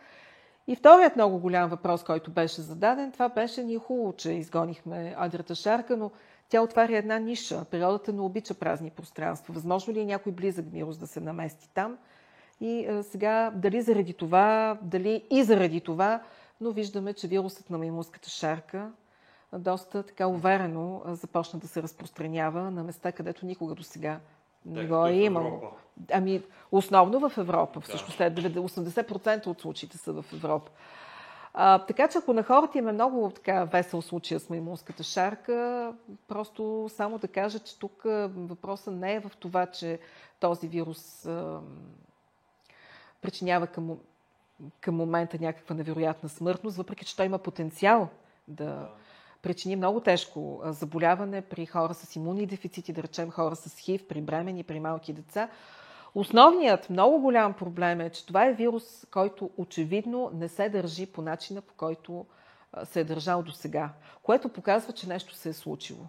[0.68, 5.56] И вторият много голям въпрос, който беше зададен, това беше ние хубаво, че изгонихме адрата
[5.56, 6.12] шарка, но
[6.50, 7.66] тя отваря една ниша.
[7.72, 9.54] Природата не обича празни пространства.
[9.54, 11.98] Възможно ли е някой близък вирус да се намести там?
[12.62, 16.22] И сега, дали заради това, дали и заради това,
[16.62, 18.92] но виждаме, че вирусът на маймунската шарка
[19.60, 24.20] доста така уверено започна да се разпространява на места, където никога до сега
[24.66, 25.62] не го е имало.
[26.12, 27.82] Ами, основно в Европа.
[27.82, 28.32] Всъщност, да.
[28.32, 30.72] 80% от случаите са в Европа.
[31.54, 35.94] А, така че ако на хората им е много така весел случай с маймунската шарка,
[36.28, 38.02] просто само да кажа, че тук
[38.36, 40.00] въпросът не е в това, че
[40.40, 41.60] този вирус а,
[43.22, 43.98] причинява към,
[44.82, 48.10] към момента някаква невероятна смъртност, въпреки че той има потенциал
[48.48, 48.90] да
[49.46, 54.22] причини много тежко заболяване при хора с имунни дефицити, да речем хора с хив, при
[54.22, 55.50] бремени, при малки деца.
[56.16, 61.22] Основният много голям проблем е, че това е вирус, който очевидно не се държи по
[61.22, 62.26] начина, по който
[62.84, 63.90] се е държал до сега,
[64.24, 66.06] което показва, че нещо се е случило.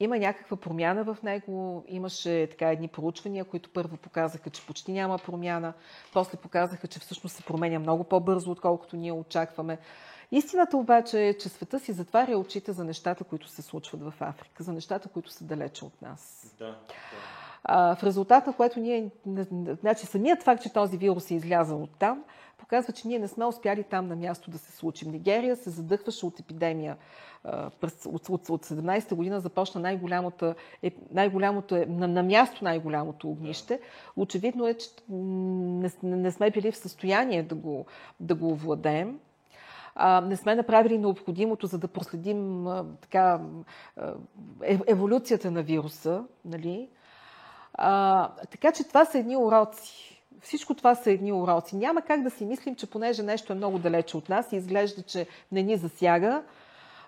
[0.00, 1.84] Има някаква промяна в него.
[1.88, 5.72] Имаше така едни проучвания, които първо показаха, че почти няма промяна,
[6.12, 9.78] после показаха, че всъщност се променя много по-бързо, отколкото ние очакваме.
[10.36, 14.62] Истината обаче е, че света си затваря очите за нещата, които се случват в Африка,
[14.62, 16.54] за нещата, които са далече от нас.
[16.58, 16.76] Да, да.
[17.64, 19.10] А, в резултат на което ние,
[19.80, 22.24] значи самият факт, че този вирус е излязъл от там,
[22.58, 25.10] показва, че ние не сме успяли там на място да се случим.
[25.10, 26.96] Нигерия се задъхваше от епидемия.
[27.80, 33.28] През, от, от, от 17-та година започна най-голямото, е, най-голямото е, на, на място най-голямото
[33.28, 33.80] огнище.
[34.16, 37.86] Очевидно е, че не, не сме били в състояние да го,
[38.20, 39.18] да го овладеем
[40.24, 42.66] не сме направили необходимото, за да проследим
[43.00, 43.40] така,
[44.62, 46.24] е, еволюцията на вируса.
[46.44, 46.88] Нали?
[47.74, 50.20] А, така че това са едни уроци.
[50.40, 51.76] Всичко това са едни уроци.
[51.76, 55.02] Няма как да си мислим, че понеже нещо е много далече от нас и изглежда,
[55.02, 56.42] че не ни засяга,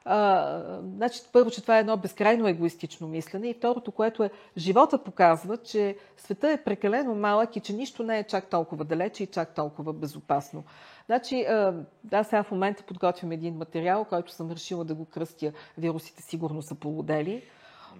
[0.08, 4.98] а, значи, първо, че това е едно безкрайно егоистично мислене и второто, което е, живота
[4.98, 9.26] показва, че света е прекалено малък и че нищо не е чак толкова далече и
[9.26, 10.64] чак толкова безопасно.
[11.06, 11.46] Значи,
[12.04, 15.52] да, сега в момента подготвям един материал, който съм решила да го кръстя.
[15.78, 17.42] Вирусите сигурно са полудели.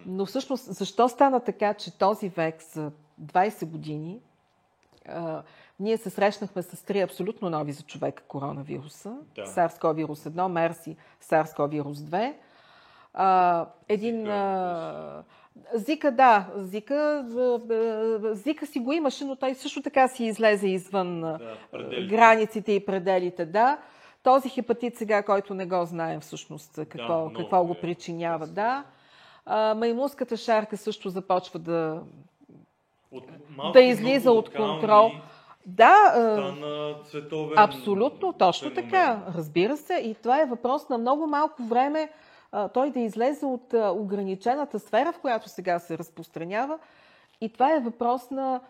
[0.07, 2.93] Но всъщност, защо стана така, че този век за
[3.23, 4.21] 20 години
[5.81, 9.17] ние се срещнахме с три абсолютно нови за човека коронавируса.
[9.35, 9.43] Да.
[9.43, 12.35] SARS-CoV-1, MERS и SARS-CoV-2.
[13.15, 14.31] А, един...
[14.31, 15.23] А,
[15.75, 16.47] Зика, да.
[16.57, 17.25] Зика,
[18.33, 21.39] Зика си го имаше, но той също така си излезе извън да,
[22.09, 23.79] границите и пределите, да.
[24.23, 27.81] Този хепатит сега, който не го знаем всъщност какво, да, какво го е.
[27.81, 28.85] причинява, да.
[29.47, 32.01] А, маймунската шарка също започва да,
[33.13, 33.25] от,
[33.73, 35.11] да излиза от контрол.
[35.67, 36.95] Да, стана
[37.57, 38.91] абсолютно, точно феномен.
[38.91, 39.23] така.
[39.37, 39.95] Разбира се.
[39.95, 42.11] И това е въпрос на много малко време
[42.75, 46.79] той да излезе от ограничената сфера, в която сега се разпространява.
[47.41, 48.61] И това е въпрос на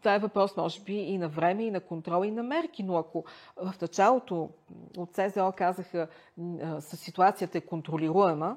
[0.00, 2.82] това е въпрос, може би, и на време, и на контрол, и на мерки.
[2.82, 3.24] Но ако
[3.56, 4.50] в началото
[4.96, 6.08] от СЗО казаха,
[6.80, 8.56] ситуацията е контролируема,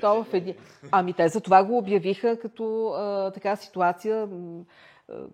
[0.00, 0.54] то в един...
[0.90, 4.28] Ами те за това го обявиха като а, така ситуация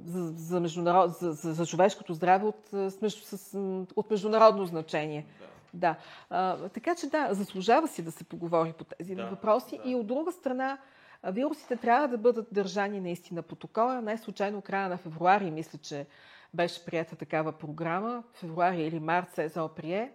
[0.04, 1.10] за, за, международ...
[1.10, 3.58] за, за, за човешкото здраве от, с,
[3.96, 5.26] от международно значение.
[5.40, 5.46] Да.
[5.74, 5.96] Да.
[6.30, 9.80] А, така че да, заслужава си да се поговори по тези да, въпроси.
[9.84, 9.90] Да.
[9.90, 10.78] И от друга страна,
[11.24, 14.00] вирусите трябва да бъдат държани наистина протокола.
[14.00, 16.06] Не случайно края на февруари, мисля, че
[16.54, 18.22] беше прията такава програма.
[18.32, 20.12] Февруари или март СЕЗО прие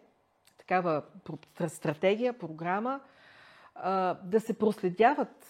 [0.57, 1.03] такава
[1.67, 2.99] стратегия, програма,
[4.23, 5.45] да се проследяват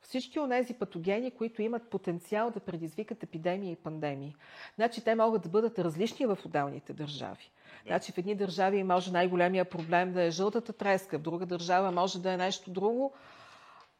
[0.00, 4.36] всички от тези патогени, които имат потенциал да предизвикат епидемии и пандемии.
[4.74, 7.50] Значи те могат да бъдат различни в отделните държави.
[7.86, 12.22] Значи в едни държави може най-големия проблем да е жълтата треска, в друга държава може
[12.22, 13.14] да е нещо друго.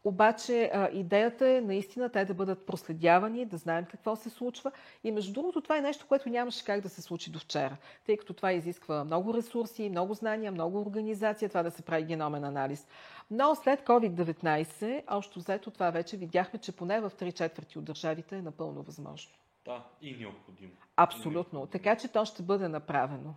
[0.04, 4.72] Обаче а, идеята е наистина те да бъдат проследявани, да знаем какво се случва.
[5.04, 7.76] И между другото, това е нещо, което нямаше как да се случи до вчера,
[8.06, 12.44] тъй като това изисква много ресурси, много знания, много организация, това да се прави геномен
[12.44, 12.86] анализ.
[13.30, 18.36] Но след COVID-19, общо взето това вече видяхме, че поне в 3 четвърти от държавите
[18.36, 19.32] е напълно възможно.
[19.64, 20.72] Да, и необходимо.
[20.96, 21.30] Абсолютно.
[21.30, 21.66] И необходимо.
[21.66, 23.34] Така че то ще бъде направено.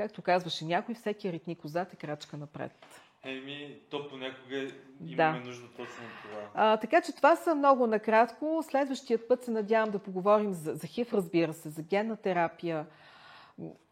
[0.00, 2.86] Както казваше някой, всеки ритник е крачка напред.
[3.22, 4.56] Еми, то понякога
[5.00, 5.32] имаме да.
[5.32, 6.50] нужда точно от това.
[6.54, 8.64] А, така че това са много накратко.
[8.68, 12.86] Следващият път се надявам да поговорим за, за ХИВ, разбира се, за генна терапия.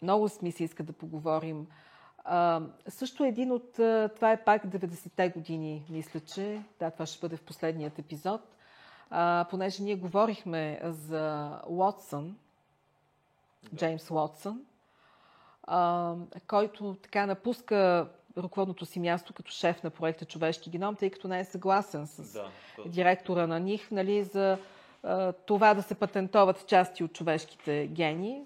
[0.02, 1.66] Много ми се иска да поговорим.
[2.24, 3.72] А, също един от...
[4.14, 6.62] Това е пак 90-те години, мисля, че.
[6.78, 8.40] Да, това ще бъде в последният епизод.
[9.10, 12.36] А, понеже ние говорихме за Уотсън,
[13.72, 13.76] да.
[13.76, 14.64] Джеймс Уотсън,
[15.68, 16.14] а,
[16.46, 18.08] който така напуска
[18.38, 22.32] ръководното си място като шеф на проекта Човешки геном, тъй като не е съгласен с
[22.32, 22.50] да,
[22.86, 24.58] директора на НИХ нали, за
[25.02, 28.42] а, това да се патентоват части от човешките гени.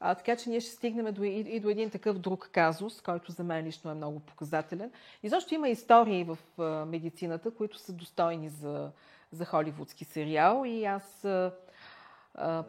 [0.00, 3.32] А, така че ние ще стигнем до, и, и до един такъв друг казус, който
[3.32, 4.90] за мен лично е много показателен.
[5.22, 8.90] И защо има истории в а, медицината, които са достойни за,
[9.32, 10.62] за холивудски сериал.
[10.66, 11.52] И аз а,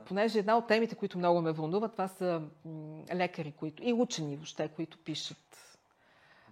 [0.06, 2.42] понеже една от темите, които много ме вълнуват, това са
[3.14, 5.78] лекари които, и учени въобще, които пишат.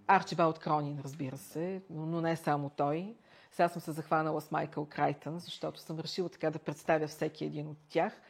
[0.07, 3.15] Арчибалд Кронин, разбира се, но не само той.
[3.52, 7.68] Сега съм се захванала с Майкъл Крайтън, защото съм решила така да представя всеки един
[7.68, 8.22] от тях.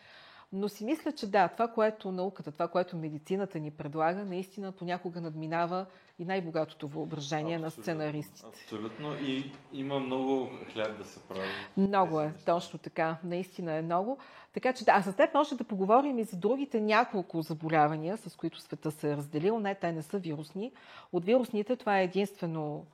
[0.53, 5.21] Но си мисля, че да, това, което науката, това, което медицината ни предлага, наистина понякога
[5.21, 5.85] надминава
[6.19, 8.47] и най-богатото въображение абсолютно, на сценаристите.
[8.47, 9.13] Абсолютно.
[9.13, 11.47] И има много хляб да се прави.
[11.77, 13.17] Много е, точно така.
[13.23, 14.17] Наистина е много.
[14.53, 18.35] Така че да, а с теб може да поговорим и за другите няколко заболявания, с
[18.35, 19.59] които света се е разделил.
[19.59, 20.71] Не, те не са вирусни.
[21.11, 22.85] От вирусните това е единствено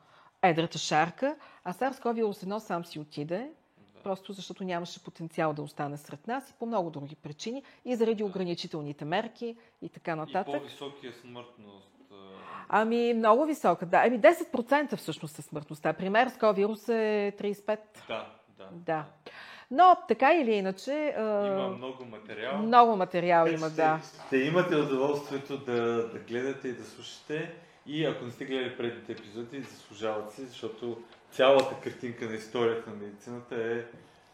[0.44, 3.52] едрата шарка, а SARS-CoV-1 сам си отиде,
[4.04, 8.24] просто защото нямаше потенциал да остане сред нас и по много други причини и заради
[8.24, 10.56] ограничителните мерки и така нататък.
[10.56, 11.95] И по-високия смъртност.
[12.70, 14.02] Ами, много висока, да.
[14.06, 15.94] Ами 10% всъщност е смъртността.
[15.94, 17.78] Пример с вирус е 35.
[18.08, 18.28] Да,
[18.58, 18.68] да.
[18.72, 19.06] да.
[19.72, 21.14] Но така или иначе.
[21.18, 22.58] Има много материал.
[22.58, 24.00] Много материал има, ще, да.
[24.28, 27.54] Ще имате удоволствието да, да гледате и да слушате.
[27.88, 32.96] И ако не сте гледали предните епизоди, заслужават си, защото цялата картинка на историята на
[32.96, 33.84] медицината е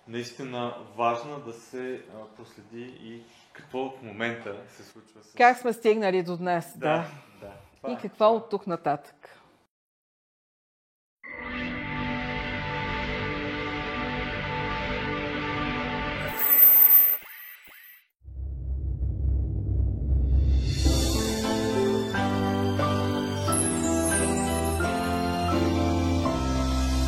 [0.08, 2.02] наистина важна да се
[2.38, 3.22] проследи и
[3.54, 5.34] какво в момента се случва с...
[5.34, 6.88] Как сме стигнали до днес, да.
[6.88, 7.06] да.
[7.42, 7.52] да.
[7.88, 9.41] И какво от тук нататък.